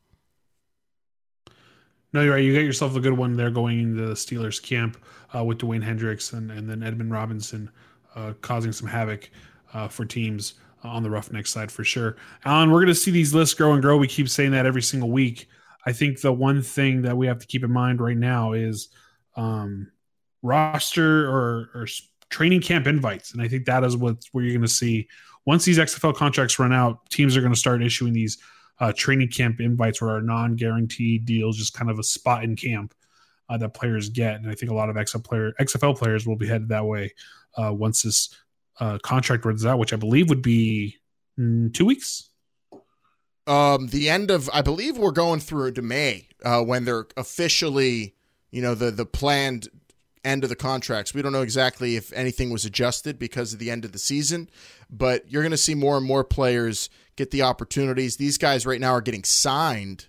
No, 2.13 2.23
you're 2.23 2.35
right. 2.35 2.43
You 2.45 2.55
got 2.55 2.61
yourself 2.61 2.97
a 2.97 3.01
good 3.01 3.13
one 3.13 3.37
there 3.37 3.51
going 3.51 3.81
into 3.81 4.07
the 4.07 4.15
Steelers 4.15 4.63
camp 4.63 4.97
uh, 5.37 5.45
with 5.45 5.59
Dewayne 5.59 5.83
Hendrix 5.83 6.33
and, 6.33 6.51
and 6.51 6.69
then 6.69 6.83
Edmund 6.83 7.11
Robinson 7.11 7.71
uh, 8.15 8.33
causing 8.41 8.73
some 8.73 8.89
havoc 8.89 9.31
uh, 9.75 9.89
for 9.89 10.05
teams 10.05 10.55
on 10.83 11.03
the 11.03 11.11
Roughneck 11.11 11.47
side 11.47 11.71
for 11.71 11.85
sure. 11.85 12.17
Alan, 12.45 12.71
we're 12.71 12.79
going 12.79 12.89
to 12.89 12.95
see 12.95 13.11
these 13.11 13.35
lists 13.35 13.55
grow 13.55 13.73
and 13.73 13.83
grow. 13.83 13.97
We 13.97 14.09
keep 14.09 14.29
saying 14.29 14.53
that 14.53 14.67
every 14.67 14.83
single 14.83 15.11
week. 15.11 15.49
I 15.85 15.93
think 15.93 16.21
the 16.21 16.33
one 16.33 16.63
thing 16.63 17.03
that 17.03 17.17
we 17.17 17.27
have 17.27 17.39
to 17.39 17.47
keep 17.47 17.65
in 17.65 17.73
mind 17.73 18.01
right 18.01 18.17
now 18.17 18.53
is 18.53 18.89
um, 19.37 19.91
roster 20.43 21.29
or, 21.29 21.71
or 21.75 21.87
training 22.31 22.61
camp 22.61 22.87
invites, 22.87 23.33
and 23.33 23.43
I 23.43 23.49
think 23.49 23.65
that 23.67 23.85
is 23.85 23.97
what 23.97 24.17
where 24.33 24.45
you're 24.45 24.53
going 24.53 24.63
to 24.63 24.69
see 24.69 25.09
once 25.47 25.65
these 25.65 25.79
XFL 25.79 26.15
contracts 26.15 26.59
run 26.59 26.73
out. 26.73 27.09
Teams 27.11 27.37
are 27.37 27.41
going 27.41 27.53
to 27.53 27.59
start 27.59 27.83
issuing 27.83 28.13
these 28.13 28.39
uh, 28.81 28.93
training 28.93 29.29
camp 29.29 29.61
invites 29.61 30.01
or 30.01 30.17
are 30.17 30.23
non-guaranteed 30.23 31.25
deals, 31.25 31.57
just 31.57 31.75
kind 31.75 31.91
of 31.91 31.99
a 31.99 32.03
spot 32.03 32.45
in 32.45 32.57
camp 32.57 32.95
uh, 33.49 33.57
that 33.57 33.75
players 33.75 34.09
get. 34.09 34.37
And 34.37 34.51
I 34.51 34.55
think 34.55 34.71
a 34.71 34.75
lot 34.75 34.91
of 34.91 34.97
XFL, 34.97 35.25
player, 35.25 35.53
XFL 35.61 35.97
players 35.97 36.27
will 36.27 36.37
be 36.37 36.47
headed 36.47 36.69
that 36.69 36.85
way 36.85 37.13
uh, 37.57 37.73
once 37.73 38.03
this 38.03 38.35
uh, 38.81 38.99
contract 38.99 39.45
runs 39.45 39.67
out, 39.67 39.79
which 39.79 39.93
I 39.93 39.97
believe 39.97 40.29
would 40.29 40.43
be 40.43 40.97
mm, 41.39 41.73
two 41.73 41.87
weeks. 41.87 42.31
Um, 43.47 43.89
the 43.89 44.11
end 44.11 44.31
of 44.31 44.51
I 44.53 44.61
believe 44.61 44.99
we're 44.99 45.11
going 45.11 45.41
through 45.41 45.73
to 45.73 45.83
May 45.83 46.29
uh, 46.45 46.63
when 46.63 46.85
they're 46.85 47.07
officially, 47.17 48.15
you 48.51 48.61
know, 48.61 48.75
the 48.75 48.91
the 48.91 49.07
planned 49.07 49.69
end 50.25 50.45
of 50.45 50.51
the 50.51 50.57
contracts. 50.57 51.15
We 51.15 51.23
don't 51.23 51.33
know 51.33 51.43
exactly 51.43 51.97
if 51.97 52.13
anything 52.13 52.51
was 52.51 52.65
adjusted 52.65 53.19
because 53.19 53.53
of 53.53 53.59
the 53.59 53.71
end 53.71 53.85
of 53.85 53.93
the 53.93 53.99
season, 53.99 54.49
but 54.91 55.31
you're 55.31 55.43
going 55.43 55.51
to 55.51 55.57
see 55.57 55.75
more 55.75 55.97
and 55.97 56.07
more 56.07 56.25
players 56.25 56.91
get 57.17 57.31
the 57.31 57.43
opportunities. 57.43 58.17
These 58.17 58.39
guys 58.39 58.67
right 58.67 58.81
now 58.81 58.93
are 58.93 59.01
getting 59.01 59.25
signed 59.25 60.07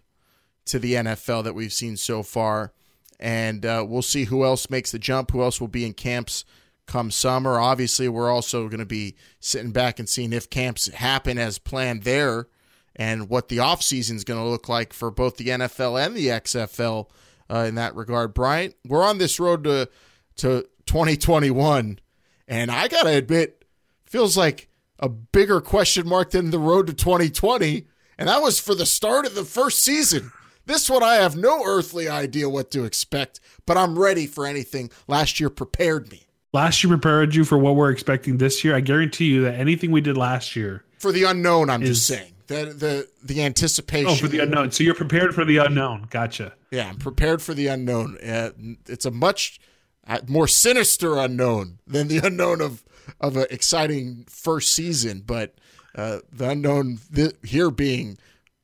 to 0.66 0.80
the 0.80 0.94
NFL 0.94 1.44
that 1.44 1.56
we've 1.56 1.74
seen 1.74 1.98
so 1.98 2.24
far, 2.24 2.74
and 3.20 3.66
uh, 3.66 3.86
we'll 3.88 4.02
see 4.02 4.26
who 4.26 4.44
else 4.44 4.70
makes 4.70 4.92
the 4.92 5.00
jump, 5.00 5.32
who 5.32 5.42
else 5.42 5.60
will 5.60 5.68
be 5.68 5.86
in 5.86 5.94
camps 5.94 6.46
come 6.86 7.12
summer. 7.12 7.60
Obviously, 7.60 8.08
we're 8.08 8.32
also 8.32 8.68
going 8.68 8.80
to 8.80 8.86
be 8.86 9.16
sitting 9.40 9.72
back 9.72 10.00
and 10.00 10.10
seeing 10.10 10.34
if 10.34 10.50
camps 10.50 10.88
happen 10.88 11.38
as 11.38 11.58
planned 11.60 12.04
there 12.04 12.48
and 12.96 13.30
what 13.30 13.48
the 13.48 13.58
offseason 13.58 14.16
is 14.16 14.24
going 14.24 14.40
to 14.40 14.48
look 14.48 14.68
like 14.68 14.92
for 14.92 15.10
both 15.10 15.38
the 15.38 15.48
NFL 15.48 16.04
and 16.04 16.16
the 16.16 16.28
XFL 16.28 17.08
uh, 17.50 17.66
in 17.68 17.76
that 17.76 17.96
regard. 17.96 18.34
Bryant, 18.34 18.76
we're 18.86 19.04
on 19.04 19.18
this 19.18 19.40
road 19.40 19.64
to 19.64 19.90
to 20.38 20.66
2021, 20.86 22.00
and 22.48 22.72
I 22.72 22.88
got 22.88 23.04
to 23.04 23.10
admit, 23.10 23.66
feels 24.06 24.38
like 24.38 24.70
a 25.00 25.10
bigger 25.10 25.60
question 25.60 26.08
mark 26.08 26.32
than 26.32 26.52
the 26.52 26.60
road 26.60 26.88
to 26.88 26.94
2020, 26.94 27.86
and 28.18 28.30
that 28.30 28.42
was 28.42 28.60
for 28.60 28.74
the 28.74 28.86
start 28.86 29.26
of 29.26 29.36
the 29.36 29.44
first 29.44 29.82
season. 29.82 30.32
This 30.66 30.90
one, 30.90 31.04
I 31.04 31.16
have 31.16 31.36
no 31.36 31.64
earthly 31.66 32.08
idea 32.08 32.48
what 32.48 32.72
to 32.72 32.84
expect, 32.84 33.40
but 33.66 33.76
I'm 33.76 33.98
ready 33.98 34.28
for 34.28 34.46
anything. 34.46 34.92
Last 35.08 35.40
year 35.40 35.50
prepared 35.50 36.12
me. 36.12 36.28
Last 36.54 36.84
year 36.84 36.90
prepared 36.90 37.36
you 37.36 37.44
for 37.44 37.58
what 37.58 37.76
we're 37.76 37.92
expecting 37.92 38.38
this 38.38 38.64
year. 38.64 38.76
I 38.76 38.80
guarantee 38.80 39.26
you 39.26 39.44
that 39.44 39.56
anything 39.56 39.92
we 39.92 40.02
did 40.02 40.18
last 40.18 40.56
year 40.56 40.84
for 41.00 41.12
the 41.12 41.24
unknown, 41.24 41.70
I'm 41.70 41.84
is, 41.84 41.90
just 41.90 42.08
saying 42.08 42.34
the 42.50 42.66
the 42.66 43.08
the 43.24 43.44
anticipation. 43.44 44.10
Oh, 44.10 44.16
for 44.16 44.28
the 44.28 44.40
unknown. 44.40 44.72
So 44.72 44.84
you're 44.84 44.96
prepared 44.96 45.34
for 45.34 45.46
the 45.46 45.58
unknown. 45.58 46.08
Gotcha. 46.10 46.54
Yeah, 46.72 46.90
I'm 46.90 46.98
prepared 46.98 47.42
for 47.42 47.54
the 47.54 47.68
unknown. 47.68 48.18
Uh, 48.18 48.50
it's 48.88 49.06
a 49.06 49.12
much 49.12 49.62
uh, 50.08 50.20
more 50.28 50.48
sinister 50.48 51.18
unknown 51.18 51.80
than 51.88 52.08
the 52.08 52.18
unknown 52.24 52.60
of 52.60 52.84
of 53.22 53.38
an 53.38 53.46
exciting 53.52 54.26
first 54.28 54.74
season, 54.74 55.24
but 55.26 55.56
uh, 55.96 56.20
the 56.32 56.50
unknown 56.50 57.00
th- 57.14 57.36
here 57.44 57.72
being, 57.72 58.18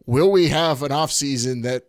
will 0.05 0.31
we 0.31 0.49
have 0.49 0.81
an 0.83 0.91
off 0.91 1.11
season 1.11 1.61
that 1.61 1.85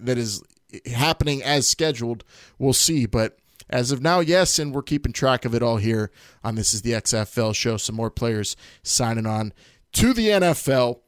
that 0.00 0.18
is 0.18 0.42
happening 0.86 1.42
as 1.42 1.66
scheduled? 1.66 2.24
We'll 2.58 2.72
see, 2.72 3.06
but. 3.06 3.38
As 3.70 3.90
of 3.90 4.02
now, 4.02 4.20
yes, 4.20 4.58
and 4.58 4.74
we're 4.74 4.82
keeping 4.82 5.14
track 5.14 5.46
of 5.46 5.54
it 5.54 5.62
all 5.62 5.78
here 5.78 6.10
on 6.44 6.56
This 6.56 6.74
is 6.74 6.82
the 6.82 6.92
XFL 6.92 7.54
show. 7.54 7.78
Some 7.78 7.94
more 7.94 8.10
players 8.10 8.54
signing 8.82 9.24
on 9.24 9.54
to 9.92 10.12
the 10.12 10.28
NFL 10.28 11.00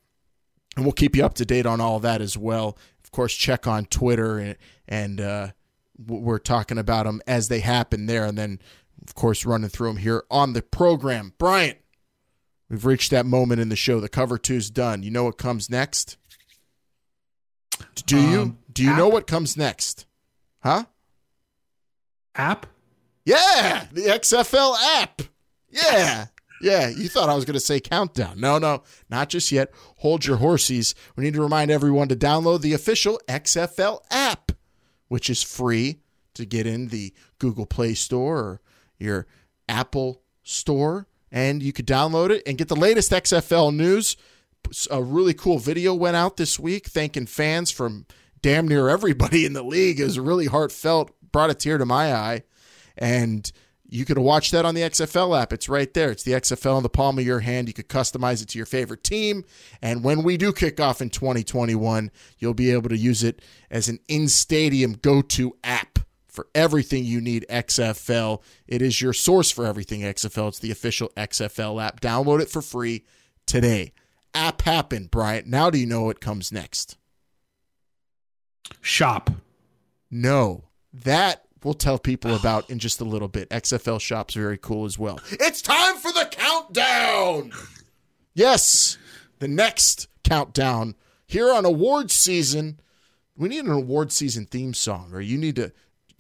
and 0.77 0.85
we'll 0.85 0.93
keep 0.93 1.17
you 1.17 1.25
up 1.25 1.35
to 1.35 1.45
date 1.45 1.67
on 1.67 1.81
all 1.81 2.01
that 2.01 2.21
as 2.21 2.37
well. 2.37 2.77
Of 3.03 3.11
course, 3.11 3.35
check 3.35 3.67
on 3.67 3.85
Twitter 3.87 4.39
and, 4.39 4.57
and 4.89 5.21
uh, 5.21 5.49
we're 6.05 6.39
talking 6.39 6.79
about 6.79 7.05
them 7.07 7.21
as 7.27 7.49
they 7.49 7.61
happen 7.61 8.07
there, 8.07 8.25
and 8.25 8.37
then 8.37 8.59
of 9.07 9.15
course 9.15 9.45
running 9.45 9.69
through 9.69 9.89
them 9.89 9.97
here 9.99 10.25
on 10.31 10.53
the 10.53 10.63
program. 10.63 11.33
Bryant, 11.39 11.79
we've 12.69 12.85
reached 12.85 13.11
that 13.13 13.27
moment 13.27 13.61
in 13.61 13.69
the 13.69 13.77
show. 13.77 14.01
The 14.01 14.09
cover 14.09 14.37
two's 14.39 14.71
done. 14.71 15.03
You 15.03 15.11
know 15.11 15.25
what 15.25 15.39
comes 15.39 15.71
next? 15.71 16.17
Do 18.07 18.19
you? 18.21 18.41
Um, 18.41 18.59
Do 18.73 18.83
you 18.83 18.91
app? 18.91 18.99
know 18.99 19.09
what 19.09 19.27
comes 19.27 19.57
next? 19.57 20.07
Huh? 20.63 20.85
App? 22.35 22.67
Yeah, 23.25 23.87
the 23.93 24.03
XFL 24.03 24.77
app. 24.99 25.23
Yeah. 25.71 26.27
Yeah, 26.61 26.89
you 26.89 27.09
thought 27.09 27.29
I 27.29 27.35
was 27.35 27.45
going 27.45 27.55
to 27.55 27.61
say 27.61 27.79
countdown. 27.81 28.41
No, 28.41 28.59
no, 28.59 28.83
not 29.11 29.29
just 29.29 29.53
yet. 29.53 29.71
Hold 30.05 30.27
your 30.27 30.37
horses. 30.37 30.95
We 31.17 31.25
need 31.25 31.33
to 31.33 31.41
remind 31.41 31.71
everyone 31.71 32.09
to 32.09 32.15
download 32.15 32.61
the 32.61 32.75
official 32.75 33.19
XFL 33.27 34.01
app, 34.11 34.53
which 35.09 35.31
is 35.31 35.43
free 35.43 36.01
to 36.35 36.45
get 36.45 36.67
in 36.67 36.89
the 36.89 37.15
Google 37.39 37.65
Play 37.65 37.95
Store 37.95 38.37
or 38.37 38.61
your 38.99 39.27
Apple 39.67 40.21
Store. 40.43 41.07
And 41.33 41.63
you 41.63 41.73
could 41.73 41.87
download 41.87 42.29
it 42.29 42.43
and 42.47 42.59
get 42.59 42.69
the 42.69 42.77
latest 42.77 43.13
XFL 43.13 43.75
news. 43.75 44.19
A 44.91 45.03
really 45.03 45.33
cool 45.33 45.59
video 45.59 45.95
went 45.95 46.17
out 46.17 46.37
this 46.37 46.61
week 46.61 46.89
thanking 46.89 47.25
fans 47.25 47.71
from 47.71 48.05
damn 48.43 48.69
near 48.69 48.91
everybody 48.91 49.47
in 49.47 49.55
the 49.55 49.63
league. 49.63 50.01
It 50.01 50.05
was 50.05 50.21
really 50.21 50.49
heartfelt, 50.49 51.13
brought 51.33 51.49
a 51.49 51.55
tear 51.55 51.79
to 51.79 51.87
my 51.87 52.13
eye. 52.13 52.43
And 52.99 53.51
you 53.89 54.05
could 54.05 54.19
watch 54.19 54.51
that 54.51 54.65
on 54.65 54.75
the 54.75 54.81
XFL 54.83 55.41
app. 55.41 55.53
It's 55.53 55.69
right 55.69 55.93
there. 55.93 56.11
It's 56.11 56.23
the 56.23 56.33
XFL 56.33 56.79
in 56.79 56.83
the 56.83 56.89
palm 56.89 57.19
of 57.19 57.27
your 57.27 57.41
hand. 57.41 57.69
You 57.69 57.75
could 57.75 57.89
customize 57.89 58.43
it 58.43 58.49
to 58.49 58.59
your 58.59 58.67
favorite 58.67 59.05
team. 59.05 59.45
And 59.83 60.03
when 60.03 60.23
we 60.23 60.37
do 60.37 60.53
kick 60.53 60.81
off 60.81 61.03
in 61.03 61.11
2021, 61.11 62.11
you'll 62.39 62.55
be 62.55 62.71
able 62.71 62.89
to 62.89 62.97
use 62.97 63.23
it 63.23 63.43
as 63.71 63.89
an 63.89 64.01
in 64.09 64.29
stadium 64.29 64.95
go 64.95 65.23
to 65.23 65.57
app 65.63 65.99
for 66.27 66.49
everything 66.55 67.05
you 67.05 67.21
need 67.21 67.47
XFL. 67.49 68.43
It 68.67 68.83
is 68.83 69.01
your 69.01 69.13
source 69.13 69.51
for 69.51 69.67
everything 69.67 70.01
XFL. 70.01 70.49
It's 70.49 70.59
the 70.59 70.73
official 70.73 71.11
XFL 71.17 71.83
app. 71.83 72.01
Download 72.01 72.41
it 72.41 72.51
for 72.51 72.63
free 72.63 73.05
today. 73.47 73.93
App 74.35 74.63
happened, 74.63 75.13
Bryant. 75.13 75.47
Now 75.47 75.71
do 75.71 75.79
you 75.79 75.87
know 75.87 76.03
what 76.03 76.21
comes 76.21 76.51
next? 76.51 76.97
Shop. 78.81 79.31
No. 80.11 80.65
That 80.93 81.44
we'll 81.65 81.75
tell 81.75 81.99
people 81.99 82.35
about 82.35 82.69
in 82.71 82.79
just 82.79 83.01
a 83.01 83.05
little 83.05 83.29
bit. 83.29 83.49
XFL 83.51 84.01
Shop's 84.01 84.35
very 84.35 84.59
cool 84.59 84.85
as 84.85 84.99
well. 84.99 85.21
It's 85.33 85.63
time 85.63 85.97
for 85.97 86.13
the 86.13 86.29
countdown. 86.31 87.53
Yes, 88.35 88.99
the 89.39 89.49
next 89.49 90.09
countdown 90.23 90.95
here 91.27 91.53
on 91.53 91.65
award 91.65 92.11
season. 92.11 92.81
We 93.37 93.49
need 93.49 93.65
an 93.65 93.73
award 93.73 94.13
season 94.13 94.47
theme 94.47 94.75
song, 94.75 95.11
or 95.13 95.21
you 95.21 95.39
need 95.39 95.57
to. 95.57 95.73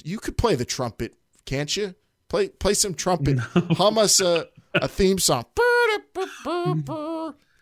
You 0.02 0.18
could 0.18 0.36
play 0.36 0.54
the 0.54 0.64
trumpet, 0.64 1.14
can't 1.44 1.74
you? 1.76 1.94
Play 2.28 2.48
play 2.48 2.74
some 2.74 2.94
trumpet. 2.94 3.36
No. 3.36 3.60
Hum 3.74 3.98
us 3.98 4.20
a, 4.20 4.48
a 4.74 4.88
theme 4.88 5.18
song. 5.18 5.44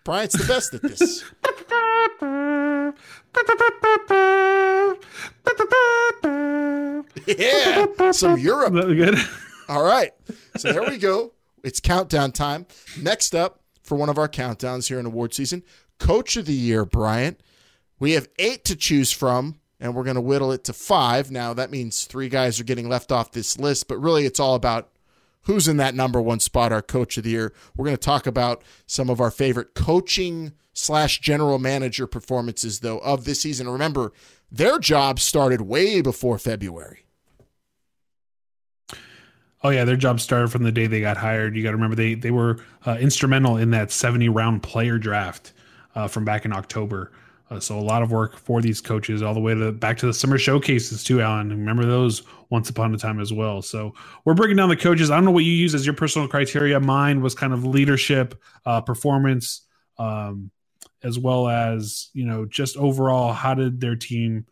Brian's 0.05 0.33
the 0.33 0.45
best 0.49 0.75
at 0.75 0.83
this. 0.83 1.25
yeah, 7.27 7.87
some 8.12 8.38
Europe. 8.38 8.73
Good. 8.75 9.16
All 9.68 9.83
right. 9.83 10.12
So 10.57 10.73
there 10.73 10.88
we 10.88 10.99
go. 10.99 11.33
It's 11.62 11.81
countdown 11.81 12.33
time. 12.33 12.66
Next 13.01 13.35
up 13.35 13.61
for 13.83 13.97
one 13.97 14.09
of 14.09 14.18
our 14.18 14.29
countdowns 14.29 14.88
here 14.88 14.99
in 14.99 15.07
award 15.07 15.35
season, 15.35 15.62
Coach 15.99 16.37
of 16.37 16.47
the 16.47 16.55
Year, 16.55 16.85
Bryant. 16.85 17.40
We 17.99 18.12
have 18.12 18.29
eight 18.38 18.64
to 18.64 18.77
choose 18.77 19.12
from, 19.12 19.61
and 19.79 19.95
we're 19.95 20.05
going 20.05 20.16
to 20.16 20.21
whittle 20.21 20.53
it 20.53 20.64
to 20.64 20.73
five. 20.73 21.31
Now, 21.31 21.55
that 21.55 21.71
means 21.71 22.05
three 22.05 22.29
guys 22.29 22.59
are 22.59 22.64
getting 22.64 22.88
left 22.88 23.12
off 23.12 23.33
this 23.33 23.59
list, 23.59 23.87
but 23.87 23.99
really 23.99 24.27
it's 24.27 24.40
all 24.40 24.55
about 24.55 24.90
who's 25.43 25.69
in 25.69 25.77
that 25.79 25.95
number 25.95 26.21
one 26.21 26.41
spot, 26.41 26.73
our 26.73 26.83
Coach 26.83 27.17
of 27.17 27.25
the 27.25 27.31
Year. 27.31 27.53
We're 27.77 27.85
going 27.85 27.97
to 27.97 28.01
talk 28.01 28.27
about 28.27 28.63
some 28.87 29.11
of 29.11 29.21
our 29.21 29.31
favorite 29.31 29.75
coaching 29.75 30.53
slash 30.73 31.21
general 31.21 31.59
manager 31.59 32.07
performances, 32.07 32.81
though, 32.81 32.99
of 32.99 33.25
this 33.25 33.41
season. 33.41 33.69
Remember, 33.69 34.13
their 34.51 34.79
job 34.79 35.21
started 35.21 35.63
way 35.63 36.01
before 36.01 36.39
February. 36.39 37.05
Oh 39.65 39.71
yeah, 39.71 39.85
their 39.85 39.97
job 39.97 40.19
started 40.19 40.51
from 40.51 40.65
the 40.65 40.73
day 40.73 40.87
they 40.87 41.01
got 41.01 41.17
hired. 41.17 41.57
You 41.57 41.63
got 41.63 41.71
to 41.71 41.77
remember 41.77 41.95
they 41.95 42.15
they 42.15 42.33
were 42.33 42.59
uh, 42.85 42.97
instrumental 43.01 43.57
in 43.57 43.71
that 43.71 43.93
70 43.93 44.29
round 44.29 44.63
player 44.63 44.99
draft 44.99 45.53
uh, 45.95 46.09
from 46.09 46.25
back 46.25 46.45
in 46.45 46.53
October. 46.53 47.13
Uh, 47.53 47.61
so 47.61 47.79
a 47.79 47.81
lot 47.81 48.03
of 48.03 48.11
work 48.11 48.38
for 48.38 48.62
these 48.62 48.81
coaches, 48.81 49.21
all 49.21 49.35
the 49.35 49.41
way 49.41 49.55
to 49.55 49.73
back 49.73 49.99
to 49.99 50.07
the 50.07 50.15
summer 50.15 50.38
showcases 50.38 51.05
too, 51.05 51.21
Alan. 51.21 51.51
Remember 51.51 51.85
those 51.85 52.23
once 52.51 52.71
upon 52.71 52.95
a 52.95 52.99
time 52.99 53.21
as 53.21 53.33
well. 53.33 53.61
So 53.61 53.95
we're 54.25 54.35
breaking 54.35 54.57
down 54.57 54.71
the 54.71 54.77
coaches. 54.77 55.11
I 55.11 55.17
don't 55.17 55.27
know 55.27 55.33
what 55.33 55.45
you 55.45 55.53
use 55.53 55.75
as 55.75 55.85
your 55.85 55.95
personal 55.95 56.29
criteria. 56.29 56.81
Mine 56.81 57.21
was 57.21 57.35
kind 57.35 57.53
of 57.53 57.65
leadership, 57.65 58.40
uh, 58.65 58.81
performance, 58.81 59.67
um, 59.98 60.50
as 61.03 61.19
well 61.19 61.48
as 61.48 62.09
you 62.15 62.25
know 62.25 62.46
just 62.46 62.77
overall 62.79 63.33
how 63.33 63.55
did 63.55 63.81
their 63.81 63.96
team 63.96 64.46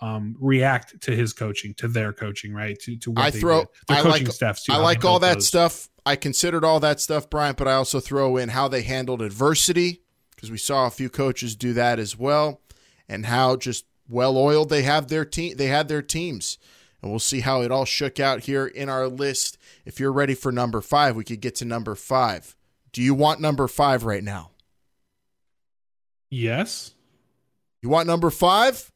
um, 0.00 0.34
react 0.40 1.02
to 1.02 1.14
his 1.14 1.34
coaching, 1.34 1.74
to 1.74 1.88
their 1.88 2.14
coaching, 2.14 2.54
right? 2.54 2.78
To 2.80 2.96
to 2.96 3.10
what 3.10 3.24
I 3.24 3.30
throw, 3.32 3.66
I 3.88 4.00
like, 4.00 4.26
staffs 4.28 4.64
too. 4.64 4.72
I 4.72 4.78
like 4.78 5.04
all 5.04 5.18
that 5.18 5.34
those. 5.34 5.46
stuff. 5.46 5.88
I 6.06 6.16
considered 6.16 6.64
all 6.64 6.80
that 6.80 7.00
stuff, 7.00 7.28
Bryant, 7.28 7.58
but 7.58 7.68
I 7.68 7.72
also 7.72 8.00
throw 8.00 8.38
in 8.38 8.48
how 8.48 8.68
they 8.68 8.82
handled 8.82 9.20
adversity 9.20 10.04
because 10.36 10.50
we 10.50 10.58
saw 10.58 10.86
a 10.86 10.90
few 10.90 11.08
coaches 11.08 11.56
do 11.56 11.72
that 11.72 11.98
as 11.98 12.16
well, 12.16 12.60
and 13.08 13.26
how 13.26 13.56
just 13.56 13.86
well 14.08 14.36
oiled 14.36 14.68
they 14.68 14.82
have 14.82 15.08
their 15.08 15.24
team. 15.24 15.56
They 15.56 15.66
had 15.66 15.88
their 15.88 16.02
teams, 16.02 16.58
and 17.02 17.10
we'll 17.10 17.18
see 17.18 17.40
how 17.40 17.62
it 17.62 17.72
all 17.72 17.86
shook 17.86 18.20
out 18.20 18.44
here 18.44 18.66
in 18.66 18.88
our 18.88 19.08
list. 19.08 19.58
If 19.84 19.98
you're 19.98 20.12
ready 20.12 20.34
for 20.34 20.52
number 20.52 20.80
five, 20.80 21.16
we 21.16 21.24
could 21.24 21.40
get 21.40 21.56
to 21.56 21.64
number 21.64 21.94
five. 21.94 22.54
Do 22.92 23.02
you 23.02 23.14
want 23.14 23.40
number 23.40 23.66
five 23.66 24.04
right 24.04 24.22
now? 24.22 24.50
Yes. 26.30 26.94
You 27.82 27.88
want 27.88 28.06
number 28.06 28.30
five? 28.30 28.92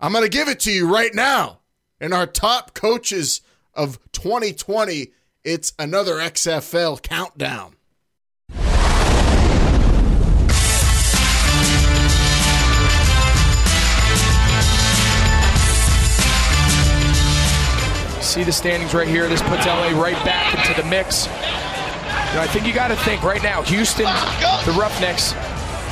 I'm 0.00 0.12
going 0.12 0.24
to 0.24 0.30
give 0.30 0.48
it 0.48 0.60
to 0.60 0.72
you 0.72 0.92
right 0.92 1.14
now. 1.14 1.60
In 2.00 2.12
our 2.12 2.26
top 2.26 2.74
coaches 2.74 3.40
of 3.74 3.98
2020, 4.12 5.08
it's 5.44 5.72
another 5.78 6.14
XFL 6.14 7.02
countdown. 7.02 7.74
See 18.28 18.44
the 18.44 18.52
standings 18.52 18.92
right 18.92 19.08
here. 19.08 19.26
This 19.26 19.40
puts 19.40 19.64
LA 19.64 19.98
right 19.98 20.22
back 20.22 20.54
into 20.54 20.80
the 20.80 20.86
mix. 20.86 21.24
You 21.24 21.32
know, 22.34 22.42
I 22.42 22.46
think 22.46 22.66
you 22.66 22.74
got 22.74 22.88
to 22.88 22.96
think 22.96 23.22
right 23.22 23.42
now. 23.42 23.62
Houston, 23.62 24.04
the 24.04 24.76
Roughnecks, 24.78 25.32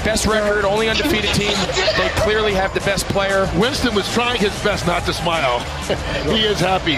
best 0.05 0.27
record, 0.27 0.67
only 0.67 0.91
undefeated 0.91 1.31
team. 1.33 1.57
They 1.97 2.09
clearly 2.21 2.53
have 2.53 2.75
the 2.75 2.81
best 2.81 3.07
player. 3.07 3.51
Winston 3.57 3.95
was 3.95 4.07
trying 4.13 4.39
his 4.39 4.53
best 4.63 4.87
not 4.87 5.07
to 5.07 5.15
smile. 5.15 5.61
he 6.25 6.43
is 6.45 6.61
happy, 6.61 6.97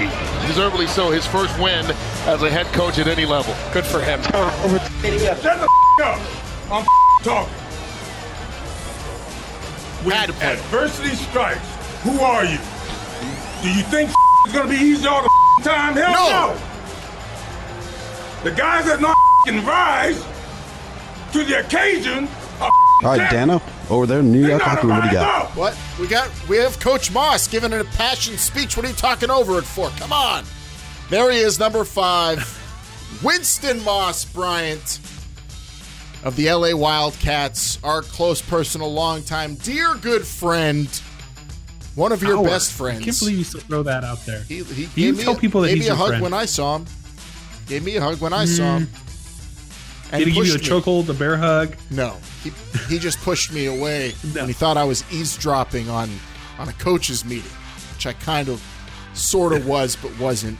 deservedly 0.49 0.89
so. 0.89 1.13
His 1.13 1.25
first 1.25 1.57
win 1.61 1.87
as 2.27 2.43
a 2.43 2.51
head 2.51 2.67
coach 2.75 2.99
at 2.99 3.07
any 3.07 3.25
level. 3.25 3.55
Good 3.73 3.87
for 3.87 4.01
him. 4.01 4.21
Shut 4.25 5.41
the 5.41 5.69
up. 6.05 6.21
I'm 6.69 6.85
talking. 7.23 7.55
When 10.05 10.17
Had 10.17 10.27
to 10.27 10.33
play. 10.33 10.55
adversity 10.55 11.15
strikes, 11.15 11.61
who 12.03 12.19
are 12.19 12.45
you? 12.45 12.59
Do 13.63 13.71
you 13.73 13.83
think 13.85 14.11
it's 14.49 14.57
gonna 14.57 14.71
be 14.71 14.77
easy 14.77 15.07
all 15.07 15.23
the 15.23 15.29
time? 15.63 15.95
Hell 15.95 16.13
No. 16.13 16.55
no. 16.55 16.59
The 18.45 18.51
guys 18.57 18.87
that 18.87 19.01
not 19.01 19.15
can 19.45 19.65
rise 19.67 20.25
to 21.33 21.45
the 21.45 21.61
occasion 21.61 22.29
All 22.61 22.71
right, 23.03 23.31
Dano, 23.31 23.61
over 23.91 24.07
there 24.07 24.21
in 24.21 24.33
New 24.33 24.45
York 24.47 24.67
locker 24.67 24.87
room, 24.89 24.97
what 24.97 25.03
do 25.03 25.09
you 25.09 25.13
got? 25.13 25.51
What? 25.55 25.79
We 26.01 26.09
got 26.09 26.31
we 26.49 26.57
have 26.57 26.81
Coach 26.81 27.13
Moss 27.13 27.47
giving 27.47 27.73
an 27.73 27.81
impassioned 27.81 28.41
speech. 28.41 28.77
What 28.77 28.87
are 28.87 28.89
you 28.89 28.95
talking 28.95 29.31
over 29.31 29.59
it 29.59 29.65
for? 29.65 29.91
Come 29.91 30.13
on. 30.13 30.45
There 31.11 31.31
he 31.31 31.39
is, 31.39 31.59
number 31.61 31.85
five. 31.85 32.43
Winston 33.23 33.85
Moss 33.85 34.25
Bryant 34.25 34.99
of 36.25 36.35
the 36.37 36.51
LA 36.51 36.75
Wildcats, 36.75 37.79
our 37.85 38.03
close 38.03 38.43
personal 38.43 38.93
longtime 38.93 39.55
dear 39.57 39.95
good 39.95 40.27
friend. 40.27 40.89
One 41.99 42.13
of 42.13 42.23
your 42.23 42.45
best 42.45 42.73
friends. 42.73 43.01
I 43.01 43.05
can't 43.07 43.19
believe 43.19 43.39
you 43.39 43.45
still 43.45 43.61
throw 43.61 43.83
that 43.83 44.05
out 44.05 44.25
there. 44.25 44.43
He, 44.43 44.63
he 44.63 44.83
you 44.83 44.89
gave 44.95 45.19
me 45.19 45.25
tell 45.25 45.35
a- 45.35 45.39
people 45.39 45.63
that 45.63 45.69
gave 45.69 45.79
he's 45.79 45.87
me 45.87 45.91
a 45.91 45.97
hug 45.97 46.09
friend? 46.11 46.23
when 46.23 46.33
I 46.33 46.45
saw 46.45 46.77
him. 46.77 46.87
Gave 47.67 47.85
me 47.85 47.97
a 47.97 48.01
hug 48.01 48.21
when 48.21 48.33
I 48.33 48.45
saw 48.45 48.79
hmm. 48.79 48.85
him. 48.85 48.91
And 50.13 50.19
Did 50.21 50.29
he 50.29 50.35
give 50.35 50.47
you 50.47 50.55
a 50.55 50.59
chokehold, 50.59 51.09
a 51.09 51.13
bear 51.13 51.37
hug? 51.37 51.75
No, 51.91 52.17
he, 52.45 52.53
he 52.89 53.01
just 53.01 53.19
pushed 53.23 53.53
me 53.53 53.67
away 53.67 54.15
No. 54.33 54.43
when 54.43 54.47
he 54.47 54.53
thought 54.53 54.77
I 54.77 54.85
was 54.85 55.05
eavesdropping 55.13 55.91
on 55.91 56.09
on 56.59 56.69
a 56.69 56.73
coaches 56.75 57.25
meeting, 57.25 57.51
which 57.95 58.07
I 58.07 58.13
kind 58.13 58.49
of, 58.49 58.63
sort 59.15 59.53
of 59.53 59.67
was, 59.75 59.97
but 59.97 60.17
wasn't. 60.21 60.57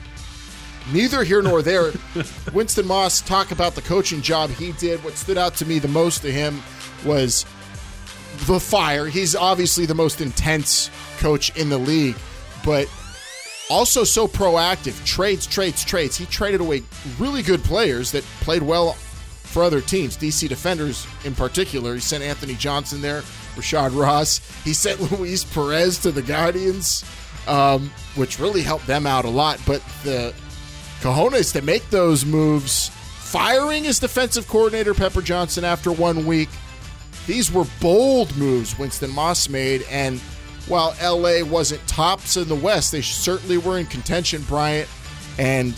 Neither 0.91 1.23
here 1.23 1.41
nor 1.41 1.61
there. 1.61 1.93
Winston 2.53 2.85
Moss 2.85 3.21
talk 3.21 3.51
about 3.51 3.75
the 3.75 3.81
coaching 3.81 4.21
job 4.21 4.49
he 4.49 4.73
did. 4.73 5.01
What 5.05 5.13
stood 5.13 5.37
out 5.37 5.55
to 5.55 5.65
me 5.65 5.79
the 5.79 5.87
most 5.87 6.21
to 6.23 6.31
him 6.31 6.61
was 7.05 7.45
the 8.45 8.59
fire. 8.59 9.05
He's 9.05 9.35
obviously 9.35 9.85
the 9.85 9.95
most 9.95 10.21
intense 10.21 10.89
coach 11.17 11.55
in 11.57 11.69
the 11.69 11.77
league, 11.77 12.15
but 12.63 12.89
also 13.69 14.03
so 14.03 14.27
proactive. 14.27 15.03
Trades, 15.05 15.45
trades, 15.45 15.85
trades. 15.85 16.17
He 16.17 16.25
traded 16.25 16.61
away 16.61 16.83
really 17.19 17.41
good 17.41 17.63
players 17.63 18.11
that 18.11 18.23
played 18.41 18.63
well 18.63 18.93
for 19.43 19.63
other 19.63 19.81
teams, 19.81 20.15
DC 20.17 20.47
Defenders 20.47 21.07
in 21.25 21.33
particular. 21.33 21.95
He 21.95 21.99
sent 21.99 22.23
Anthony 22.23 22.55
Johnson 22.55 23.01
there, 23.01 23.21
Rashad 23.55 23.99
Ross. 23.99 24.39
He 24.63 24.73
sent 24.73 25.11
Luis 25.19 25.43
Perez 25.43 25.97
to 25.99 26.11
the 26.11 26.21
Guardians, 26.21 27.03
um, 27.47 27.91
which 28.15 28.39
really 28.39 28.61
helped 28.61 28.87
them 28.87 29.07
out 29.07 29.25
a 29.25 29.29
lot. 29.29 29.59
But 29.65 29.83
the 30.03 30.33
cojones 31.01 31.51
to 31.53 31.61
make 31.61 31.89
those 31.89 32.25
moves, 32.25 32.89
firing 32.89 33.85
his 33.85 33.99
defensive 33.99 34.47
coordinator, 34.47 34.93
Pepper 34.93 35.21
Johnson, 35.21 35.63
after 35.63 35.91
one 35.91 36.25
week, 36.25 36.49
these 37.29 37.51
were 37.51 37.65
bold 37.79 38.35
moves 38.37 38.79
Winston 38.79 39.11
Moss 39.11 39.49
made. 39.49 39.83
And 39.83 40.19
while 40.67 40.95
LA 40.99 41.43
wasn't 41.43 41.85
tops 41.87 42.37
in 42.37 42.47
the 42.47 42.55
West, 42.55 42.91
they 42.91 43.03
certainly 43.03 43.59
were 43.59 43.77
in 43.77 43.85
contention, 43.85 44.41
Bryant. 44.41 44.89
And 45.37 45.75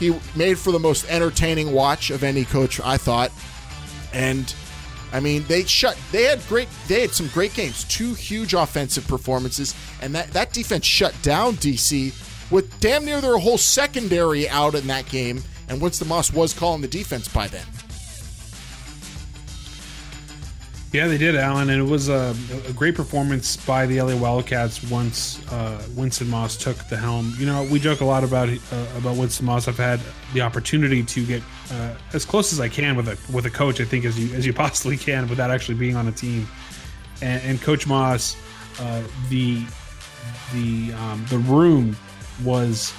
he 0.00 0.18
made 0.34 0.58
for 0.58 0.72
the 0.72 0.80
most 0.80 1.08
entertaining 1.08 1.70
watch 1.70 2.10
of 2.10 2.24
any 2.24 2.44
coach, 2.44 2.80
I 2.80 2.96
thought. 2.96 3.30
And 4.12 4.52
I 5.12 5.20
mean, 5.20 5.44
they 5.46 5.62
shut. 5.62 5.96
They 6.10 6.24
had 6.24 6.44
great. 6.48 6.68
They 6.88 7.02
had 7.02 7.12
some 7.12 7.28
great 7.28 7.54
games. 7.54 7.84
Two 7.84 8.14
huge 8.14 8.54
offensive 8.54 9.06
performances, 9.06 9.76
and 10.02 10.12
that 10.16 10.32
that 10.32 10.52
defense 10.52 10.86
shut 10.86 11.14
down 11.22 11.54
DC 11.54 12.12
with 12.50 12.80
damn 12.80 13.04
near 13.04 13.20
their 13.20 13.38
whole 13.38 13.58
secondary 13.58 14.48
out 14.48 14.74
in 14.74 14.88
that 14.88 15.08
game. 15.08 15.42
And 15.68 15.80
Winston 15.80 16.08
Moss 16.08 16.32
was 16.32 16.52
calling 16.52 16.80
the 16.80 16.88
defense 16.88 17.28
by 17.28 17.46
then. 17.46 17.66
Yeah, 20.92 21.06
they 21.06 21.18
did, 21.18 21.36
Alan, 21.36 21.70
and 21.70 21.80
it 21.80 21.88
was 21.88 22.08
a, 22.08 22.34
a 22.66 22.72
great 22.72 22.96
performance 22.96 23.56
by 23.56 23.86
the 23.86 24.02
LA 24.02 24.16
Wildcats 24.16 24.82
once 24.90 25.40
uh, 25.52 25.80
Winston 25.94 26.28
Moss 26.28 26.56
took 26.56 26.76
the 26.88 26.96
helm. 26.96 27.32
You 27.38 27.46
know, 27.46 27.62
we 27.70 27.78
joke 27.78 28.00
a 28.00 28.04
lot 28.04 28.24
about 28.24 28.48
uh, 28.48 28.86
about 28.96 29.16
Winston 29.16 29.46
Moss. 29.46 29.68
I've 29.68 29.76
had 29.76 30.00
the 30.34 30.40
opportunity 30.40 31.04
to 31.04 31.24
get 31.24 31.42
uh, 31.70 31.94
as 32.12 32.24
close 32.24 32.52
as 32.52 32.58
I 32.58 32.68
can 32.68 32.96
with 32.96 33.06
a 33.06 33.16
with 33.32 33.46
a 33.46 33.50
coach. 33.50 33.80
I 33.80 33.84
think 33.84 34.04
as 34.04 34.18
you 34.18 34.34
as 34.34 34.44
you 34.44 34.52
possibly 34.64 34.96
can 34.96 35.28
without 35.28 35.52
actually 35.52 35.76
being 35.76 35.94
on 35.94 36.08
a 36.08 36.12
team. 36.12 36.48
And, 37.22 37.40
and 37.44 37.62
Coach 37.62 37.86
Moss, 37.86 38.36
uh, 38.80 39.04
the 39.28 39.64
the 40.52 40.92
um, 40.94 41.24
the 41.28 41.38
room 41.38 41.96
was 42.42 42.92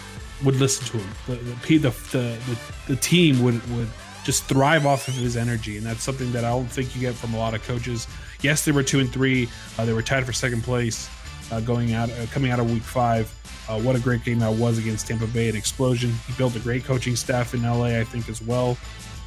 would 0.46 0.56
listen 0.56 0.86
to 0.98 1.06
him. 1.06 1.16
The 1.28 1.36
the 1.36 1.78
the, 1.78 1.90
the, 1.90 2.20
the, 2.48 2.58
the 2.88 2.96
team 2.96 3.44
would 3.44 3.62
would 3.76 3.90
just 4.24 4.46
thrive 4.46 4.86
off 4.86 5.08
of 5.08 5.16
his 5.16 5.36
energy, 5.36 5.78
and 5.78 5.86
that's 5.86 6.04
something 6.04 6.32
that 6.32 6.44
I 6.44 6.50
don't 6.50 6.68
think 6.68 6.96
you 6.96 7.02
get 7.02 7.16
from 7.16 7.34
a 7.34 7.38
lot 7.38 7.54
of 7.54 7.64
coaches. 7.64 8.08
Yes, 8.42 8.66
they 8.66 8.72
were 8.72 8.84
two 8.84 9.00
and 9.00 9.12
three. 9.12 9.50
Uh, 9.78 9.86
they 9.86 9.94
were 9.94 10.02
tied 10.02 10.26
for 10.26 10.34
second 10.34 10.64
place 10.64 11.10
uh, 11.52 11.60
going 11.60 11.94
out 11.94 12.10
uh, 12.12 12.26
coming 12.32 12.52
out 12.52 12.60
of 12.60 12.72
week 12.72 12.84
five. 12.84 13.34
Uh, 13.68 13.80
what 13.80 13.96
a 13.96 14.00
great 14.00 14.24
game 14.24 14.40
that 14.40 14.52
was 14.54 14.78
against 14.78 15.08
Tampa 15.08 15.28
Bay, 15.28 15.50
an 15.50 15.56
explosion. 15.56 16.12
He 16.28 16.34
built 16.34 16.56
a 16.56 16.60
great 16.60 16.84
coaching 16.84 17.16
staff 17.16 17.54
in 17.54 17.64
LA, 17.64 18.00
I 18.00 18.04
think, 18.04 18.28
as 18.28 18.42
well, 18.42 18.78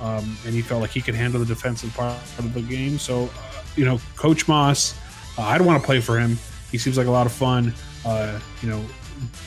um, 0.00 0.36
and 0.44 0.54
he 0.54 0.62
felt 0.62 0.80
like 0.80 0.90
he 0.90 1.00
could 1.00 1.14
handle 1.14 1.40
the 1.40 1.46
defensive 1.46 1.94
part 1.94 2.18
of 2.38 2.52
the 2.52 2.62
game. 2.62 2.98
So, 2.98 3.24
uh, 3.24 3.62
you 3.76 3.84
know, 3.84 4.00
Coach 4.16 4.48
Moss, 4.48 4.98
uh, 5.38 5.42
I'd 5.42 5.60
want 5.60 5.80
to 5.80 5.86
play 5.86 6.00
for 6.00 6.18
him. 6.18 6.38
He 6.70 6.78
seems 6.78 6.98
like 6.98 7.06
a 7.06 7.10
lot 7.10 7.26
of 7.26 7.32
fun. 7.32 7.72
You 8.62 8.68
know, 8.68 8.84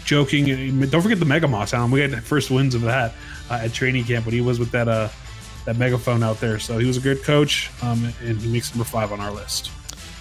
joking. 0.05 0.79
Don't 0.89 1.01
forget 1.01 1.19
the 1.19 1.25
Mega 1.25 1.47
Moss, 1.47 1.73
Alan. 1.73 1.91
We 1.91 1.99
had 1.99 2.11
the 2.11 2.21
first 2.21 2.49
wins 2.49 2.73
of 2.73 2.81
that 2.81 3.13
at 3.49 3.73
training 3.73 4.05
camp 4.05 4.25
when 4.25 4.33
he 4.33 4.41
was 4.41 4.59
with 4.59 4.71
that 4.71 5.11
that 5.67 5.77
megaphone 5.77 6.23
out 6.23 6.39
there. 6.39 6.59
So 6.59 6.77
he 6.77 6.87
was 6.87 6.95
a 6.95 7.01
good 7.01 7.23
coach, 7.23 7.69
um, 7.81 8.13
and 8.23 8.39
he 8.39 8.49
makes 8.49 8.73
number 8.73 8.85
five 8.85 9.11
on 9.11 9.19
our 9.19 9.33
list. 9.33 9.69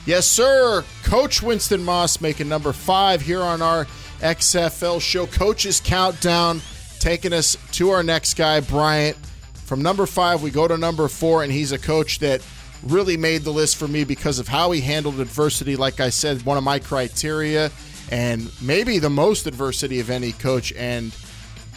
Yes, 0.04 0.26
sir. 0.26 0.84
Coach 1.04 1.40
Winston 1.40 1.84
Moss 1.84 2.20
making 2.20 2.48
number 2.48 2.72
five 2.72 3.22
here 3.22 3.40
on 3.40 3.62
our 3.62 3.84
XFL 4.18 5.00
show. 5.00 5.24
Coaches 5.26 5.80
Countdown 5.80 6.60
taking 6.98 7.32
us 7.32 7.56
to 7.72 7.90
our 7.90 8.02
next 8.02 8.34
guy, 8.34 8.58
Bryant. 8.58 9.16
From 9.54 9.82
number 9.82 10.04
five, 10.04 10.42
we 10.42 10.50
go 10.50 10.66
to 10.66 10.76
number 10.76 11.06
four, 11.06 11.44
and 11.44 11.52
he's 11.52 11.70
a 11.70 11.78
coach 11.78 12.18
that 12.18 12.44
really 12.82 13.16
made 13.16 13.42
the 13.42 13.52
list 13.52 13.76
for 13.76 13.86
me 13.86 14.02
because 14.02 14.40
of 14.40 14.48
how 14.48 14.72
he 14.72 14.80
handled 14.80 15.20
adversity. 15.20 15.76
Like 15.76 16.00
I 16.00 16.10
said, 16.10 16.42
one 16.42 16.58
of 16.58 16.64
my 16.64 16.80
criteria, 16.80 17.70
and 18.10 18.50
maybe 18.60 18.98
the 18.98 19.10
most 19.10 19.46
adversity 19.46 20.00
of 20.00 20.10
any 20.10 20.32
coach, 20.32 20.72
and 20.72 21.14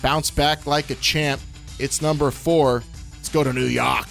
bounce 0.01 0.31
back 0.31 0.65
like 0.65 0.89
a 0.89 0.95
champ. 0.95 1.39
It's 1.77 2.01
number 2.01 2.31
four. 2.31 2.83
Let's 3.29 3.45
go 3.45 3.51
to 3.51 3.53
New 3.53 3.67
York. 3.67 4.07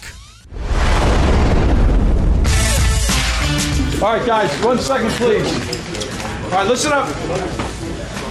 All 4.01 4.13
right, 4.13 4.25
guys, 4.25 4.65
one 4.65 4.79
second, 4.79 5.11
please. 5.11 5.45
All 6.45 6.51
right, 6.51 6.69
listen 6.69 6.93
up. 6.93 7.09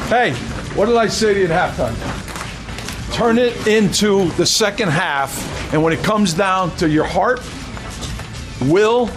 Hey, 0.07 0.31
what 0.77 0.85
did 0.85 0.95
I 0.95 1.07
say 1.07 1.33
to 1.33 1.39
you 1.41 1.47
at 1.47 1.75
halftime? 1.75 3.13
Turn 3.13 3.37
it 3.37 3.67
into 3.67 4.29
the 4.37 4.45
second 4.45 4.87
half, 4.87 5.73
and 5.73 5.83
when 5.83 5.91
it 5.91 6.01
comes 6.05 6.33
down 6.33 6.73
to 6.77 6.87
your 6.87 7.03
heart, 7.03 7.41
will, 8.61 9.07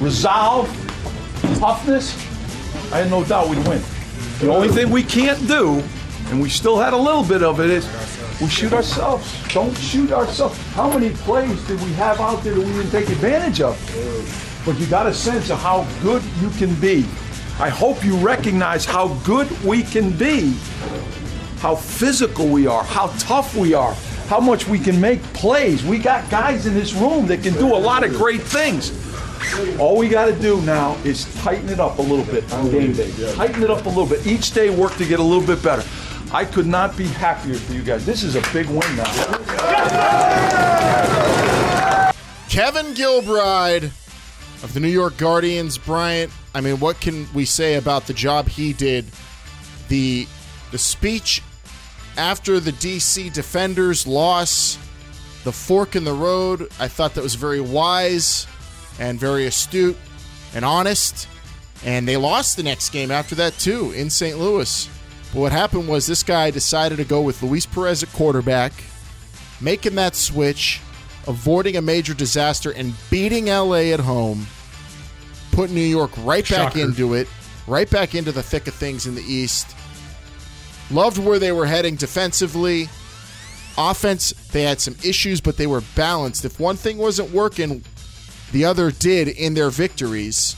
resolve, 0.00 0.68
toughness, 1.58 2.14
I 2.94 3.00
had 3.00 3.10
no 3.10 3.24
doubt 3.24 3.50
we'd 3.50 3.58
win. 3.68 3.82
The 4.38 4.50
only 4.50 4.68
thing 4.68 4.88
we 4.88 5.02
can't 5.02 5.46
do, 5.46 5.82
and 6.30 6.40
we 6.40 6.48
still 6.48 6.78
had 6.78 6.94
a 6.94 6.96
little 6.96 7.24
bit 7.24 7.42
of 7.42 7.60
it, 7.60 7.68
is 7.68 8.17
we 8.40 8.48
shoot 8.48 8.72
ourselves. 8.72 9.26
Don't 9.52 9.76
shoot 9.76 10.12
ourselves. 10.12 10.56
How 10.72 10.88
many 10.90 11.10
plays 11.10 11.60
did 11.66 11.80
we 11.82 11.92
have 11.94 12.20
out 12.20 12.42
there 12.44 12.54
that 12.54 12.64
we 12.64 12.72
didn't 12.72 12.90
take 12.90 13.08
advantage 13.08 13.60
of? 13.60 13.76
But 14.64 14.78
you 14.78 14.86
got 14.86 15.06
a 15.06 15.14
sense 15.14 15.50
of 15.50 15.58
how 15.58 15.86
good 16.02 16.22
you 16.40 16.50
can 16.50 16.74
be. 16.76 17.04
I 17.58 17.68
hope 17.68 18.04
you 18.04 18.16
recognize 18.16 18.84
how 18.84 19.08
good 19.24 19.50
we 19.64 19.82
can 19.82 20.16
be, 20.16 20.54
how 21.58 21.74
physical 21.74 22.46
we 22.46 22.68
are, 22.68 22.84
how 22.84 23.08
tough 23.18 23.56
we 23.56 23.74
are, 23.74 23.94
how 24.28 24.38
much 24.38 24.68
we 24.68 24.78
can 24.78 25.00
make 25.00 25.20
plays. 25.32 25.84
We 25.84 25.98
got 25.98 26.30
guys 26.30 26.66
in 26.66 26.74
this 26.74 26.94
room 26.94 27.26
that 27.26 27.42
can 27.42 27.54
do 27.54 27.74
a 27.74 27.76
lot 27.78 28.04
of 28.04 28.12
great 28.12 28.42
things. 28.42 28.92
All 29.80 29.96
we 29.96 30.08
got 30.08 30.26
to 30.26 30.38
do 30.38 30.60
now 30.62 30.96
is 31.04 31.24
tighten 31.42 31.68
it 31.68 31.80
up 31.80 31.98
a 31.98 32.02
little 32.02 32.24
bit 32.24 32.52
on 32.52 32.70
game 32.70 32.92
day. 32.92 33.10
Tighten 33.34 33.62
it 33.62 33.70
up 33.70 33.86
a 33.86 33.88
little 33.88 34.06
bit. 34.06 34.24
Each 34.26 34.52
day 34.52 34.70
work 34.70 34.94
to 34.96 35.06
get 35.06 35.18
a 35.18 35.22
little 35.22 35.46
bit 35.46 35.62
better. 35.62 35.82
I 36.30 36.44
could 36.44 36.66
not 36.66 36.96
be 36.96 37.06
happier 37.06 37.54
for 37.54 37.72
you 37.72 37.82
guys. 37.82 38.04
This 38.04 38.22
is 38.22 38.36
a 38.36 38.42
big 38.52 38.66
win 38.66 38.96
now. 38.96 39.04
Kevin 42.48 42.94
Gilbride 42.94 43.84
of 44.62 44.74
the 44.74 44.80
New 44.80 44.88
York 44.88 45.16
Guardians, 45.16 45.78
Bryant. 45.78 46.30
I 46.54 46.60
mean, 46.60 46.80
what 46.80 47.00
can 47.00 47.26
we 47.32 47.44
say 47.44 47.76
about 47.76 48.06
the 48.06 48.12
job 48.12 48.48
he 48.48 48.72
did? 48.72 49.06
The 49.88 50.26
the 50.70 50.78
speech 50.78 51.42
after 52.18 52.60
the 52.60 52.72
DC 52.72 53.32
Defenders 53.32 54.06
loss, 54.06 54.76
the 55.44 55.52
fork 55.52 55.96
in 55.96 56.04
the 56.04 56.12
road. 56.12 56.68
I 56.78 56.88
thought 56.88 57.14
that 57.14 57.22
was 57.22 57.36
very 57.36 57.60
wise 57.60 58.46
and 58.98 59.18
very 59.18 59.46
astute 59.46 59.96
and 60.54 60.64
honest. 60.64 61.28
And 61.84 62.08
they 62.08 62.16
lost 62.16 62.56
the 62.56 62.64
next 62.64 62.90
game 62.90 63.10
after 63.10 63.34
that 63.36 63.54
too 63.54 63.92
in 63.92 64.10
St. 64.10 64.38
Louis. 64.38 64.90
But 65.32 65.40
what 65.40 65.52
happened 65.52 65.88
was 65.88 66.06
this 66.06 66.22
guy 66.22 66.50
decided 66.50 66.96
to 66.98 67.04
go 67.04 67.20
with 67.20 67.42
Luis 67.42 67.66
Perez 67.66 68.02
at 68.02 68.12
quarterback, 68.12 68.72
making 69.60 69.94
that 69.96 70.14
switch, 70.14 70.80
avoiding 71.26 71.76
a 71.76 71.82
major 71.82 72.14
disaster, 72.14 72.70
and 72.70 72.94
beating 73.10 73.46
LA 73.46 73.92
at 73.92 74.00
home, 74.00 74.46
put 75.52 75.70
New 75.70 75.80
York 75.80 76.10
right 76.18 76.48
back 76.48 76.72
Shocker. 76.72 76.80
into 76.80 77.14
it, 77.14 77.28
right 77.66 77.90
back 77.90 78.14
into 78.14 78.32
the 78.32 78.42
thick 78.42 78.66
of 78.66 78.74
things 78.74 79.06
in 79.06 79.14
the 79.14 79.22
East. 79.22 79.74
Loved 80.90 81.18
where 81.18 81.38
they 81.38 81.52
were 81.52 81.66
heading 81.66 81.96
defensively. 81.96 82.88
Offense, 83.76 84.32
they 84.52 84.62
had 84.62 84.80
some 84.80 84.96
issues, 85.04 85.40
but 85.40 85.58
they 85.58 85.66
were 85.66 85.82
balanced. 85.94 86.44
If 86.46 86.58
one 86.58 86.76
thing 86.76 86.96
wasn't 86.96 87.30
working, 87.30 87.84
the 88.52 88.64
other 88.64 88.90
did 88.90 89.28
in 89.28 89.52
their 89.52 89.68
victories. 89.68 90.56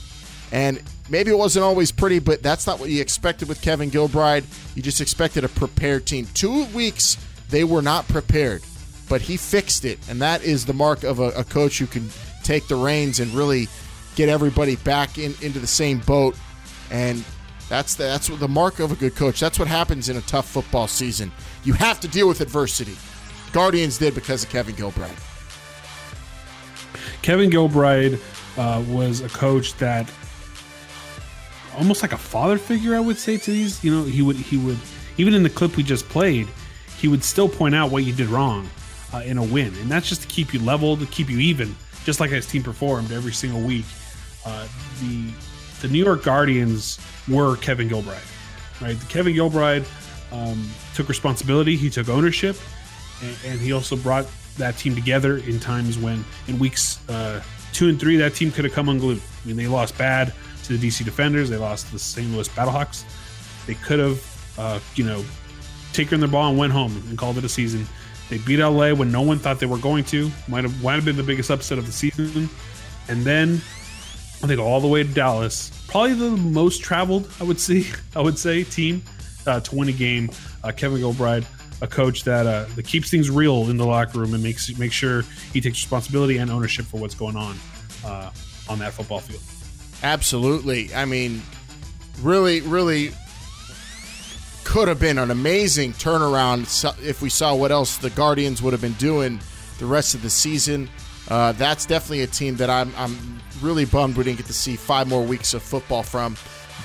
And 0.52 0.82
maybe 1.10 1.30
it 1.30 1.36
wasn't 1.36 1.64
always 1.64 1.92
pretty, 1.92 2.18
but 2.18 2.42
that's 2.42 2.66
not 2.66 2.78
what 2.78 2.88
you 2.88 3.00
expected 3.00 3.48
with 3.48 3.60
Kevin 3.60 3.90
Gilbride. 3.90 4.44
You 4.74 4.82
just 4.82 5.00
expected 5.00 5.44
a 5.44 5.48
prepared 5.48 6.06
team. 6.06 6.26
Two 6.32 6.64
weeks, 6.66 7.16
they 7.50 7.64
were 7.64 7.82
not 7.82 8.08
prepared, 8.08 8.62
but 9.08 9.20
he 9.20 9.36
fixed 9.36 9.84
it. 9.84 9.98
And 10.08 10.22
that 10.22 10.42
is 10.42 10.64
the 10.66 10.72
mark 10.72 11.02
of 11.02 11.18
a, 11.18 11.30
a 11.30 11.44
coach 11.44 11.78
who 11.78 11.86
can 11.86 12.08
take 12.44 12.68
the 12.68 12.76
reins 12.76 13.20
and 13.20 13.32
really 13.32 13.68
get 14.14 14.28
everybody 14.28 14.76
back 14.76 15.18
in, 15.18 15.34
into 15.42 15.58
the 15.58 15.66
same 15.66 15.98
boat. 15.98 16.36
And 16.90 17.24
that's 17.68 17.96
the, 17.96 18.04
that's 18.04 18.28
the 18.28 18.48
mark 18.48 18.78
of 18.78 18.92
a 18.92 18.96
good 18.96 19.14
coach. 19.14 19.40
That's 19.40 19.58
what 19.58 19.68
happens 19.68 20.08
in 20.08 20.16
a 20.16 20.22
tough 20.22 20.48
football 20.48 20.86
season. 20.86 21.30
You 21.64 21.72
have 21.74 22.00
to 22.00 22.08
deal 22.08 22.28
with 22.28 22.40
adversity. 22.40 22.96
Guardians 23.52 23.98
did 23.98 24.14
because 24.14 24.44
of 24.44 24.50
Kevin 24.50 24.74
Gilbride. 24.74 25.26
Kevin 27.22 27.50
Gilbride 27.50 28.18
uh, 28.56 28.82
was 28.88 29.20
a 29.20 29.28
coach 29.28 29.74
that 29.74 30.10
almost 31.78 32.02
like 32.02 32.12
a 32.12 32.18
father 32.18 32.58
figure, 32.58 32.94
I 32.94 33.00
would 33.00 33.18
say 33.18 33.36
to 33.38 33.50
these. 33.50 33.82
You 33.84 33.94
know, 33.94 34.04
he 34.04 34.22
would 34.22 34.36
he 34.36 34.56
would 34.56 34.78
even 35.16 35.34
in 35.34 35.42
the 35.42 35.50
clip 35.50 35.76
we 35.76 35.82
just 35.82 36.08
played, 36.08 36.48
he 36.98 37.08
would 37.08 37.24
still 37.24 37.48
point 37.48 37.74
out 37.74 37.90
what 37.90 38.04
you 38.04 38.12
did 38.12 38.28
wrong 38.28 38.68
uh, 39.12 39.18
in 39.18 39.38
a 39.38 39.44
win, 39.44 39.74
and 39.76 39.90
that's 39.90 40.08
just 40.08 40.22
to 40.22 40.28
keep 40.28 40.54
you 40.54 40.60
level, 40.60 40.96
to 40.96 41.06
keep 41.06 41.28
you 41.28 41.38
even, 41.38 41.74
just 42.04 42.20
like 42.20 42.30
his 42.30 42.46
team 42.46 42.62
performed 42.62 43.12
every 43.12 43.32
single 43.32 43.60
week. 43.60 43.86
Uh, 44.44 44.66
the 45.00 45.30
the 45.82 45.88
New 45.88 46.04
York 46.04 46.22
Guardians 46.22 46.98
were 47.28 47.56
Kevin 47.56 47.88
Gilbride, 47.88 48.80
right? 48.80 48.96
Kevin 49.08 49.34
Gilbride 49.34 49.86
um, 50.32 50.68
took 50.94 51.08
responsibility, 51.08 51.76
he 51.76 51.90
took 51.90 52.08
ownership, 52.08 52.56
and, 53.22 53.36
and 53.46 53.60
he 53.60 53.72
also 53.72 53.96
brought 53.96 54.26
that 54.58 54.76
team 54.76 54.94
together 54.94 55.38
in 55.38 55.58
times 55.58 55.98
when, 55.98 56.24
in 56.48 56.58
weeks 56.58 56.98
uh, 57.08 57.42
two 57.72 57.88
and 57.88 57.98
three, 57.98 58.16
that 58.16 58.34
team 58.34 58.50
could 58.52 58.64
have 58.64 58.74
come 58.74 58.88
unglued. 58.88 59.20
I 59.20 59.46
mean, 59.46 59.56
they 59.56 59.66
lost 59.66 59.96
bad 59.96 60.34
to 60.70 60.78
the 60.78 60.88
DC 60.88 61.04
Defenders, 61.04 61.50
they 61.50 61.56
lost 61.56 61.86
to 61.86 61.92
the 61.92 61.98
St. 61.98 62.30
Louis 62.30 62.48
Battlehawks. 62.50 63.04
They 63.66 63.74
could 63.74 63.98
have, 63.98 64.54
uh, 64.58 64.78
you 64.94 65.04
know, 65.04 65.24
taken 65.92 66.20
their 66.20 66.28
ball 66.28 66.48
and 66.50 66.58
went 66.58 66.72
home 66.72 67.02
and 67.08 67.18
called 67.18 67.38
it 67.38 67.44
a 67.44 67.48
season. 67.48 67.86
They 68.28 68.38
beat 68.38 68.60
LA 68.60 68.92
when 68.92 69.10
no 69.10 69.22
one 69.22 69.38
thought 69.38 69.58
they 69.58 69.66
were 69.66 69.78
going 69.78 70.04
to. 70.04 70.30
Might 70.46 70.62
have 70.62 70.82
might 70.82 70.94
have 70.94 71.04
been 71.04 71.16
the 71.16 71.24
biggest 71.24 71.50
upset 71.50 71.78
of 71.78 71.86
the 71.86 71.92
season. 71.92 72.48
And 73.08 73.24
then 73.24 73.60
they 74.42 74.54
go 74.54 74.64
all 74.64 74.80
the 74.80 74.86
way 74.86 75.02
to 75.02 75.12
Dallas. 75.12 75.70
Probably 75.88 76.14
the 76.14 76.30
most 76.30 76.82
traveled, 76.82 77.28
I 77.40 77.44
would 77.44 77.58
say, 77.58 77.84
I 78.16 78.20
would 78.20 78.38
say, 78.38 78.62
team 78.62 79.02
uh, 79.46 79.58
to 79.60 79.74
win 79.74 79.88
a 79.88 79.92
game. 79.92 80.30
Uh, 80.62 80.70
Kevin 80.70 81.00
Gilbride, 81.00 81.44
a 81.82 81.88
coach 81.88 82.22
that 82.24 82.46
uh, 82.46 82.66
that 82.76 82.86
keeps 82.86 83.10
things 83.10 83.28
real 83.28 83.68
in 83.68 83.76
the 83.76 83.86
locker 83.86 84.20
room 84.20 84.34
and 84.34 84.42
makes 84.42 84.78
make 84.78 84.92
sure 84.92 85.22
he 85.52 85.60
takes 85.60 85.78
responsibility 85.78 86.38
and 86.38 86.48
ownership 86.48 86.84
for 86.84 87.00
what's 87.00 87.16
going 87.16 87.36
on 87.36 87.56
uh, 88.04 88.30
on 88.68 88.78
that 88.78 88.92
football 88.92 89.18
field. 89.18 89.42
Absolutely. 90.02 90.94
I 90.94 91.04
mean, 91.04 91.42
really, 92.22 92.60
really 92.62 93.12
could 94.64 94.88
have 94.88 95.00
been 95.00 95.18
an 95.18 95.30
amazing 95.30 95.92
turnaround 95.94 96.64
if 97.04 97.22
we 97.22 97.28
saw 97.28 97.54
what 97.54 97.70
else 97.70 97.96
the 97.96 98.10
Guardians 98.10 98.62
would 98.62 98.72
have 98.72 98.80
been 98.80 98.92
doing 98.94 99.40
the 99.78 99.86
rest 99.86 100.14
of 100.14 100.22
the 100.22 100.30
season. 100.30 100.88
Uh, 101.28 101.52
that's 101.52 101.86
definitely 101.86 102.22
a 102.22 102.26
team 102.26 102.56
that 102.56 102.70
I'm, 102.70 102.92
I'm 102.96 103.40
really 103.60 103.84
bummed 103.84 104.16
we 104.16 104.24
didn't 104.24 104.38
get 104.38 104.46
to 104.46 104.52
see 104.52 104.76
five 104.76 105.08
more 105.08 105.22
weeks 105.22 105.54
of 105.54 105.62
football 105.62 106.02
from. 106.02 106.36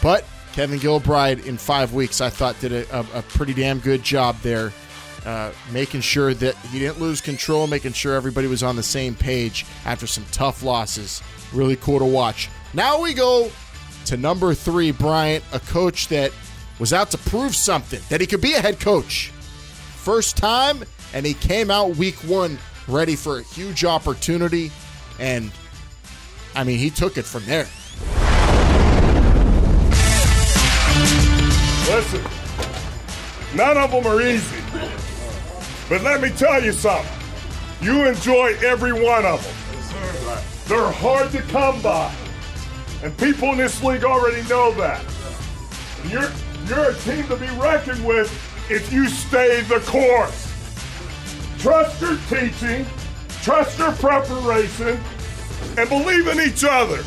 But 0.01 0.26
Kevin 0.53 0.80
Gilbride 0.80 1.45
in 1.45 1.57
five 1.57 1.93
weeks, 1.93 2.22
I 2.22 2.30
thought, 2.30 2.59
did 2.59 2.72
a, 2.72 2.99
a, 2.99 3.20
a 3.20 3.22
pretty 3.22 3.53
damn 3.53 3.80
good 3.80 4.03
job 4.03 4.38
there, 4.41 4.72
uh, 5.26 5.51
making 5.72 6.01
sure 6.01 6.34
that 6.34 6.55
he 6.72 6.80
didn't 6.80 6.99
lose 6.99 7.22
control, 7.22 7.68
making 7.68 7.93
sure 7.93 8.16
everybody 8.16 8.47
was 8.47 8.63
on 8.63 8.76
the 8.76 8.84
same 8.84 9.16
page 9.16 9.66
after 9.86 10.07
some 10.07 10.26
tough 10.32 10.63
losses. 10.63 11.22
Really 11.53 11.76
cool 11.76 11.99
to 11.99 12.05
watch. 12.05 12.49
Now 12.76 12.99
we 13.01 13.13
go 13.13 13.49
to 14.07 14.17
number 14.17 14.53
three, 14.53 14.91
Bryant, 14.91 15.45
a 15.53 15.61
coach 15.61 16.09
that 16.09 16.34
was 16.78 16.91
out 16.91 17.09
to 17.11 17.17
prove 17.17 17.55
something, 17.55 18.01
that 18.09 18.19
he 18.19 18.28
could 18.28 18.41
be 18.41 18.53
a 18.53 18.59
head 18.59 18.82
coach. 18.82 19.30
First 19.95 20.36
time, 20.36 20.84
and 21.13 21.26
he 21.26 21.36
came 21.36 21.71
out 21.71 21.95
week 21.95 22.15
one 22.26 22.59
ready 22.89 23.15
for 23.15 23.39
a 23.39 23.43
huge 23.43 23.86
opportunity. 23.86 24.73
And 25.19 25.51
I 26.53 26.65
mean, 26.65 26.78
he 26.78 26.89
took 26.89 27.17
it 27.17 27.23
from 27.23 27.45
there. 27.45 27.65
Listen, 31.88 32.21
none 33.55 33.78
of 33.78 33.91
them 33.91 34.05
are 34.05 34.21
easy. 34.21 34.57
But 35.88 36.01
let 36.01 36.19
me 36.19 36.30
tell 36.32 36.61
you 36.61 36.73
something. 36.73 37.09
You 37.80 38.05
enjoy 38.05 38.57
every 38.61 38.91
one 38.91 39.26
of 39.26 39.41
them. 39.41 40.43
They're 40.67 40.91
hard 40.91 41.32
to 41.32 41.41
come 41.43 41.82
by. 41.82 42.13
And 43.06 43.16
people 43.20 43.51
in 43.51 43.58
this 43.60 43.84
league 43.84 44.03
already 44.03 44.41
know 44.49 44.74
that. 44.74 45.06
And 46.01 46.12
You're, 46.12 46.32
you're 46.66 46.89
a 46.89 46.95
team 47.01 47.28
to 47.28 47.36
be 47.36 47.45
reckoned 47.60 48.03
with 48.03 48.32
if 48.68 48.91
you 48.91 49.08
stay 49.08 49.62
the 49.62 49.80
course. 49.82 50.51
Trust 51.60 52.01
your 52.01 52.18
teaching, 52.28 52.84
trust 53.43 53.78
your 53.78 53.91
preparation, 53.91 54.99
and 55.78 55.88
believe 55.88 56.26
in 56.26 56.39
each 56.39 56.64
other. 56.64 57.03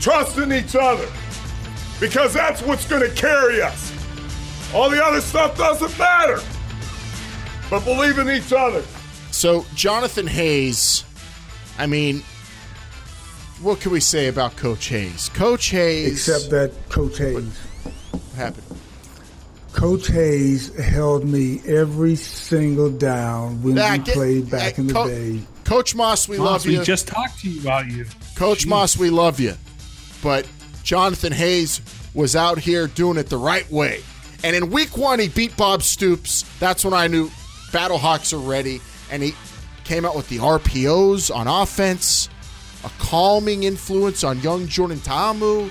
Trust 0.00 0.38
in 0.38 0.54
each 0.54 0.74
other. 0.74 1.06
Because 2.00 2.32
that's 2.32 2.62
what's 2.62 2.88
going 2.88 3.02
to 3.02 3.14
carry 3.14 3.60
us. 3.60 3.92
All 4.72 4.88
the 4.88 5.04
other 5.04 5.20
stuff 5.20 5.58
doesn't 5.58 5.98
matter. 5.98 6.40
But 7.68 7.84
believe 7.84 8.16
in 8.16 8.30
each 8.30 8.54
other. 8.54 8.82
So, 9.32 9.66
Jonathan 9.74 10.28
Hayes, 10.28 11.04
I 11.78 11.86
mean, 11.86 12.22
what 13.62 13.80
can 13.80 13.92
we 13.92 14.00
say 14.00 14.28
about 14.28 14.56
Coach 14.56 14.86
Hayes? 14.88 15.28
Coach 15.30 15.70
Hayes. 15.70 16.12
Except 16.28 16.50
that 16.50 16.72
Coach 16.88 17.18
Hayes. 17.18 17.44
What 18.12 18.22
happened? 18.36 18.64
Coach 19.72 20.08
Hayes 20.08 20.74
held 20.76 21.24
me 21.24 21.60
every 21.66 22.14
single 22.16 22.90
down 22.90 23.62
when 23.62 23.78
Ah, 23.78 23.92
we 23.92 23.98
get- 23.98 24.14
played 24.14 24.50
back 24.50 24.74
ah, 24.76 24.80
in 24.80 24.86
the 24.88 24.92
Co- 24.94 25.08
day. 25.08 25.40
Coach 25.64 25.94
Moss, 25.94 26.28
we 26.28 26.36
Moss, 26.38 26.46
love 26.46 26.66
we 26.66 26.76
you. 26.76 26.84
just 26.84 27.06
talked 27.08 27.40
to 27.40 27.48
you 27.50 27.60
about 27.60 27.86
you. 27.90 28.04
Coach 28.36 28.64
Jeez. 28.64 28.68
Moss, 28.68 28.96
we 28.98 29.08
love 29.10 29.40
you. 29.40 29.54
But 30.22 30.46
Jonathan 30.82 31.32
Hayes 31.32 31.80
was 32.14 32.36
out 32.36 32.58
here 32.58 32.86
doing 32.86 33.16
it 33.16 33.28
the 33.30 33.38
right 33.38 33.68
way. 33.70 34.02
And 34.44 34.54
in 34.54 34.70
week 34.70 34.96
one, 34.98 35.18
he 35.20 35.28
beat 35.28 35.56
Bob 35.56 35.82
Stoops. 35.82 36.44
That's 36.58 36.84
when 36.84 36.92
I 36.92 37.06
knew 37.06 37.30
Battlehawks 37.70 38.32
are 38.34 38.38
ready. 38.38 38.80
And 39.10 39.22
he 39.22 39.34
came 39.84 40.04
out 40.04 40.14
with 40.16 40.28
the 40.28 40.38
RPOs 40.38 41.34
on 41.34 41.46
offense, 41.46 42.28
a 42.84 42.90
calming 42.98 43.64
influence 43.64 44.24
on 44.24 44.40
young 44.40 44.66
Jordan 44.66 45.00
Ta'amu. 45.00 45.68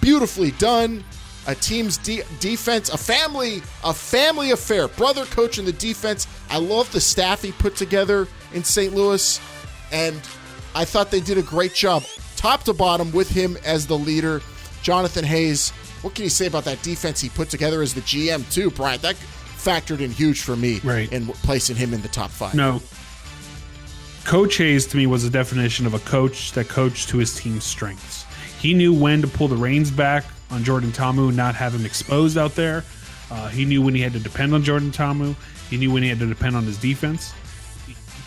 Beautifully 0.00 0.52
done. 0.52 1.02
A 1.48 1.54
team's 1.54 1.96
de- 1.98 2.22
defense, 2.40 2.88
a 2.88 2.98
family, 2.98 3.62
a 3.84 3.94
family 3.94 4.50
affair. 4.50 4.88
Brother 4.88 5.24
coach 5.26 5.58
in 5.58 5.64
the 5.64 5.72
defense. 5.72 6.26
I 6.50 6.58
love 6.58 6.90
the 6.92 7.00
staff 7.00 7.40
he 7.42 7.52
put 7.52 7.76
together 7.76 8.26
in 8.52 8.64
St. 8.64 8.92
Louis, 8.94 9.40
and 9.92 10.16
I 10.74 10.84
thought 10.84 11.12
they 11.12 11.20
did 11.20 11.38
a 11.38 11.42
great 11.42 11.72
job, 11.72 12.02
top 12.36 12.64
to 12.64 12.72
bottom, 12.72 13.12
with 13.12 13.28
him 13.28 13.56
as 13.64 13.86
the 13.86 13.96
leader. 13.96 14.42
Jonathan 14.82 15.24
Hayes. 15.24 15.70
What 16.02 16.14
can 16.16 16.24
you 16.24 16.30
say 16.30 16.46
about 16.46 16.64
that 16.64 16.82
defense 16.82 17.20
he 17.20 17.28
put 17.28 17.48
together 17.48 17.80
as 17.80 17.94
the 17.94 18.00
GM 18.02 18.48
too, 18.52 18.70
Bryant? 18.70 19.02
That 19.02 19.14
factored 19.56 20.00
in 20.00 20.10
huge 20.10 20.42
for 20.42 20.54
me 20.56 20.80
Right. 20.84 21.10
in 21.12 21.26
placing 21.26 21.76
him 21.76 21.94
in 21.94 22.02
the 22.02 22.08
top 22.08 22.30
five. 22.30 22.54
No. 22.54 22.82
Coach 24.26 24.56
Hayes 24.56 24.88
to 24.88 24.96
me 24.96 25.06
was 25.06 25.22
a 25.22 25.30
definition 25.30 25.86
of 25.86 25.94
a 25.94 26.00
coach 26.00 26.50
that 26.52 26.68
coached 26.68 27.10
to 27.10 27.18
his 27.18 27.32
team's 27.36 27.62
strengths. 27.62 28.24
He 28.58 28.74
knew 28.74 28.92
when 28.92 29.22
to 29.22 29.28
pull 29.28 29.46
the 29.46 29.54
reins 29.54 29.88
back 29.88 30.24
on 30.50 30.64
Jordan 30.64 30.90
Ta'amu, 30.90 31.32
not 31.32 31.54
have 31.54 31.72
him 31.72 31.86
exposed 31.86 32.36
out 32.36 32.56
there. 32.56 32.82
Uh, 33.30 33.46
he 33.46 33.64
knew 33.64 33.80
when 33.80 33.94
he 33.94 34.00
had 34.00 34.12
to 34.14 34.18
depend 34.18 34.52
on 34.52 34.64
Jordan 34.64 34.90
Ta'amu. 34.90 35.36
He 35.70 35.76
knew 35.76 35.92
when 35.92 36.02
he 36.02 36.08
had 36.08 36.18
to 36.18 36.26
depend 36.26 36.56
on 36.56 36.64
his 36.64 36.76
defense. 36.76 37.34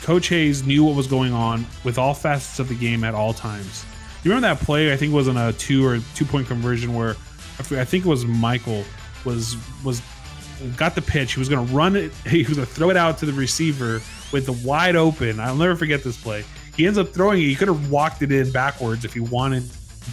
Coach 0.02 0.30
Hayes 0.30 0.66
knew 0.66 0.86
what 0.86 0.96
was 0.96 1.06
going 1.06 1.34
on 1.34 1.66
with 1.84 1.98
all 1.98 2.14
facets 2.14 2.60
of 2.60 2.70
the 2.70 2.76
game 2.76 3.04
at 3.04 3.14
all 3.14 3.34
times. 3.34 3.84
You 4.24 4.32
remember 4.32 4.56
that 4.56 4.66
play? 4.66 4.94
I 4.94 4.96
think 4.96 5.12
it 5.12 5.16
was 5.16 5.28
on 5.28 5.36
a 5.36 5.52
two 5.52 5.86
or 5.86 6.00
two 6.16 6.24
point 6.24 6.48
conversion 6.48 6.94
where 6.94 7.18
I 7.60 7.84
think 7.84 8.06
it 8.06 8.10
was 8.10 8.26
Michael 8.26 8.86
was 9.26 9.58
was 9.84 10.02
got 10.78 10.96
the 10.96 11.02
pitch. 11.02 11.34
He 11.34 11.40
was 11.40 11.50
going 11.50 11.68
to 11.68 11.74
run 11.74 11.98
it. 11.98 12.14
He 12.26 12.46
was 12.46 12.56
going 12.56 12.68
to 12.68 12.74
throw 12.74 12.90
it 12.90 12.96
out 12.96 13.18
to 13.18 13.26
the 13.26 13.34
receiver 13.34 14.02
with 14.32 14.46
the 14.46 14.54
wide 14.68 14.96
open. 14.96 15.40
I'll 15.40 15.56
never 15.56 15.76
forget 15.76 16.04
this 16.04 16.18
play. 16.22 16.44
He 16.76 16.88
ends 16.88 16.98
up 16.98 17.10
throwing 17.10 17.42
it. 17.42 17.46
He 17.46 17.56
could 17.56 17.68
have 17.68 17.92
walked 17.92 18.22
it 18.22 18.32
in 18.32 18.52
backwards 18.52 19.06
if 19.06 19.14
he 19.14 19.20
wanted 19.20 19.64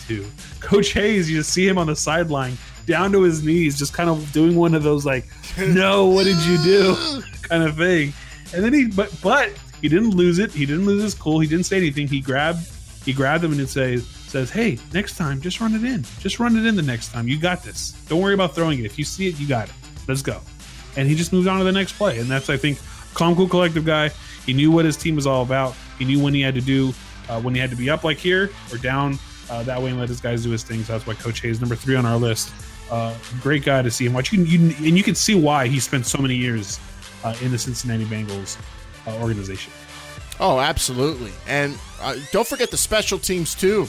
to. 0.08 0.26
Coach 0.60 0.92
Hayes, 0.92 1.30
you 1.30 1.38
just 1.38 1.52
see 1.52 1.66
him 1.66 1.78
on 1.78 1.86
the 1.86 1.96
sideline, 1.96 2.56
down 2.86 3.12
to 3.12 3.22
his 3.22 3.44
knees, 3.44 3.78
just 3.78 3.92
kind 3.92 4.10
of 4.10 4.32
doing 4.32 4.56
one 4.56 4.74
of 4.74 4.82
those 4.82 5.06
like, 5.06 5.26
"No, 5.58 6.06
what 6.06 6.24
did 6.24 6.38
you 6.44 6.58
do?" 6.62 7.22
kind 7.42 7.62
of 7.62 7.76
thing. 7.76 8.12
And 8.54 8.64
then 8.64 8.72
he, 8.72 8.86
but 8.86 9.14
but 9.22 9.52
he 9.80 9.88
didn't 9.88 10.10
lose 10.10 10.38
it. 10.38 10.52
He 10.52 10.66
didn't 10.66 10.86
lose 10.86 11.02
his 11.02 11.14
cool. 11.14 11.40
He 11.40 11.46
didn't 11.46 11.66
say 11.66 11.76
anything. 11.76 12.08
He 12.08 12.20
grabbed 12.20 12.66
he 13.04 13.12
grabbed 13.12 13.44
him 13.44 13.52
and 13.52 13.60
it 13.60 13.68
says 13.68 14.06
says, 14.06 14.50
"Hey, 14.50 14.78
next 14.92 15.16
time, 15.16 15.40
just 15.40 15.60
run 15.60 15.74
it 15.74 15.84
in. 15.84 16.04
Just 16.18 16.40
run 16.40 16.56
it 16.56 16.66
in 16.66 16.74
the 16.74 16.82
next 16.82 17.12
time. 17.12 17.28
You 17.28 17.38
got 17.38 17.62
this. 17.62 17.92
Don't 18.08 18.20
worry 18.20 18.34
about 18.34 18.54
throwing 18.54 18.80
it. 18.80 18.84
If 18.84 18.98
you 18.98 19.04
see 19.04 19.28
it, 19.28 19.38
you 19.38 19.46
got 19.46 19.68
it. 19.68 19.74
Let's 20.08 20.22
go." 20.22 20.40
And 20.96 21.08
he 21.08 21.14
just 21.14 21.32
moved 21.32 21.46
on 21.46 21.58
to 21.58 21.64
the 21.64 21.72
next 21.72 21.92
play. 21.92 22.18
And 22.18 22.28
that's 22.28 22.50
I 22.50 22.56
think 22.56 22.78
calm, 23.16 23.34
cool, 23.34 23.48
collective 23.48 23.84
guy. 23.84 24.10
He 24.44 24.52
knew 24.52 24.70
what 24.70 24.84
his 24.84 24.96
team 24.96 25.16
was 25.16 25.26
all 25.26 25.42
about. 25.42 25.74
He 25.98 26.04
knew 26.04 26.22
when 26.22 26.34
he 26.34 26.40
had 26.40 26.54
to 26.54 26.60
do 26.60 26.92
uh, 27.28 27.40
when 27.40 27.54
he 27.54 27.60
had 27.60 27.70
to 27.70 27.76
be 27.76 27.90
up 27.90 28.04
like 28.04 28.18
here 28.18 28.50
or 28.70 28.78
down 28.78 29.18
uh, 29.50 29.62
that 29.64 29.80
way 29.80 29.90
and 29.90 29.98
let 29.98 30.08
his 30.08 30.20
guys 30.20 30.44
do 30.44 30.50
his 30.50 30.62
things. 30.62 30.86
That's 30.86 31.06
why 31.06 31.14
Coach 31.14 31.40
Hayes 31.40 31.60
number 31.60 31.74
three 31.74 31.96
on 31.96 32.06
our 32.06 32.16
list. 32.16 32.52
Uh, 32.90 33.14
great 33.40 33.64
guy 33.64 33.82
to 33.82 33.90
see 33.90 34.06
him 34.06 34.12
watch. 34.12 34.32
You, 34.32 34.44
you, 34.44 34.74
and 34.86 34.96
you 34.96 35.02
can 35.02 35.16
see 35.16 35.34
why 35.34 35.66
he 35.66 35.80
spent 35.80 36.06
so 36.06 36.18
many 36.18 36.36
years 36.36 36.78
uh, 37.24 37.34
in 37.42 37.50
the 37.50 37.58
Cincinnati 37.58 38.04
Bengals 38.04 38.58
uh, 39.06 39.20
organization. 39.20 39.72
Oh, 40.38 40.60
absolutely. 40.60 41.32
And 41.48 41.76
uh, 42.00 42.16
don't 42.30 42.46
forget 42.46 42.70
the 42.70 42.76
special 42.76 43.18
teams 43.18 43.54
too. 43.54 43.88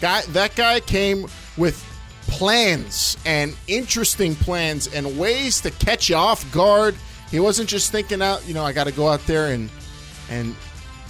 Guy, 0.00 0.22
that 0.28 0.56
guy 0.56 0.80
came 0.80 1.26
with 1.56 1.84
plans 2.26 3.16
and 3.24 3.56
interesting 3.68 4.34
plans 4.34 4.92
and 4.92 5.18
ways 5.18 5.60
to 5.60 5.70
catch 5.70 6.08
you 6.08 6.16
off 6.16 6.50
guard. 6.52 6.96
He 7.30 7.40
wasn't 7.40 7.68
just 7.68 7.92
thinking 7.92 8.22
out, 8.22 8.46
you 8.46 8.54
know, 8.54 8.64
I 8.64 8.72
got 8.72 8.84
to 8.84 8.92
go 8.92 9.08
out 9.08 9.24
there 9.26 9.52
and 9.52 9.70
and 10.30 10.54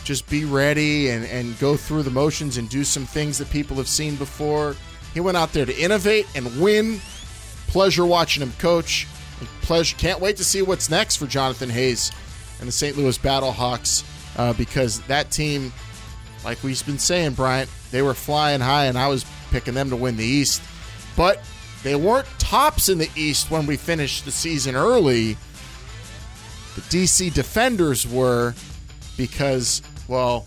just 0.04 0.28
be 0.28 0.44
ready 0.44 1.10
and 1.10 1.24
and 1.26 1.58
go 1.58 1.76
through 1.76 2.02
the 2.02 2.10
motions 2.10 2.56
and 2.56 2.68
do 2.68 2.84
some 2.84 3.06
things 3.06 3.38
that 3.38 3.50
people 3.50 3.76
have 3.76 3.88
seen 3.88 4.16
before. 4.16 4.76
He 5.14 5.20
went 5.20 5.36
out 5.36 5.52
there 5.52 5.66
to 5.66 5.76
innovate 5.78 6.26
and 6.34 6.60
win. 6.60 7.00
Pleasure 7.68 8.06
watching 8.06 8.42
him 8.42 8.52
coach. 8.58 9.06
Pleasure. 9.62 9.96
Can't 9.96 10.20
wait 10.20 10.36
to 10.36 10.44
see 10.44 10.62
what's 10.62 10.88
next 10.90 11.16
for 11.16 11.26
Jonathan 11.26 11.68
Hayes 11.70 12.12
and 12.60 12.68
the 12.68 12.72
St. 12.72 12.96
Louis 12.96 13.18
Battlehawks 13.18 14.04
uh, 14.38 14.52
because 14.54 15.00
that 15.02 15.30
team, 15.30 15.72
like 16.44 16.62
we've 16.62 16.84
been 16.86 16.98
saying, 16.98 17.32
Bryant, 17.32 17.70
they 17.90 18.02
were 18.02 18.14
flying 18.14 18.60
high, 18.60 18.86
and 18.86 18.98
I 18.98 19.08
was 19.08 19.24
picking 19.50 19.74
them 19.74 19.90
to 19.90 19.96
win 19.96 20.16
the 20.16 20.24
East. 20.24 20.62
But 21.16 21.42
they 21.82 21.96
weren't 21.96 22.26
tops 22.38 22.88
in 22.88 22.98
the 22.98 23.10
East 23.16 23.50
when 23.50 23.66
we 23.66 23.76
finished 23.76 24.24
the 24.24 24.30
season 24.30 24.76
early. 24.76 25.36
The 26.76 26.82
DC 26.82 27.32
Defenders 27.32 28.06
were 28.06 28.54
because, 29.16 29.80
well, 30.08 30.46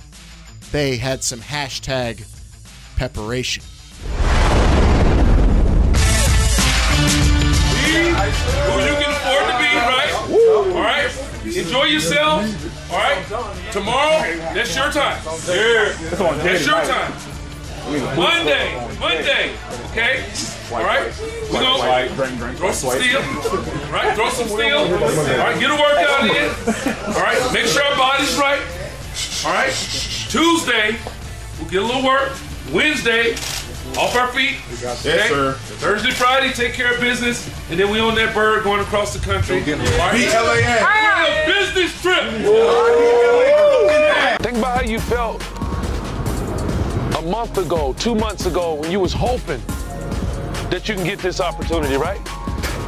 they 0.71 0.97
had 0.97 1.23
some 1.23 1.39
hashtag 1.39 2.23
preparation. 2.95 3.63
who 8.69 8.79
you 8.79 8.93
can 8.93 9.09
afford 9.09 9.43
to 9.49 9.57
be, 9.57 9.73
right? 9.73 10.13
All 10.29 10.83
right? 10.83 11.11
Enjoy 11.45 11.85
yourself. 11.85 12.43
All 12.91 12.97
right? 12.99 13.71
Tomorrow, 13.71 14.37
that's 14.53 14.75
your 14.75 14.91
time. 14.91 15.19
Yeah. 15.47 15.95
That's 16.43 16.65
your 16.67 16.83
time. 16.83 17.11
Monday, 18.15 18.75
Monday, 18.99 19.55
okay? 19.89 20.25
All 20.71 20.83
right? 20.83 21.11
We're 21.51 21.61
going 21.61 22.07
to 22.07 22.53
throw 22.57 22.71
some 22.71 22.91
steel. 22.99 23.17
All 23.17 23.91
right? 23.91 24.13
Throw 24.15 24.29
some 24.29 24.47
steel. 24.47 24.77
All 24.77 24.87
right? 24.87 25.59
Get 25.59 25.71
a 25.71 25.75
workout 25.75 26.25
in. 26.25 26.49
All 27.13 27.21
right? 27.21 27.53
Make 27.53 27.65
sure 27.65 27.83
our 27.83 27.97
body's 27.97 28.37
right. 28.37 28.61
All 29.45 29.53
right? 29.53 29.73
Tuesday, 30.29 30.95
we'll 31.59 31.69
get 31.69 31.81
a 31.81 31.85
little 31.85 32.03
work. 32.05 32.31
Wednesday, 32.71 33.33
off 33.97 34.15
our 34.15 34.27
feet. 34.27 34.59
Yes, 34.79 35.01
sir. 35.01 35.53
Thursday, 35.53 36.11
Friday, 36.11 36.53
take 36.53 36.73
care 36.73 36.93
of 36.93 36.99
business, 37.01 37.49
and 37.71 37.79
then 37.79 37.89
we 37.89 37.99
on 37.99 38.13
that 38.15 38.35
bird 38.35 38.63
going 38.63 38.79
across 38.79 39.11
the 39.11 39.19
country. 39.19 39.63
All 39.63 39.77
right? 39.97 40.11
B-L-A-N. 40.13 40.83
We're 40.83 41.11
on 41.11 41.25
a 41.25 41.45
business 41.47 41.99
trip. 41.99 42.23
Think 44.43 44.57
about 44.59 44.77
how 44.77 44.83
you 44.83 44.99
felt 44.99 45.41
a 47.17 47.21
month 47.23 47.57
ago, 47.57 47.93
two 47.97 48.13
months 48.13 48.45
ago, 48.45 48.75
when 48.75 48.91
you 48.91 48.99
was 48.99 49.13
hoping 49.13 49.61
that 50.69 50.87
you 50.87 50.95
can 50.95 51.03
get 51.03 51.19
this 51.19 51.39
opportunity, 51.39 51.95
right? 51.95 52.23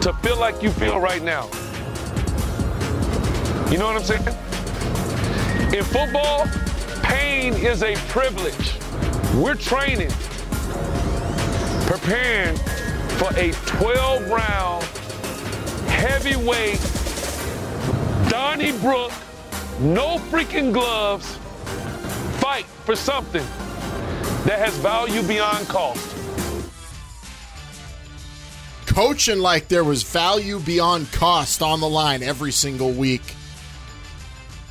To 0.02 0.14
feel 0.22 0.38
like 0.38 0.62
you 0.62 0.72
feel 0.72 1.00
right 1.00 1.22
now. 1.24 1.46
You 3.72 3.78
know 3.78 3.86
what 3.86 3.96
I'm 3.96 4.04
saying? 4.04 4.28
In 5.74 5.84
football, 5.84 6.46
pain 7.04 7.54
is 7.54 7.84
a 7.84 7.96
privilege. 8.10 8.78
We're 9.36 9.56
training, 9.56 10.12
preparing 11.88 12.58
for 13.18 13.34
a 13.38 13.52
12 13.66 14.30
round 14.30 14.84
heavyweight 15.88 16.80
Donnybrook, 18.30 19.12
no 19.80 20.18
freaking 20.30 20.72
gloves, 20.72 21.38
fight 22.40 22.66
for 22.86 22.96
something 22.96 23.46
that 24.46 24.58
has 24.60 24.76
value 24.78 25.22
beyond 25.24 25.68
cost. 25.68 26.11
Coaching 28.92 29.40
like 29.40 29.70
there 29.70 29.86
was 29.86 30.04
value 30.04 30.60
beyond 30.60 31.10
cost 31.14 31.62
on 31.62 31.80
the 31.80 31.88
line 31.88 32.22
every 32.22 32.52
single 32.52 32.92
week. 32.92 33.22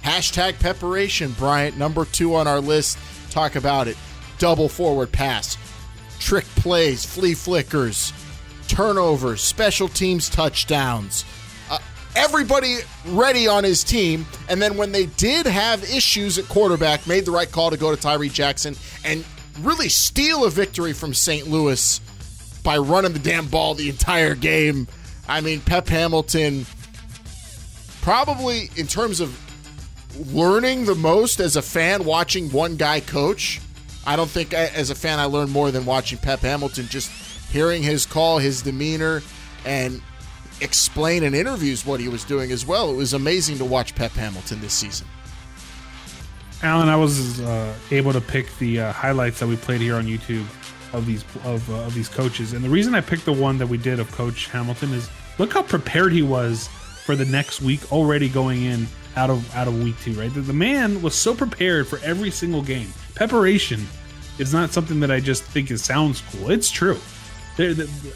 Hashtag 0.05 0.61
preparation, 0.61 1.33
Bryant, 1.33 1.79
number 1.79 2.05
two 2.05 2.35
on 2.35 2.47
our 2.47 2.61
list. 2.61 2.99
Talk 3.31 3.57
about 3.57 3.89
it. 3.89 3.97
Double 4.37 4.69
forward 4.69 5.11
pass, 5.11 5.57
trick 6.19 6.45
plays, 6.57 7.03
flea 7.03 7.33
flickers, 7.33 8.13
turnovers, 8.69 9.41
special 9.41 9.89
teams 9.89 10.29
touchdowns. 10.29 11.25
Uh, 11.71 11.79
everybody 12.15 12.81
ready 13.07 13.49
on 13.49 13.65
his 13.65 13.83
team. 13.83 14.27
And 14.51 14.61
then 14.61 14.77
when 14.77 14.93
they 14.93 15.07
did 15.07 15.47
have 15.47 15.83
issues 15.85 16.37
at 16.37 16.47
quarterback, 16.47 17.07
made 17.07 17.25
the 17.25 17.31
right 17.31 17.51
call 17.51 17.71
to 17.71 17.79
go 17.79 17.95
to 17.95 17.99
Tyree 17.99 18.29
Jackson 18.29 18.77
and 19.03 19.25
really 19.63 19.89
steal 19.89 20.45
a 20.45 20.51
victory 20.51 20.93
from 20.93 21.15
St. 21.15 21.49
Louis 21.49 22.03
by 22.63 22.79
running 22.79 23.13
the 23.13 23.19
damn 23.19 23.47
ball 23.47 23.75
the 23.75 23.89
entire 23.89 24.35
game. 24.35 24.89
I 25.29 25.41
mean, 25.41 25.61
Pep 25.61 25.89
Hamilton 25.89 26.67
probably 28.03 28.71
in 28.77 28.87
terms 28.87 29.21
of 29.21 29.39
learning 30.35 30.87
the 30.87 30.95
most 30.95 31.41
as 31.41 31.57
a 31.57 31.63
fan 31.63 32.05
watching 32.05 32.51
one 32.51 32.77
guy 32.77 33.01
coach. 33.01 33.61
I 34.07 34.17
don't 34.17 34.31
think 34.31 34.55
I, 34.55 34.67
as 34.67 34.91
a 34.91 34.95
fan 34.95 35.19
I 35.19 35.27
learned 35.27 35.53
more 35.53 35.71
than 35.71 35.85
watching 35.85 36.19
Pep 36.19 36.41
Hamilton 36.41 36.87
just 36.89 37.11
hearing 37.51 37.83
his 37.83 38.07
call, 38.07 38.39
his 38.39 38.63
demeanor 38.63 39.23
and 39.65 40.01
explain 40.61 41.23
in 41.23 41.35
interviews 41.35 41.85
what 41.87 42.01
he 42.01 42.09
was 42.09 42.25
doing 42.25 42.53
as 42.53 42.67
well. 42.67 42.91
It 42.91 42.97
was 42.97 43.13
amazing 43.13 43.59
to 43.59 43.65
watch 43.65 43.95
Pep 43.95 44.13
Hamilton 44.13 44.61
this 44.61 44.73
season. 44.73 45.07
Alan, 46.63 46.89
I 46.89 46.97
was 46.97 47.41
uh, 47.41 47.75
able 47.91 48.13
to 48.13 48.21
pick 48.21 48.47
the 48.59 48.81
uh, 48.81 48.93
highlights 48.93 49.41
that 49.41 49.47
we 49.47 49.57
played 49.57 49.81
here 49.81 49.97
on 49.97 50.05
YouTube 50.05 50.45
of 50.93 51.07
these 51.07 51.25
of, 51.45 51.69
uh, 51.71 51.85
of 51.85 51.95
these 51.95 52.09
coaches, 52.09 52.53
and 52.53 52.65
the 52.65 52.69
reason 52.69 52.95
I 52.95 53.01
picked 53.01 53.25
the 53.25 53.33
one 53.33 53.59
that 53.59 53.67
we 53.67 53.79
did 53.79 54.01
of 54.01 54.11
Coach 54.13 54.47
Hamilton 54.49 54.93
is 54.93 55.09
look 55.39 55.53
how 55.53 55.63
prepared 55.63 56.13
he 56.13 56.23
was 56.23 56.69
for 57.05 57.17
the 57.17 57.25
next 57.25 57.61
week 57.63 57.93
already 57.93 58.29
going 58.29 58.63
in 58.63 58.87
out 59.17 59.31
of 59.31 59.55
out 59.55 59.69
of 59.69 59.83
week 59.83 59.97
two. 60.03 60.13
Right, 60.13 60.33
the, 60.33 60.41
the 60.41 60.53
man 60.53 61.03
was 61.03 61.15
so 61.15 61.35
prepared 61.35 61.89
for 61.89 61.99
every 62.03 62.31
single 62.31 62.63
game. 62.63 62.89
Preparation 63.15 63.87
is 64.39 64.53
not 64.53 64.71
something 64.71 65.01
that 65.01 65.11
I 65.11 65.21
just 65.21 65.43
think 65.43 65.71
it 65.71 65.79
sounds 65.79 66.23
cool. 66.33 66.51
It's 66.51 66.71
true. 66.71 66.99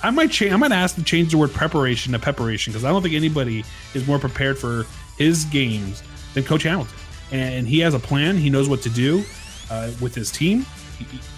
I 0.02 0.10
might 0.10 0.30
change. 0.30 0.52
I 0.52 0.56
might 0.56 0.72
ask 0.72 0.94
to 0.94 1.02
change 1.02 1.32
the 1.32 1.38
word 1.38 1.52
preparation 1.52 2.12
to 2.12 2.18
preparation 2.18 2.72
because 2.72 2.84
I 2.84 2.90
don't 2.90 3.02
think 3.02 3.14
anybody 3.14 3.64
is 3.92 4.06
more 4.06 4.18
prepared 4.18 4.58
for 4.58 4.86
his 5.18 5.44
games 5.46 6.02
than 6.32 6.44
Coach 6.44 6.62
Hamilton. 6.62 6.96
And 7.30 7.68
he 7.68 7.80
has 7.80 7.94
a 7.94 7.98
plan. 7.98 8.36
He 8.36 8.48
knows 8.48 8.68
what 8.68 8.80
to 8.82 8.90
do 8.90 9.22
uh, 9.70 9.90
with 10.00 10.14
his 10.14 10.30
team, 10.30 10.64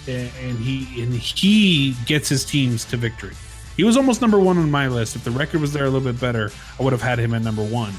and 0.07 0.57
he 0.59 1.01
and 1.01 1.13
he 1.13 1.95
gets 2.05 2.29
his 2.29 2.45
teams 2.45 2.85
to 2.85 2.97
victory. 2.97 3.33
He 3.75 3.83
was 3.83 3.95
almost 3.95 4.21
number 4.21 4.39
one 4.39 4.57
on 4.57 4.71
my 4.71 4.87
list. 4.87 5.15
If 5.15 5.23
the 5.23 5.31
record 5.31 5.61
was 5.61 5.71
there 5.71 5.85
a 5.85 5.89
little 5.89 6.11
bit 6.11 6.19
better, 6.19 6.51
I 6.79 6.83
would 6.83 6.93
have 6.93 7.01
had 7.01 7.19
him 7.19 7.33
at 7.33 7.43
number 7.43 7.63
one. 7.63 7.93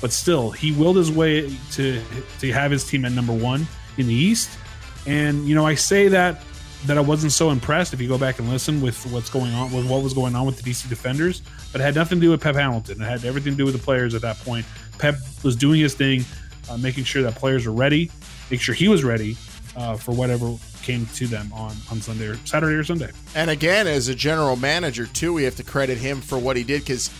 But 0.00 0.12
still, 0.12 0.50
he 0.50 0.72
willed 0.72 0.96
his 0.96 1.10
way 1.10 1.54
to 1.72 2.02
to 2.40 2.52
have 2.52 2.70
his 2.70 2.86
team 2.86 3.04
at 3.04 3.12
number 3.12 3.32
one. 3.32 3.66
in 3.96 4.06
the 4.06 4.14
East. 4.14 4.50
And 5.06 5.46
you 5.46 5.54
know, 5.54 5.66
I 5.66 5.74
say 5.74 6.08
that 6.08 6.42
that 6.86 6.96
I 6.96 7.00
wasn't 7.00 7.32
so 7.32 7.50
impressed 7.50 7.92
if 7.92 8.00
you 8.00 8.08
go 8.08 8.16
back 8.16 8.38
and 8.38 8.48
listen 8.48 8.80
with 8.80 9.04
what's 9.12 9.28
going 9.28 9.52
on 9.52 9.70
with 9.72 9.88
what 9.88 10.02
was 10.02 10.14
going 10.14 10.34
on 10.34 10.46
with 10.46 10.60
the 10.60 10.70
DC 10.70 10.88
Defenders, 10.88 11.42
but 11.72 11.80
it 11.80 11.84
had 11.84 11.94
nothing 11.94 12.18
to 12.18 12.22
do 12.26 12.30
with 12.30 12.40
Pep 12.40 12.54
Hamilton. 12.54 13.02
It 13.02 13.04
had 13.04 13.24
everything 13.24 13.52
to 13.52 13.56
do 13.58 13.64
with 13.66 13.74
the 13.74 13.82
players 13.82 14.14
at 14.14 14.22
that 14.22 14.38
point. 14.38 14.64
Pep 14.98 15.16
was 15.42 15.56
doing 15.56 15.80
his 15.80 15.94
thing, 15.94 16.24
uh, 16.70 16.78
making 16.78 17.04
sure 17.04 17.22
that 17.22 17.34
players 17.34 17.66
were 17.66 17.72
ready, 17.72 18.10
make 18.50 18.60
sure 18.60 18.74
he 18.74 18.88
was 18.88 19.04
ready 19.04 19.36
uh, 19.76 19.96
for 19.96 20.12
whatever 20.12 20.56
came 20.82 21.06
to 21.14 21.26
them 21.26 21.52
on 21.52 21.76
on 21.90 22.00
Sunday 22.00 22.26
or 22.26 22.36
Saturday 22.44 22.74
or 22.76 22.84
Sunday. 22.84 23.10
And 23.34 23.50
again, 23.50 23.86
as 23.86 24.08
a 24.08 24.14
general 24.14 24.56
manager 24.56 25.06
too, 25.06 25.32
we 25.32 25.44
have 25.44 25.56
to 25.56 25.64
credit 25.64 25.98
him 25.98 26.20
for 26.20 26.38
what 26.38 26.56
he 26.56 26.64
did 26.64 26.80
because 26.82 27.10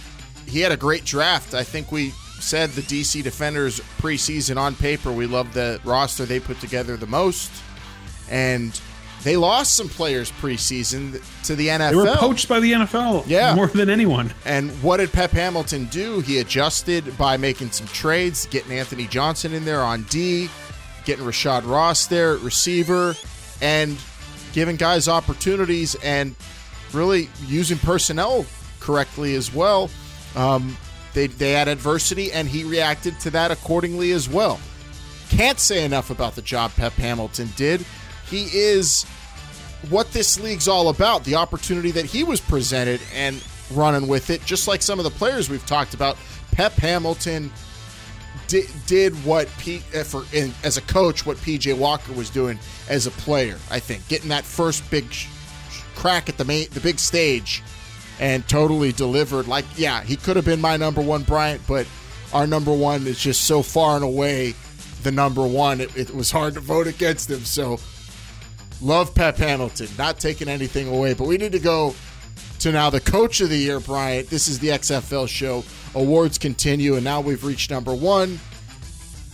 he 0.47 0.61
had 0.61 0.73
a 0.73 0.77
great 0.77 1.05
draft. 1.05 1.55
I 1.55 1.63
think 1.65 1.93
we 1.93 2.11
said 2.41 2.71
the 2.71 2.83
DC 2.83 3.23
Defenders 3.23 3.81
preseason 3.99 4.57
on 4.57 4.75
paper, 4.75 5.13
we 5.13 5.27
loved 5.27 5.53
the 5.55 5.79
roster 5.85 6.25
they 6.25 6.41
put 6.41 6.59
together 6.61 6.97
the 6.97 7.07
most, 7.07 7.51
and 8.31 8.81
they 9.23 9.37
lost 9.37 9.77
some 9.77 9.89
players 9.91 10.33
preseason 10.33 11.23
to 11.45 11.55
the 11.55 11.69
NFL. 11.69 11.91
They 11.91 11.97
were 11.97 12.17
poached 12.17 12.49
by 12.49 12.59
the 12.61 12.73
NFL, 12.73 13.25
Yeah. 13.27 13.55
more 13.55 13.67
than 13.67 13.91
anyone. 13.91 14.33
And 14.47 14.71
what 14.83 14.97
did 14.97 15.13
Pep 15.13 15.31
Hamilton 15.33 15.85
do? 15.87 16.21
He 16.21 16.39
adjusted 16.39 17.17
by 17.19 17.37
making 17.37 17.73
some 17.73 17.87
trades, 17.89 18.47
getting 18.51 18.73
Anthony 18.73 19.07
Johnson 19.07 19.53
in 19.53 19.67
there 19.67 19.83
on 19.83 20.05
D, 20.05 20.49
getting 21.05 21.27
Rashad 21.27 21.67
Ross 21.69 22.07
there 22.07 22.37
receiver, 22.37 23.15
and 23.61 23.99
giving 24.53 24.77
guys 24.77 25.09
opportunities 25.09 25.95
and 25.97 26.35
really 26.93 27.29
using 27.47 27.79
personnel 27.79 28.45
correctly 28.81 29.35
as 29.35 29.55
well. 29.55 29.91
Um, 30.37 30.77
they, 31.15 31.27
they 31.27 31.53
had 31.53 31.69
adversity, 31.69 32.33
and 32.33 32.49
he 32.49 32.65
reacted 32.65 33.19
to 33.21 33.31
that 33.31 33.51
accordingly 33.51 34.13
as 34.13 34.29
well. 34.29 34.61
Can't 35.29 35.59
say 35.59 35.85
enough 35.85 36.11
about 36.11 36.35
the 36.35 36.43
job 36.43 36.73
Pep 36.75 36.93
Hamilton 36.95 37.49
did. 37.57 37.85
He 38.29 38.45
is 38.53 39.05
what 39.89 40.13
this 40.13 40.39
league's 40.41 40.69
all 40.69 40.89
about 40.89 41.25
the 41.25 41.37
opportunity 41.37 41.91
that 41.93 42.05
he 42.05 42.23
was 42.25 42.41
presented 42.41 43.01
and 43.15 43.43
running 43.73 44.09
with 44.09 44.31
it, 44.31 44.45
just 44.45 44.69
like 44.69 44.83
some 44.83 44.99
of 44.99 45.05
the 45.05 45.11
players 45.11 45.49
we've 45.49 45.65
talked 45.67 45.95
about. 45.95 46.17
Pep 46.53 46.73
Hamilton 46.73 47.51
did, 48.51 48.69
did 48.87 49.25
what 49.25 49.49
P, 49.59 49.81
uh, 49.95 50.03
for 50.03 50.25
in, 50.33 50.53
as 50.65 50.77
a 50.77 50.83
coach 50.83 51.25
what 51.25 51.37
PJ 51.39 51.77
Walker 51.79 52.13
was 52.13 52.29
doing 52.31 52.59
as 52.89 53.07
a 53.07 53.11
player. 53.13 53.57
I 53.71 53.79
think 53.79 54.07
getting 54.09 54.29
that 54.31 54.45
first 54.45 54.89
big 54.91 55.11
sh- 55.13 55.29
crack 55.95 56.29
at 56.29 56.37
the 56.37 56.45
main 56.45 56.67
the 56.71 56.81
big 56.81 56.99
stage 56.99 57.63
and 58.19 58.47
totally 58.49 58.93
delivered. 58.93 59.47
Like 59.47 59.65
yeah, 59.77 60.03
he 60.03 60.17
could 60.17 60.37
have 60.37 60.45
been 60.45 60.61
my 60.61 60.77
number 60.77 61.01
one 61.01 61.23
Bryant, 61.23 61.63
but 61.69 61.87
our 62.33 62.47
number 62.47 62.75
one 62.75 63.07
is 63.07 63.21
just 63.21 63.45
so 63.45 63.63
far 63.63 63.95
and 63.95 64.05
away 64.05 64.55
the 65.03 65.13
number 65.13 65.47
one. 65.47 65.81
It, 65.81 65.97
it 65.97 66.15
was 66.15 66.31
hard 66.31 66.55
to 66.55 66.61
vote 66.61 66.89
against 66.89 67.31
him. 67.31 67.45
So 67.45 67.79
love 68.83 69.15
Pep 69.15 69.37
Hamilton, 69.37 69.89
not 69.97 70.19
taking 70.19 70.49
anything 70.49 70.89
away, 70.89 71.15
but 71.15 71.29
we 71.29 71.39
need 71.39 71.53
to 71.53 71.61
go 71.61 71.95
to 72.61 72.71
now 72.71 72.91
the 72.91 73.01
coach 73.01 73.41
of 73.41 73.49
the 73.49 73.57
year, 73.57 73.81
Bryant. 73.81 74.29
This 74.29 74.47
is 74.47 74.59
the 74.59 74.69
XFL 74.69 75.27
show. 75.27 75.65
Awards 75.95 76.37
continue, 76.37 76.95
and 76.95 77.03
now 77.03 77.21
we've 77.21 77.43
reached 77.43 77.71
number 77.71 77.95
one. 77.95 78.39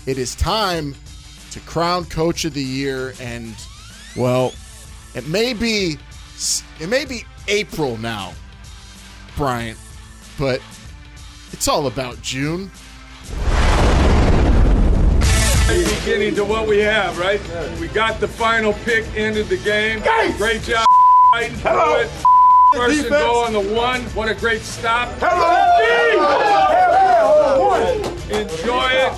It 0.06 0.16
is 0.16 0.36
time 0.36 0.94
to 1.50 1.58
crown 1.60 2.04
coach 2.04 2.44
of 2.44 2.54
the 2.54 2.62
year, 2.62 3.14
and 3.20 3.54
well, 4.16 4.54
it 5.14 5.26
may 5.26 5.54
be 5.54 5.98
it 6.80 6.88
may 6.88 7.04
be 7.04 7.24
April 7.48 7.96
now, 7.96 8.32
Bryant, 9.36 9.78
but 10.38 10.60
it's 11.50 11.66
all 11.66 11.88
about 11.88 12.22
June. 12.22 12.70
Beginning 15.66 16.36
to 16.36 16.44
what 16.44 16.68
we 16.68 16.78
have, 16.78 17.18
right? 17.18 17.40
We 17.80 17.88
got 17.88 18.20
the 18.20 18.28
final 18.28 18.72
pick, 18.84 19.04
ended 19.16 19.48
the 19.48 19.56
game. 19.58 20.00
Great 20.36 20.62
job, 20.62 20.86
fighting 21.32 21.58
Hello. 21.58 22.08
It. 22.76 22.78
First 22.78 22.94
and 22.94 23.04
Defense. 23.04 23.24
goal 23.24 23.38
on 23.44 23.52
the 23.52 23.74
one. 23.74 24.02
What 24.14 24.28
a 24.28 24.34
great 24.34 24.62
stop. 24.62 25.08
Enjoy 28.30 28.88
it. 28.88 29.12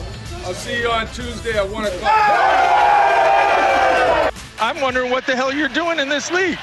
I'll 0.44 0.54
see 0.54 0.80
you 0.80 0.90
on 0.90 1.06
Tuesday 1.08 1.58
at 1.58 1.68
1 1.68 1.84
o'clock. 1.84 2.10
I'm 4.60 4.80
wondering 4.80 5.10
what 5.10 5.26
the 5.26 5.36
hell 5.36 5.52
you're 5.52 5.68
doing 5.68 5.98
in 5.98 6.08
this 6.08 6.30
league. 6.30 6.58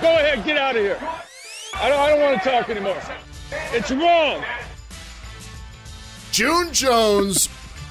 Go 0.00 0.08
ahead, 0.08 0.44
get 0.44 0.56
out 0.56 0.76
of 0.76 0.82
here. 0.82 0.98
I 1.74 1.88
don't, 1.88 1.98
I 1.98 2.08
don't 2.10 2.20
want 2.20 2.42
to 2.42 2.50
talk 2.50 2.68
anymore. 2.68 3.00
It's 3.72 3.90
wrong. 3.90 4.44
June 6.32 6.72
Jones, 6.72 7.48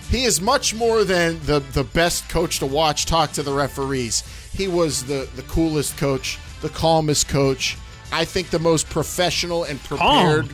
he 0.09 0.25
is 0.25 0.41
much 0.41 0.73
more 0.73 1.03
than 1.03 1.39
the, 1.45 1.59
the 1.59 1.83
best 1.83 2.27
coach 2.27 2.59
to 2.59 2.65
watch 2.65 3.05
talk 3.05 3.31
to 3.33 3.43
the 3.43 3.53
referees. 3.53 4.23
He 4.53 4.67
was 4.67 5.05
the, 5.05 5.29
the 5.35 5.43
coolest 5.43 5.97
coach, 5.97 6.39
the 6.61 6.69
calmest 6.69 7.29
coach. 7.29 7.77
I 8.11 8.25
think 8.25 8.49
the 8.49 8.59
most 8.59 8.89
professional 8.89 9.63
and 9.63 9.81
prepared. 9.83 10.49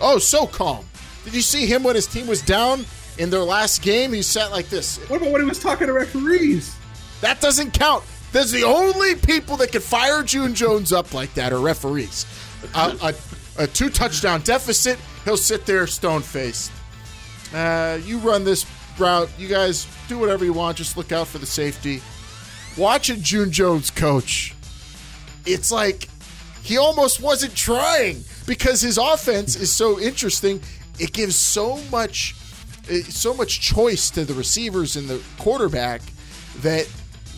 Oh, 0.00 0.18
so 0.18 0.46
calm. 0.46 0.84
Did 1.24 1.34
you 1.34 1.42
see 1.42 1.66
him 1.66 1.82
when 1.82 1.94
his 1.94 2.06
team 2.06 2.26
was 2.26 2.42
down 2.42 2.84
in 3.18 3.30
their 3.30 3.40
last 3.40 3.82
game? 3.82 4.12
He 4.12 4.22
sat 4.22 4.50
like 4.50 4.68
this. 4.68 4.98
What 5.08 5.20
about 5.20 5.32
when 5.32 5.42
he 5.42 5.48
was 5.48 5.58
talking 5.58 5.86
to 5.86 5.92
referees? 5.92 6.74
That 7.20 7.40
doesn't 7.40 7.72
count. 7.72 8.04
There's 8.32 8.50
the 8.50 8.64
only 8.64 9.14
people 9.16 9.56
that 9.58 9.72
can 9.72 9.80
fire 9.80 10.22
June 10.22 10.54
Jones 10.54 10.92
up 10.92 11.12
like 11.12 11.34
that 11.34 11.52
are 11.52 11.58
referees. 11.58 12.26
A, 12.74 12.96
a, 13.02 13.14
a 13.64 13.66
two 13.66 13.90
touchdown 13.90 14.40
deficit, 14.42 14.98
he'll 15.24 15.36
sit 15.36 15.66
there 15.66 15.86
stone 15.86 16.22
faced. 16.22 16.72
Uh, 17.52 17.98
you 18.04 18.18
run 18.18 18.44
this 18.44 18.64
route. 18.98 19.28
You 19.38 19.48
guys 19.48 19.86
do 20.08 20.18
whatever 20.18 20.44
you 20.44 20.52
want. 20.52 20.76
Just 20.76 20.96
look 20.96 21.12
out 21.12 21.26
for 21.26 21.38
the 21.38 21.46
safety. 21.46 22.00
Watching 22.76 23.20
June 23.20 23.50
Jones 23.50 23.90
coach, 23.90 24.54
it's 25.44 25.72
like 25.72 26.08
he 26.62 26.78
almost 26.78 27.20
wasn't 27.20 27.54
trying 27.54 28.22
because 28.46 28.80
his 28.80 28.98
offense 28.98 29.56
is 29.56 29.72
so 29.72 30.00
interesting. 30.00 30.60
It 30.98 31.12
gives 31.12 31.36
so 31.36 31.78
much, 31.90 32.34
eh, 32.88 33.02
so 33.02 33.34
much 33.34 33.60
choice 33.60 34.10
to 34.10 34.24
the 34.24 34.34
receivers 34.34 34.96
and 34.96 35.08
the 35.08 35.22
quarterback 35.38 36.02
that 36.58 36.88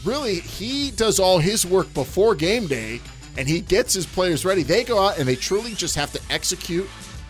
really 0.05 0.41
he 0.41 0.91
does 0.91 1.21
all 1.21 1.39
his 1.39 1.65
work 1.65 1.93
before 1.95 2.35
game 2.35 2.67
day 2.67 3.01
and 3.37 3.49
he 3.49 3.61
gets 3.61 3.95
his 3.95 4.07
players 4.07 4.45
ready. 4.45 4.63
They 4.63 4.85
go 4.85 4.99
out 4.99 5.19
and 5.19 5.27
they 5.27 5.37
truly 5.37 5.75
just 5.75 5.95
have 5.97 6.13
to 6.13 6.21
execute 6.31 6.89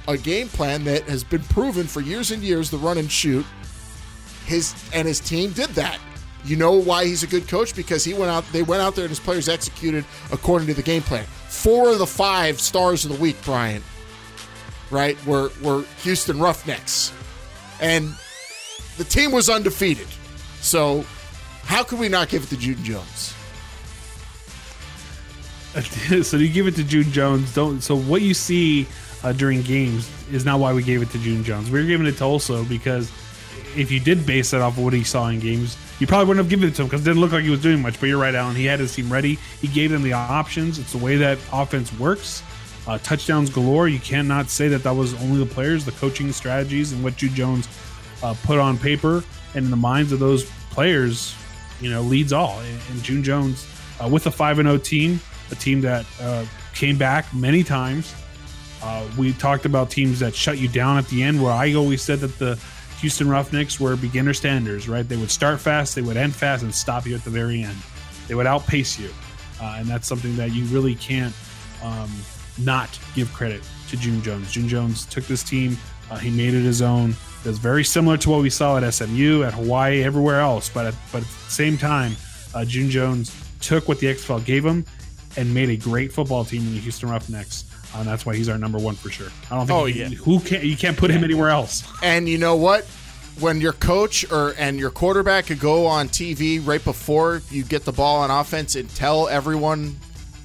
a 0.08 0.16
game 0.16 0.48
plan 0.48 0.84
that 0.84 1.02
has 1.04 1.22
been 1.22 1.42
proven 1.44 1.86
for 1.86 2.00
years 2.00 2.30
and 2.30 2.42
years 2.42 2.70
the 2.70 2.78
run 2.78 2.98
and 2.98 3.10
shoot. 3.10 3.46
His 4.46 4.74
and 4.92 5.06
his 5.06 5.20
team 5.20 5.52
did 5.52 5.70
that. 5.70 5.98
You 6.44 6.56
know 6.56 6.72
why 6.72 7.06
he's 7.06 7.22
a 7.22 7.28
good 7.28 7.46
coach 7.46 7.76
because 7.76 8.04
he 8.04 8.14
went 8.14 8.30
out 8.30 8.44
they 8.52 8.62
went 8.62 8.82
out 8.82 8.96
there 8.96 9.04
and 9.04 9.10
his 9.10 9.20
players 9.20 9.48
executed 9.48 10.04
according 10.32 10.66
to 10.68 10.74
the 10.74 10.82
game 10.82 11.02
plan. 11.02 11.24
Four 11.52 11.90
of 11.90 11.98
the 11.98 12.06
five 12.06 12.60
stars 12.60 13.04
of 13.04 13.12
the 13.12 13.18
week, 13.18 13.36
Brian, 13.44 13.84
right, 14.90 15.22
were 15.24 15.50
were 15.62 15.84
Houston 16.02 16.40
Roughnecks. 16.40 17.12
And 17.80 18.14
the 18.96 19.04
team 19.04 19.30
was 19.30 19.48
undefeated. 19.48 20.08
So 20.60 21.04
how 21.64 21.84
could 21.84 22.00
we 22.00 22.08
not 22.08 22.30
give 22.30 22.42
it 22.42 22.48
to 22.48 22.56
June 22.56 22.82
Jones? 22.82 23.34
so 26.26 26.36
you 26.36 26.48
give 26.48 26.66
it 26.66 26.74
to 26.76 26.84
June 26.84 27.12
Jones. 27.12 27.54
Don't. 27.54 27.80
So 27.80 27.96
what 27.96 28.22
you 28.22 28.34
see 28.34 28.88
uh, 29.22 29.32
during 29.32 29.62
games 29.62 30.10
is 30.32 30.44
not 30.44 30.58
why 30.58 30.72
we 30.72 30.82
gave 30.82 31.00
it 31.02 31.10
to 31.10 31.18
June 31.18 31.44
Jones. 31.44 31.70
We 31.70 31.80
were 31.80 31.86
giving 31.86 32.06
it 32.06 32.16
to 32.16 32.24
also 32.24 32.64
because 32.64 33.10
if 33.76 33.92
you 33.92 34.00
did 34.00 34.26
base 34.26 34.52
it 34.52 34.60
off 34.60 34.76
of 34.78 34.84
what 34.84 34.92
he 34.94 35.04
saw 35.04 35.28
in 35.28 35.38
games, 35.38 35.76
you 36.02 36.06
probably 36.08 36.26
wouldn't 36.26 36.44
have 36.44 36.50
given 36.50 36.68
it 36.68 36.74
to 36.74 36.82
him 36.82 36.88
because 36.88 37.02
it 37.02 37.04
didn't 37.04 37.20
look 37.20 37.30
like 37.30 37.44
he 37.44 37.50
was 37.50 37.62
doing 37.62 37.80
much. 37.80 38.00
But 38.00 38.08
you're 38.08 38.18
right, 38.18 38.34
Alan. 38.34 38.56
He 38.56 38.64
had 38.64 38.80
his 38.80 38.92
team 38.92 39.10
ready. 39.10 39.36
He 39.60 39.68
gave 39.68 39.92
them 39.92 40.02
the 40.02 40.14
options. 40.14 40.80
It's 40.80 40.90
the 40.90 40.98
way 40.98 41.14
that 41.18 41.38
offense 41.52 41.96
works. 41.96 42.42
Uh, 42.88 42.98
touchdowns 42.98 43.50
galore. 43.50 43.86
You 43.86 44.00
cannot 44.00 44.50
say 44.50 44.66
that 44.66 44.82
that 44.82 44.96
was 44.96 45.14
only 45.22 45.38
the 45.38 45.54
players, 45.54 45.84
the 45.84 45.92
coaching 45.92 46.32
strategies, 46.32 46.90
and 46.90 47.04
what 47.04 47.16
June 47.16 47.32
Jones 47.36 47.68
uh, 48.24 48.34
put 48.42 48.58
on 48.58 48.78
paper 48.78 49.22
and 49.54 49.64
in 49.64 49.70
the 49.70 49.76
minds 49.76 50.10
of 50.10 50.18
those 50.18 50.50
players. 50.70 51.36
You 51.80 51.90
know, 51.90 52.02
leads 52.02 52.32
all. 52.32 52.58
And, 52.58 52.80
and 52.90 53.02
June 53.04 53.22
Jones 53.22 53.64
uh, 54.00 54.08
with 54.08 54.26
a 54.26 54.32
five 54.32 54.58
and 54.58 54.66
zero 54.66 54.78
team, 54.78 55.20
a 55.52 55.54
team 55.54 55.82
that 55.82 56.04
uh, 56.20 56.44
came 56.74 56.98
back 56.98 57.32
many 57.32 57.62
times. 57.62 58.12
Uh, 58.82 59.06
we 59.16 59.34
talked 59.34 59.66
about 59.66 59.88
teams 59.88 60.18
that 60.18 60.34
shut 60.34 60.58
you 60.58 60.66
down 60.66 60.98
at 60.98 61.06
the 61.06 61.22
end, 61.22 61.40
where 61.40 61.52
I 61.52 61.74
always 61.74 62.02
said 62.02 62.18
that 62.18 62.36
the 62.40 62.58
Houston 63.02 63.28
Roughnecks 63.28 63.80
were 63.80 63.96
beginner 63.96 64.32
standards, 64.32 64.88
right? 64.88 65.06
They 65.06 65.16
would 65.16 65.30
start 65.30 65.60
fast, 65.60 65.96
they 65.96 66.02
would 66.02 66.16
end 66.16 66.36
fast, 66.36 66.62
and 66.62 66.72
stop 66.72 67.04
you 67.04 67.16
at 67.16 67.24
the 67.24 67.30
very 67.30 67.64
end. 67.64 67.76
They 68.28 68.36
would 68.36 68.46
outpace 68.46 68.96
you. 68.96 69.10
Uh, 69.60 69.74
and 69.78 69.88
that's 69.88 70.06
something 70.06 70.36
that 70.36 70.52
you 70.52 70.64
really 70.66 70.94
can't 70.94 71.34
um, 71.82 72.08
not 72.58 72.96
give 73.16 73.32
credit 73.32 73.60
to 73.88 73.96
June 73.96 74.22
Jones. 74.22 74.52
June 74.52 74.68
Jones 74.68 75.04
took 75.06 75.24
this 75.24 75.42
team, 75.42 75.76
uh, 76.12 76.18
he 76.18 76.30
made 76.30 76.54
it 76.54 76.62
his 76.62 76.80
own. 76.80 77.16
It's 77.44 77.58
very 77.58 77.82
similar 77.82 78.16
to 78.18 78.30
what 78.30 78.40
we 78.40 78.50
saw 78.50 78.78
at 78.78 78.88
SMU, 78.94 79.42
at 79.42 79.52
Hawaii, 79.52 80.04
everywhere 80.04 80.38
else. 80.38 80.68
But 80.68 80.86
at, 80.86 80.94
but 81.10 81.22
at 81.22 81.28
the 81.28 81.50
same 81.50 81.76
time, 81.76 82.14
uh, 82.54 82.64
June 82.64 82.88
Jones 82.88 83.36
took 83.60 83.88
what 83.88 83.98
the 83.98 84.06
XFL 84.06 84.44
gave 84.44 84.64
him 84.64 84.84
and 85.36 85.52
made 85.52 85.70
a 85.70 85.76
great 85.76 86.12
football 86.12 86.44
team 86.44 86.62
in 86.62 86.74
the 86.74 86.80
Houston 86.80 87.08
Roughnecks. 87.08 87.64
Uh, 87.94 87.98
and 88.00 88.08
that's 88.08 88.24
why 88.24 88.34
he's 88.34 88.48
our 88.48 88.58
number 88.58 88.78
one 88.78 88.94
for 88.94 89.10
sure. 89.10 89.28
I 89.50 89.56
don't 89.56 89.66
think 89.66 89.78
Oh, 89.78 89.84
you, 89.86 89.94
yeah. 90.02 90.08
who 90.08 90.40
can 90.40 90.64
you 90.64 90.76
can't 90.76 90.96
put 90.96 91.10
him 91.10 91.24
anywhere 91.24 91.50
else. 91.50 91.82
And 92.02 92.28
you 92.28 92.38
know 92.38 92.56
what? 92.56 92.86
when 93.40 93.62
your 93.62 93.72
coach 93.72 94.30
or 94.30 94.54
and 94.58 94.78
your 94.78 94.90
quarterback 94.90 95.46
could 95.46 95.58
go 95.58 95.86
on 95.86 96.06
TV 96.06 96.60
right 96.64 96.84
before 96.84 97.40
you 97.50 97.62
get 97.64 97.82
the 97.86 97.90
ball 97.92 98.18
on 98.20 98.30
offense 98.30 98.76
and 98.76 98.90
tell 98.90 99.26
everyone 99.26 99.96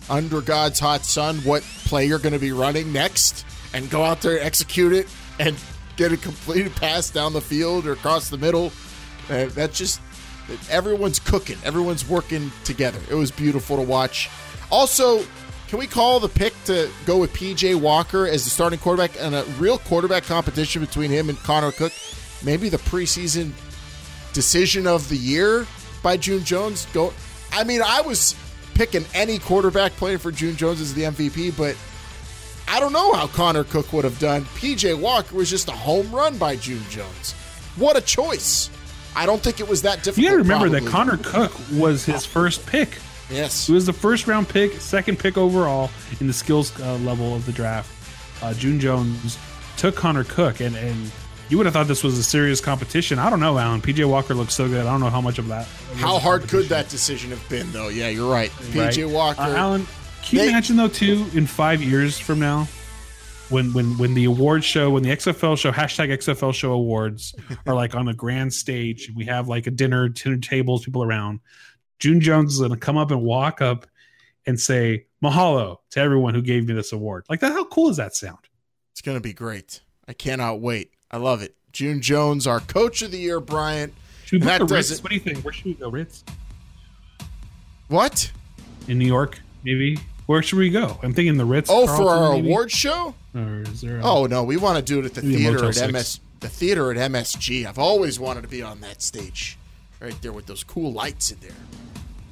under 0.10 0.40
God's 0.40 0.80
hot 0.80 1.04
sun 1.04 1.36
what 1.40 1.64
play 1.84 2.06
you're 2.06 2.18
going 2.18 2.32
to 2.32 2.40
be 2.40 2.54
running 2.54 2.94
next 2.94 3.46
and 3.74 3.90
go 3.90 4.04
out 4.06 4.22
there 4.22 4.38
and 4.38 4.46
execute 4.46 4.94
it 4.94 5.06
and 5.38 5.58
get 5.98 6.14
a 6.14 6.18
completed 6.18 6.74
pass 6.78 7.10
down 7.10 7.34
the 7.34 7.42
field 7.42 7.86
or 7.86 7.92
across 7.92 8.30
the 8.30 8.38
middle. 8.38 8.72
Uh, 9.30 9.48
that's 9.48 9.78
just 9.78 10.00
everyone's 10.70 11.20
cooking, 11.20 11.58
everyone's 11.66 12.08
working 12.08 12.54
together. 12.64 13.00
It 13.12 13.16
was 13.16 13.32
beautiful 13.32 13.76
to 13.76 13.84
watch. 13.84 14.30
Also, 14.72 15.26
can 15.68 15.80
we 15.80 15.88
call 15.88 16.20
the 16.20 16.30
pick 16.30 16.54
to 16.66 16.90
go 17.06 17.18
with 17.18 17.34
PJ 17.34 17.76
Walker 17.76 18.26
as 18.26 18.44
the 18.44 18.50
starting 18.50 18.80
quarterback 18.80 19.12
and 19.20 19.36
a 19.36 19.44
real 19.60 19.78
quarterback 19.78 20.24
competition 20.24 20.82
between 20.82 21.12
him 21.12 21.30
and 21.30 21.38
Connor 21.40 21.72
Cook? 21.72 21.92
Maybe 22.44 22.70
the 22.70 22.78
preseason 22.78 23.52
decision 24.34 24.88
of 24.88 25.10
the 25.10 25.18
year 25.18 25.68
by 26.02 26.16
June 26.16 26.44
Jones. 26.44 26.88
Go. 26.94 27.14
I 27.52 27.64
mean, 27.64 27.82
I 27.86 28.02
was 28.02 28.36
picking 28.76 29.04
any 29.14 29.40
quarterback 29.40 29.92
playing 29.94 30.20
for 30.20 30.32
June 30.32 30.56
Jones 30.56 30.80
as 30.80 30.94
the 30.94 31.04
MVP, 31.04 31.58
but 31.58 31.76
I 32.68 32.80
don't 32.80 32.94
know 32.94 33.14
how 33.14 33.28
Connor 33.28 33.64
Cook 33.64 33.92
would 33.92 34.06
have 34.06 34.20
done. 34.20 34.44
PJ 34.56 34.98
Walker 35.00 35.36
was 35.36 35.50
just 35.50 35.68
a 35.68 35.74
home 35.74 36.12
run 36.12 36.38
by 36.38 36.56
June 36.56 36.84
Jones. 36.90 37.34
What 37.76 37.98
a 37.98 38.02
choice! 38.02 38.70
I 39.16 39.26
don't 39.26 39.42
think 39.42 39.60
it 39.60 39.68
was 39.68 39.82
that 39.82 40.04
difficult. 40.04 40.18
You 40.18 40.30
got 40.30 40.32
to 40.32 40.38
remember 40.38 40.70
probably. 40.70 40.80
that 40.80 40.90
Connor 40.90 41.18
Cook 41.18 41.52
was 41.74 42.06
his 42.06 42.26
first 42.26 42.66
pick. 42.68 42.98
Yes, 43.30 43.68
he 43.68 43.74
was 43.74 43.86
the 43.86 43.94
first 43.94 44.28
round 44.28 44.48
pick, 44.48 44.74
second 44.74 45.20
pick 45.20 45.38
overall 45.38 45.90
in 46.20 46.28
the 46.28 46.34
skills 46.34 46.78
uh, 46.80 46.96
level 46.98 47.36
of 47.36 47.46
the 47.46 47.52
draft. 47.52 47.92
Uh, 48.44 48.54
June 48.54 48.80
Jones 48.80 49.38
took 49.76 49.96
Connor 49.96 50.24
Cook, 50.24 50.62
and 50.62 50.76
and 50.76 51.12
you 51.50 51.58
would 51.58 51.66
have 51.66 51.74
thought 51.74 51.88
this 51.88 52.04
was 52.04 52.18
a 52.18 52.24
serious 52.24 52.62
competition. 52.62 53.20
I 53.20 53.30
don't 53.30 53.40
know, 53.40 53.58
Alan. 53.58 53.82
PJ 53.82 54.08
Walker 54.08 54.34
looks 54.34 54.54
so 54.54 54.68
good. 54.68 54.86
I 54.86 54.92
don't 54.92 55.00
know 55.00 55.10
how 55.10 55.22
much 55.22 55.40
of 55.40 55.48
that. 55.48 55.66
How 55.96 56.20
hard 56.20 56.48
could 56.48 56.66
that 56.68 56.90
decision 56.90 57.30
have 57.32 57.50
been, 57.50 57.72
though? 57.72 57.88
Yeah, 57.90 58.10
you're 58.10 58.32
right. 58.32 58.50
PJ 58.72 59.04
Right. 59.06 59.14
Walker. 59.14 59.42
Uh, 59.42 59.56
Alan, 59.56 59.88
can 60.24 60.40
you 60.40 60.46
They- 60.46 60.50
imagine 60.50 60.76
though 60.78 60.88
too 60.88 61.26
in 61.34 61.48
five 61.48 61.82
years 61.82 62.18
from 62.18 62.40
now, 62.40 62.68
when 63.50 63.74
when 63.74 63.98
when 63.98 64.14
the 64.14 64.26
award 64.26 64.64
show, 64.64 64.90
when 64.92 65.04
the 65.04 65.10
XFL 65.10 65.58
show 65.58 65.72
hashtag 65.72 66.12
XFL 66.18 66.54
show 66.54 66.72
awards 66.74 67.34
are 67.66 67.76
like 67.76 67.96
on 67.96 68.08
a 68.08 68.14
grand 68.14 68.54
stage, 68.54 69.12
we 69.16 69.26
have 69.26 69.48
like 69.48 69.68
a 69.68 69.72
dinner, 69.72 70.08
dinner 70.10 70.38
tables, 70.38 70.86
people 70.86 71.04
around. 71.04 71.40
June 72.00 72.20
Jones 72.22 72.54
is 72.56 72.60
gonna 72.62 72.78
come 72.78 72.98
up 72.98 73.12
and 73.12 73.22
walk 73.22 73.62
up 73.62 73.88
and 74.46 74.60
say 74.60 75.06
mahalo 75.24 75.78
to 75.92 76.00
everyone 76.00 76.34
who 76.34 76.42
gave 76.42 76.68
me 76.68 76.74
this 76.74 76.92
award. 76.94 77.26
Like 77.30 77.40
that, 77.42 77.52
how 77.52 77.66
cool 77.66 77.88
does 77.88 77.98
that 77.98 78.16
sound? 78.16 78.40
It's 78.92 79.02
going 79.02 79.18
to 79.18 79.22
be 79.22 79.34
great. 79.34 79.82
I 80.08 80.14
cannot 80.14 80.60
wait. 80.62 80.92
I 81.12 81.18
love 81.18 81.42
it. 81.42 81.56
June 81.74 82.02
Jones, 82.02 82.48
our 82.48 82.60
coach 82.62 83.02
of 83.02 83.12
the 83.12 83.18
year, 83.20 83.40
Bryant. 83.40 83.94
Should 84.26 84.42
we 84.44 84.50
And 84.50 84.60
book 84.60 84.70
that 84.70 84.74
the 84.74 84.76
Ritz? 84.76 85.04
What 85.04 85.10
do 85.10 85.16
you 85.16 85.22
think? 85.22 85.44
Where 85.44 85.54
should 85.54 85.66
we 85.66 85.74
go, 85.76 85.90
Ritz? 85.92 86.24
What? 87.90 88.32
In 88.88 88.98
New 88.98 89.06
York, 89.06 89.40
maybe. 89.64 90.00
Where 90.26 90.42
should 90.42 90.60
we 90.60 90.70
go? 90.70 91.00
I'm 91.04 91.14
thinking 91.14 91.38
the 91.38 91.46
Ritz. 91.46 91.70
Oh, 91.72 91.86
for 91.88 92.10
our 92.10 92.34
maybe? 92.34 92.48
award 92.48 92.72
show? 92.72 93.16
Or 93.36 93.62
is 93.62 93.82
there? 93.82 94.00
a- 94.00 94.04
Oh 94.04 94.26
no, 94.26 94.44
we 94.44 94.58
want 94.58 94.78
to 94.78 94.82
do 94.84 95.00
it 95.00 95.06
at 95.06 95.14
the 95.14 95.22
theater 95.22 95.66
at 95.66 95.76
Six. 95.76 95.92
MS. 95.94 96.20
The 96.40 96.50
theater 96.50 96.92
at 96.92 96.98
MSG. 97.12 97.66
I've 97.66 97.80
always 97.80 98.20
wanted 98.20 98.42
to 98.42 98.48
be 98.48 98.62
on 98.62 98.82
that 98.82 99.02
stage, 99.02 99.58
right 100.02 100.20
there 100.22 100.34
with 100.34 100.46
those 100.48 100.64
cool 100.64 100.92
lights 100.92 101.32
in 101.32 101.40
there. 101.40 101.52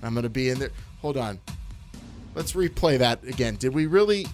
I'm 0.04 0.14
going 0.14 0.24
to 0.24 0.30
be 0.30 0.50
in 0.50 0.60
there. 0.60 0.72
Hold 1.02 1.18
on, 1.18 1.39
let's 2.36 2.54
replay 2.54 2.98
that 3.00 3.24
again. 3.24 3.56
Did 3.56 3.74
we 3.74 3.86
really? 3.86 4.28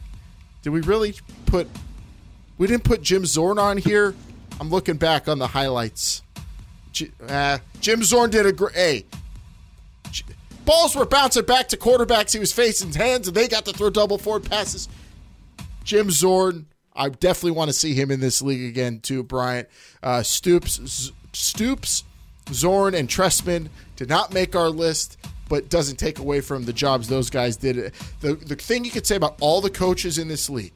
Did 0.61 0.69
we 0.71 0.81
really 0.81 1.15
put? 1.45 1.67
We 2.57 2.67
didn't 2.67 2.83
put 2.83 3.01
Jim 3.01 3.25
Zorn 3.25 3.57
on 3.57 3.77
here. 3.77 4.13
I'm 4.59 4.69
looking 4.69 4.97
back 4.97 5.27
on 5.27 5.39
the 5.39 5.47
highlights. 5.47 6.21
Uh, 7.27 7.57
Jim 7.79 8.03
Zorn 8.03 8.29
did 8.29 8.45
a 8.45 8.51
great. 8.51 8.75
Hey, 8.75 9.05
balls 10.65 10.95
were 10.95 11.05
bouncing 11.05 11.45
back 11.45 11.67
to 11.69 11.77
quarterbacks 11.77 12.33
he 12.33 12.39
was 12.39 12.53
facing 12.53 12.93
hands, 12.93 13.27
and 13.27 13.35
they 13.35 13.47
got 13.47 13.65
to 13.65 13.73
throw 13.73 13.89
double 13.89 14.17
forward 14.17 14.49
passes. 14.49 14.87
Jim 15.83 16.11
Zorn, 16.11 16.67
I 16.95 17.09
definitely 17.09 17.51
want 17.51 17.69
to 17.69 17.73
see 17.73 17.93
him 17.93 18.11
in 18.11 18.19
this 18.19 18.41
league 18.41 18.69
again 18.69 18.99
too. 18.99 19.23
Bryant, 19.23 19.67
uh, 20.03 20.21
Stoops, 20.23 20.79
Z- 20.85 21.13
Stoops, 21.33 22.03
Zorn, 22.51 22.93
and 22.93 23.09
Trestman 23.09 23.69
did 23.95 24.09
not 24.09 24.33
make 24.33 24.55
our 24.55 24.69
list, 24.69 25.17
but 25.51 25.67
doesn't 25.67 25.97
take 25.97 26.17
away 26.17 26.39
from 26.39 26.63
the 26.63 26.71
jobs 26.71 27.09
those 27.09 27.29
guys 27.29 27.57
did. 27.57 27.91
The 28.21 28.35
the 28.35 28.55
thing 28.55 28.85
you 28.85 28.91
could 28.91 29.05
say 29.05 29.17
about 29.17 29.35
all 29.41 29.59
the 29.59 29.69
coaches 29.69 30.17
in 30.17 30.29
this 30.29 30.49
league, 30.49 30.71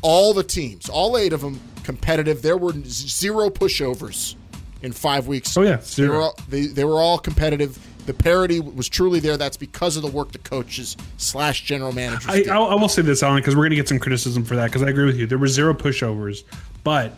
all 0.00 0.32
the 0.32 0.44
teams, 0.44 0.88
all 0.88 1.18
eight 1.18 1.32
of 1.32 1.40
them 1.40 1.60
competitive. 1.82 2.40
There 2.40 2.56
were 2.56 2.72
zero 2.84 3.50
pushovers 3.50 4.36
in 4.82 4.92
five 4.92 5.26
weeks. 5.26 5.56
Oh, 5.56 5.62
yeah, 5.62 5.78
they 5.96 6.06
were 6.06 6.22
all, 6.22 6.38
they, 6.48 6.66
they 6.66 6.84
were 6.84 7.00
all 7.00 7.18
competitive. 7.18 7.76
The 8.06 8.14
parity 8.14 8.60
was 8.60 8.88
truly 8.88 9.18
there. 9.18 9.36
That's 9.36 9.56
because 9.56 9.96
of 9.96 10.02
the 10.02 10.10
work 10.10 10.30
the 10.30 10.38
coaches 10.38 10.96
slash 11.16 11.64
general 11.64 11.90
managers. 11.90 12.28
I, 12.28 12.54
I 12.54 12.74
will 12.76 12.88
say 12.88 13.02
this, 13.02 13.24
Alan, 13.24 13.38
because 13.38 13.56
we're 13.56 13.62
going 13.62 13.70
to 13.70 13.76
get 13.76 13.88
some 13.88 13.98
criticism 13.98 14.44
for 14.44 14.54
that. 14.54 14.66
Because 14.66 14.82
I 14.82 14.90
agree 14.90 15.06
with 15.06 15.16
you, 15.16 15.26
there 15.26 15.38
were 15.38 15.48
zero 15.48 15.74
pushovers. 15.74 16.44
But 16.84 17.16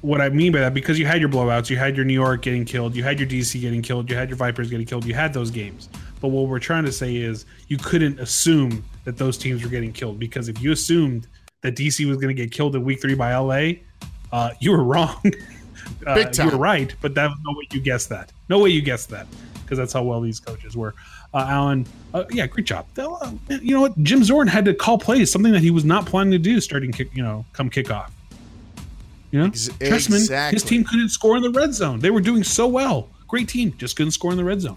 what 0.00 0.20
I 0.20 0.28
mean 0.28 0.52
by 0.52 0.60
that, 0.60 0.74
because 0.74 0.98
you 0.98 1.06
had 1.06 1.20
your 1.20 1.28
blowouts, 1.28 1.70
you 1.70 1.76
had 1.76 1.96
your 1.96 2.04
New 2.04 2.14
York 2.14 2.42
getting 2.42 2.64
killed, 2.64 2.94
you 2.94 3.02
had 3.02 3.18
your 3.18 3.28
DC 3.28 3.60
getting 3.60 3.82
killed, 3.82 4.08
you 4.10 4.16
had 4.16 4.28
your 4.28 4.36
Vipers 4.36 4.70
getting 4.70 4.86
killed, 4.86 5.04
you 5.04 5.14
had 5.14 5.32
those 5.32 5.50
games. 5.50 5.88
But 6.20 6.28
what 6.28 6.48
we're 6.48 6.58
trying 6.58 6.84
to 6.84 6.92
say 6.92 7.16
is 7.16 7.46
you 7.68 7.78
couldn't 7.78 8.18
assume 8.20 8.84
that 9.04 9.16
those 9.16 9.38
teams 9.38 9.62
were 9.62 9.68
getting 9.70 9.92
killed 9.92 10.18
because 10.18 10.48
if 10.48 10.60
you 10.60 10.72
assumed 10.72 11.26
that 11.62 11.74
DC 11.74 12.06
was 12.06 12.16
going 12.16 12.34
to 12.34 12.40
get 12.42 12.52
killed 12.52 12.76
in 12.76 12.84
Week 12.84 13.00
Three 13.00 13.14
by 13.14 13.34
LA, 13.36 13.72
uh, 14.32 14.50
you 14.60 14.70
were 14.72 14.84
wrong. 14.84 15.20
uh, 16.06 16.14
You 16.44 16.50
were 16.50 16.58
right, 16.58 16.94
but 17.00 17.14
that 17.14 17.28
was 17.30 17.38
no 17.44 17.52
way 17.56 17.66
you 17.72 17.80
guessed 17.80 18.08
that. 18.10 18.32
No 18.48 18.58
way 18.60 18.70
you 18.70 18.82
guessed 18.82 19.10
that 19.10 19.26
because 19.62 19.78
that's 19.78 19.92
how 19.92 20.02
well 20.02 20.20
these 20.20 20.40
coaches 20.40 20.76
were. 20.76 20.94
Uh, 21.34 21.44
Alan, 21.48 21.86
uh, 22.14 22.24
yeah, 22.30 22.46
great 22.46 22.66
job. 22.66 22.86
Uh, 22.96 23.32
you 23.48 23.74
know 23.74 23.82
what? 23.82 24.02
Jim 24.02 24.24
Zorn 24.24 24.48
had 24.48 24.64
to 24.64 24.72
call 24.74 24.96
plays, 24.98 25.30
something 25.30 25.52
that 25.52 25.60
he 25.60 25.70
was 25.70 25.84
not 25.84 26.06
planning 26.06 26.30
to 26.32 26.38
do 26.38 26.58
starting 26.60 26.90
kick, 26.90 27.14
you 27.14 27.22
know, 27.22 27.44
come 27.52 27.68
kickoff. 27.68 28.10
You 29.30 29.40
know, 29.40 29.46
Ex- 29.46 29.68
Trestman, 29.68 30.52
his 30.52 30.62
team 30.62 30.84
couldn't 30.84 31.10
score 31.10 31.36
in 31.36 31.42
the 31.42 31.50
red 31.50 31.74
zone. 31.74 32.00
They 32.00 32.10
were 32.10 32.20
doing 32.20 32.42
so 32.44 32.66
well. 32.66 33.08
Great 33.26 33.48
team, 33.48 33.74
just 33.76 33.96
couldn't 33.96 34.12
score 34.12 34.30
in 34.30 34.36
the 34.38 34.44
red 34.44 34.60
zone. 34.60 34.76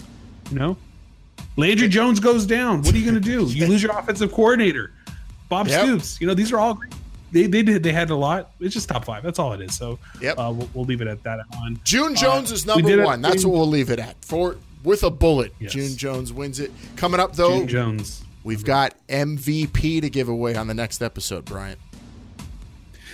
You 0.52 0.60
know, 0.60 0.78
Landry 1.58 1.88
Jones 1.88 2.20
goes 2.20 2.45
down. 2.45 2.82
What 2.82 2.93
are 2.93 2.97
you 2.97 3.10
going 3.10 3.22
to 3.22 3.22
do? 3.22 3.45
You 3.49 3.68
lose 3.68 3.82
your 3.82 3.97
offensive 3.97 4.32
coordinator, 4.32 4.91
Bob 5.49 5.68
Yep. 5.68 5.82
Stoops. 5.84 6.22
You 6.22 6.28
know, 6.28 6.34
these 6.34 6.52
are 6.52 6.60
all 6.60 6.74
great. 6.74 6.93
They, 7.32 7.47
they 7.47 7.64
did 7.64 7.82
they 7.82 7.93
had 7.93 8.10
a 8.10 8.16
lot. 8.16 8.52
It's 8.60 8.74
just 8.74 8.89
top 8.89 9.06
five. 9.06 9.24
That's 9.24 9.39
all 9.39 9.54
it 9.54 9.62
is. 9.62 9.74
So 9.78 9.99
Yep. 10.22 10.38
uh, 10.38 10.52
we'll, 10.54 10.70
we'll 10.74 10.84
leave 10.86 10.99
it 10.99 11.08
at 11.08 11.24
that. 11.24 11.39
Alan. 11.56 11.80
June 11.86 12.14
Jones 12.14 12.52
Uh, 12.52 12.56
is 12.56 12.66
number 12.66 13.06
one. 13.06 13.22
That's 13.22 13.45
what 13.45 13.54
we'll 13.54 13.68
leave 13.68 13.89
it 13.89 13.99
at. 13.99 14.18
For 14.26 14.58
with 14.84 15.04
a 15.04 15.10
bullet, 15.10 15.54
Yes. 15.60 15.72
June 15.72 15.95
Jones 15.95 16.34
wins 16.34 16.60
it. 16.60 16.72
Coming 16.97 17.22
up 17.22 17.36
though, 17.38 17.60
June 17.60 17.68
Jones. 17.70 18.24
we've 18.43 18.66
got 18.66 18.95
MVP 19.08 20.02
to 20.02 20.10
give 20.10 20.28
away 20.28 20.56
on 20.56 20.68
the 20.68 20.74
next 20.74 21.02
episode, 21.02 21.45
Bryant. 21.45 21.80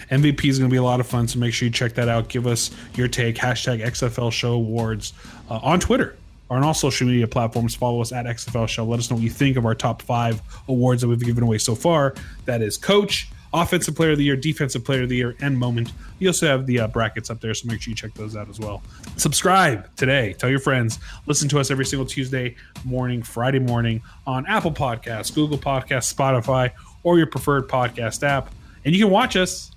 MVP 0.10 0.45
is 0.45 0.58
going 0.60 0.70
to 0.70 0.74
be 0.74 0.78
a 0.78 0.84
lot 0.84 0.99
of 0.99 1.08
fun, 1.08 1.28
so 1.28 1.39
make 1.39 1.53
sure 1.53 1.68
you 1.68 1.72
check 1.72 1.93
that 1.95 2.08
out. 2.08 2.30
Give 2.30 2.47
us 2.47 2.72
your 2.95 3.08
take. 3.08 3.36
Hashtag 3.36 3.86
XFL 3.86 4.32
Show 4.32 4.53
Awards 4.53 5.14
uh, 5.49 5.60
on 5.62 5.80
Twitter 5.80 6.16
or 6.49 6.58
on 6.58 6.64
all 6.64 6.74
social 6.74 7.08
media 7.08 7.28
platforms. 7.28 7.76
Follow 7.76 8.01
us 8.01 8.12
at 8.12 8.26
XFL 8.26 8.68
Show. 8.68 8.86
Let 8.86 8.99
us 8.99 9.10
know 9.10 9.18
what 9.18 9.24
you 9.24 9.30
think 9.30 9.58
of 9.58 9.66
our 9.66 9.76
top 9.76 10.01
five 10.01 10.41
awards 10.68 11.01
that 11.01 11.08
we've 11.08 11.20
given 11.20 11.43
away 11.43 11.58
so 11.58 11.76
far. 11.76 12.16
That 12.45 12.62
is 12.62 12.78
Coach, 12.78 13.30
Offensive 13.53 13.95
Player 13.95 14.12
of 14.12 14.18
the 14.18 14.24
Year, 14.24 14.36
Defensive 14.36 14.84
Player 14.84 15.03
of 15.03 15.10
the 15.10 15.16
Year, 15.16 15.36
and 15.41 15.58
Moment. 15.58 15.91
You 16.20 16.30
also 16.30 16.47
have 16.47 16.66
the 16.66 16.82
uh, 16.82 16.88
brackets 16.88 17.30
up 17.30 17.41
there, 17.41 17.53
so 17.53 17.68
make 17.68 17.82
sure 17.82 17.91
you 17.91 17.95
check 17.95 18.14
those 18.14 18.36
out 18.36 18.49
as 18.49 18.60
well. 18.60 18.82
Subscribe 19.18 19.93
today. 19.95 20.34
Tell 20.34 20.49
your 20.49 20.60
friends. 20.60 20.99
Listen 21.26 21.49
to 21.49 21.60
us 21.60 21.72
every 21.72 21.86
single 21.86 22.05
Tuesday 22.05 22.55
morning, 22.86 23.24
Friday 23.24 23.60
morning 23.60 24.01
on 24.26 24.45
Apple 24.45 24.72
Podcasts, 24.72 25.34
Google 25.34 25.58
Podcasts, 25.58 26.14
Spotify, 26.14 26.72
or 27.03 27.18
your 27.18 27.28
preferred 27.28 27.68
podcast 27.68 28.24
app. 28.24 28.53
And 28.86 28.95
you 28.95 29.03
can 29.03 29.12
watch 29.12 29.36
us 29.36 29.72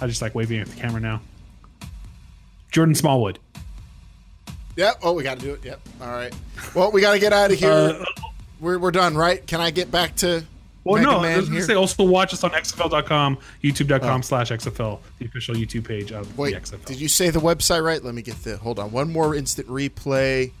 I 0.00 0.06
just 0.06 0.22
like 0.22 0.34
waving 0.34 0.60
at 0.60 0.66
the 0.68 0.76
camera 0.76 1.00
now. 1.00 1.20
Jordan 2.70 2.94
Smallwood. 2.94 3.38
Yep. 4.76 5.00
Oh, 5.02 5.12
we 5.12 5.22
got 5.22 5.38
to 5.40 5.44
do 5.44 5.54
it. 5.54 5.64
Yep. 5.64 5.80
All 6.00 6.08
right. 6.08 6.32
Well, 6.74 6.92
we 6.92 7.00
got 7.00 7.12
to 7.14 7.18
get 7.18 7.32
out 7.32 7.50
of 7.50 7.58
here. 7.58 7.70
Uh, 7.70 8.04
we're, 8.60 8.78
we're 8.78 8.90
done, 8.92 9.16
right? 9.16 9.44
Can 9.46 9.60
I 9.60 9.70
get 9.70 9.90
back 9.90 10.14
to 10.16 10.44
Well, 10.84 10.96
Mega 11.02 11.06
no, 11.10 11.18
I 11.18 11.22
Man 11.22 11.36
was 11.38 11.48
going 11.48 11.60
to 11.60 11.66
say 11.66 11.74
also 11.74 12.04
watch 12.04 12.32
us 12.32 12.44
on 12.44 12.50
XFL.com, 12.50 13.38
YouTube.com 13.62 14.18
Oh. 14.18 14.22
slash 14.22 14.50
XFL, 14.50 15.00
the 15.18 15.26
official 15.26 15.54
YouTube 15.56 15.86
page 15.86 16.12
of 16.12 16.36
Wait, 16.38 16.54
the 16.54 16.60
XFL. 16.60 16.84
did 16.84 17.00
you 17.00 17.08
say 17.08 17.30
the 17.30 17.40
website 17.40 17.82
right? 17.82 18.02
Let 18.02 18.14
me 18.14 18.22
get 18.22 18.36
the. 18.44 18.56
Hold 18.58 18.78
on. 18.78 18.92
One 18.92 19.12
more 19.12 19.34
instant 19.34 19.66
replay. 19.68 20.52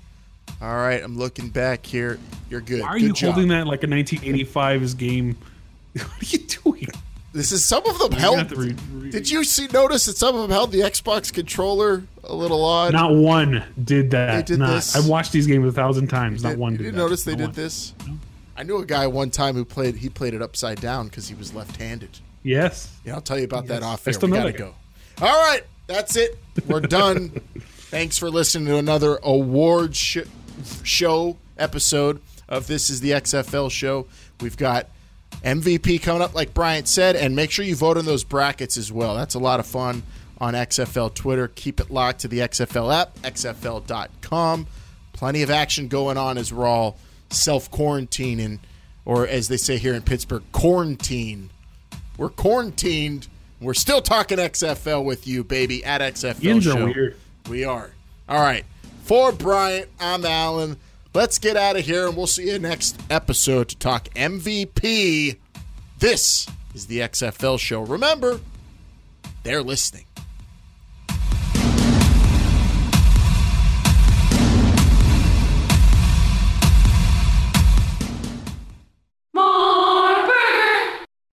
All 0.62 0.74
right, 0.76 1.02
I'm 1.02 1.16
looking 1.18 1.50
back 1.50 1.84
here. 1.86 2.18
You're 2.50 2.62
good. 2.62 2.80
Why 2.80 2.88
are 2.88 2.92
good 2.94 3.02
you 3.02 3.12
job. 3.12 3.34
holding 3.34 3.50
that 3.50 3.66
like 3.66 3.84
a 3.84 3.86
1985's 3.86 4.94
game? 4.94 5.36
what 5.92 6.04
are 6.06 6.24
you 6.24 6.38
doing? 6.38 6.88
This 7.38 7.52
is 7.52 7.64
some 7.64 7.86
of 7.86 7.98
them 7.98 8.12
You're 8.12 8.20
held. 8.20 8.52
re- 8.52 8.74
re- 8.92 9.10
Did 9.10 9.30
you 9.30 9.44
see? 9.44 9.68
Notice 9.68 10.06
that 10.06 10.16
some 10.16 10.34
of 10.34 10.42
them 10.42 10.50
held 10.50 10.72
the 10.72 10.80
Xbox 10.80 11.32
controller 11.32 12.02
a 12.24 12.34
little 12.34 12.64
odd. 12.64 12.92
Not 12.92 13.14
one 13.14 13.62
did 13.82 14.10
that. 14.10 14.34
They 14.34 14.42
did 14.54 14.58
Not- 14.58 14.74
this. 14.74 14.96
I've 14.96 15.06
watched 15.06 15.32
these 15.32 15.46
games 15.46 15.66
a 15.68 15.72
thousand 15.72 16.08
times. 16.08 16.42
Not 16.42 16.50
Did- 16.50 16.58
one 16.58 16.76
did 16.76 16.86
that. 16.86 16.94
notice 16.96 17.22
they 17.24 17.32
Not 17.32 17.38
did 17.38 17.46
one. 17.46 17.54
this. 17.54 17.94
I 18.56 18.64
knew 18.64 18.78
a 18.78 18.84
guy 18.84 19.06
one 19.06 19.30
time 19.30 19.54
who 19.54 19.64
played. 19.64 19.96
He 19.96 20.08
played 20.08 20.34
it 20.34 20.42
upside 20.42 20.80
down 20.80 21.06
because 21.06 21.28
he 21.28 21.34
was 21.36 21.54
left-handed. 21.54 22.18
Yes. 22.42 22.90
Yeah, 23.04 23.14
I'll 23.14 23.20
tell 23.20 23.38
you 23.38 23.44
about 23.44 23.68
that 23.68 23.82
off 23.84 24.06
air. 24.06 24.14
We 24.20 24.28
gotta 24.30 24.52
go. 24.52 24.74
All 25.22 25.28
right, 25.48 25.62
That's 25.86 26.16
it. 26.16 26.36
We're 26.66 26.80
done. 26.80 27.30
Thanks 27.90 28.18
for 28.18 28.30
listening 28.30 28.66
to 28.66 28.76
another 28.76 29.18
award 29.22 29.94
sh- 29.96 30.18
show 30.82 31.36
episode 31.56 32.20
of 32.48 32.66
This 32.66 32.90
is 32.90 33.00
the 33.00 33.12
XFL 33.12 33.70
show. 33.70 34.06
We've 34.40 34.56
got 34.56 34.88
MVP 35.44 36.02
coming 36.02 36.22
up, 36.22 36.34
like 36.34 36.52
Bryant 36.54 36.88
said, 36.88 37.16
and 37.16 37.34
make 37.36 37.50
sure 37.50 37.64
you 37.64 37.76
vote 37.76 37.96
on 37.96 38.04
those 38.04 38.24
brackets 38.24 38.76
as 38.76 38.90
well. 38.92 39.14
That's 39.14 39.34
a 39.34 39.38
lot 39.38 39.60
of 39.60 39.66
fun 39.66 40.02
on 40.40 40.54
XFL 40.54 41.14
Twitter. 41.14 41.48
Keep 41.48 41.80
it 41.80 41.90
locked 41.90 42.20
to 42.20 42.28
the 42.28 42.40
XFL 42.40 42.94
app, 42.94 43.14
xfl.com. 43.18 44.66
Plenty 45.12 45.42
of 45.42 45.50
action 45.50 45.88
going 45.88 46.16
on 46.16 46.38
as 46.38 46.52
we're 46.52 46.66
all 46.66 46.96
self 47.30 47.70
quarantining, 47.70 48.58
or 49.04 49.26
as 49.26 49.48
they 49.48 49.56
say 49.56 49.78
here 49.78 49.94
in 49.94 50.02
Pittsburgh, 50.02 50.44
quarantine. 50.52 51.50
We're 52.16 52.28
quarantined. 52.30 53.28
We're 53.60 53.74
still 53.74 54.00
talking 54.00 54.38
XFL 54.38 55.04
with 55.04 55.26
you, 55.26 55.42
baby, 55.44 55.84
at 55.84 56.00
XFL 56.00 56.42
Yins 56.42 56.64
show. 56.64 56.84
weird. 56.84 57.16
We 57.48 57.64
are. 57.64 57.90
All 58.28 58.40
right. 58.40 58.64
For 59.04 59.32
Bryant, 59.32 59.88
I'm 59.98 60.24
Alan. 60.24 60.76
Let's 61.14 61.38
get 61.38 61.56
out 61.56 61.76
of 61.76 61.84
here, 61.84 62.06
and 62.06 62.16
we'll 62.16 62.26
see 62.26 62.50
you 62.50 62.58
next 62.58 63.00
episode 63.10 63.68
to 63.70 63.76
talk 63.76 64.08
MVP. 64.10 65.38
This 65.98 66.46
is 66.74 66.86
the 66.86 67.00
XFL 67.00 67.58
show. 67.58 67.80
Remember, 67.82 68.40
they're 69.42 69.62
listening. 69.62 70.04